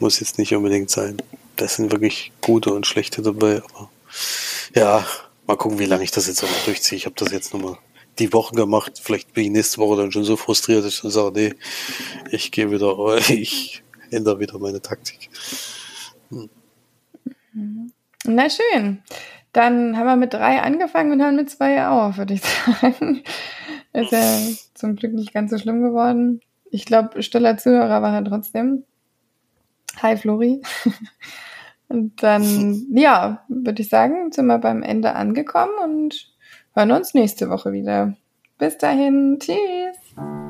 muss 0.00 0.18
jetzt 0.18 0.38
nicht 0.38 0.54
unbedingt 0.54 0.90
sein. 0.90 1.18
Da 1.56 1.68
sind 1.68 1.92
wirklich 1.92 2.32
gute 2.40 2.72
und 2.72 2.86
schlechte 2.86 3.20
dabei, 3.20 3.62
aber 3.74 3.90
ja, 4.74 5.06
mal 5.46 5.56
gucken, 5.56 5.78
wie 5.78 5.84
lange 5.84 6.04
ich 6.04 6.10
das 6.10 6.26
jetzt 6.26 6.42
auch 6.42 6.48
noch 6.48 6.64
durchziehe. 6.64 6.96
Ich 6.96 7.04
habe 7.04 7.14
das 7.16 7.30
jetzt 7.30 7.52
nochmal 7.52 7.76
die 8.18 8.32
Woche 8.32 8.54
gemacht. 8.54 9.00
Vielleicht 9.02 9.34
bin 9.34 9.44
ich 9.44 9.50
nächste 9.50 9.78
Woche 9.78 9.98
dann 9.98 10.10
schon 10.10 10.24
so 10.24 10.36
frustriert, 10.36 10.84
dass 10.84 10.94
ich 10.94 11.00
dann 11.02 11.10
sage, 11.10 11.32
nee, 11.34 11.54
ich 12.30 12.50
gehe 12.50 12.70
wieder, 12.70 12.96
ich 13.28 13.82
ändere 14.14 14.40
wieder 14.40 14.58
meine 14.58 14.80
Taktik. 14.80 15.28
Hm. 16.30 17.92
Na 18.24 18.48
schön. 18.48 19.02
Dann 19.52 19.96
haben 19.96 20.06
wir 20.06 20.16
mit 20.16 20.34
drei 20.34 20.60
angefangen 20.60 21.12
und 21.12 21.22
hören 21.22 21.36
mit 21.36 21.50
zwei 21.50 21.86
auf, 21.86 22.18
würde 22.18 22.34
ich 22.34 22.42
sagen. 22.42 23.22
Ist 23.92 24.10
ja 24.10 24.38
zum 24.74 24.96
Glück 24.96 25.12
nicht 25.12 25.32
ganz 25.32 25.52
so 25.52 25.58
schlimm 25.58 25.82
geworden. 25.82 26.40
Ich 26.70 26.84
glaube, 26.84 27.22
stiller 27.22 27.56
Zuhörer 27.56 28.02
war 28.02 28.12
er 28.12 28.24
trotzdem. 28.24 28.84
Hi 30.02 30.16
Flori. 30.16 30.60
Und 31.88 32.22
dann, 32.22 32.86
ja, 32.94 33.44
würde 33.48 33.82
ich 33.82 33.88
sagen, 33.88 34.32
sind 34.32 34.46
wir 34.46 34.58
beim 34.58 34.82
Ende 34.82 35.14
angekommen 35.14 35.72
und 35.82 36.32
hören 36.74 36.92
uns 36.92 37.14
nächste 37.14 37.50
Woche 37.50 37.72
wieder. 37.72 38.16
Bis 38.58 38.78
dahin, 38.78 39.38
tschüss. 39.38 40.43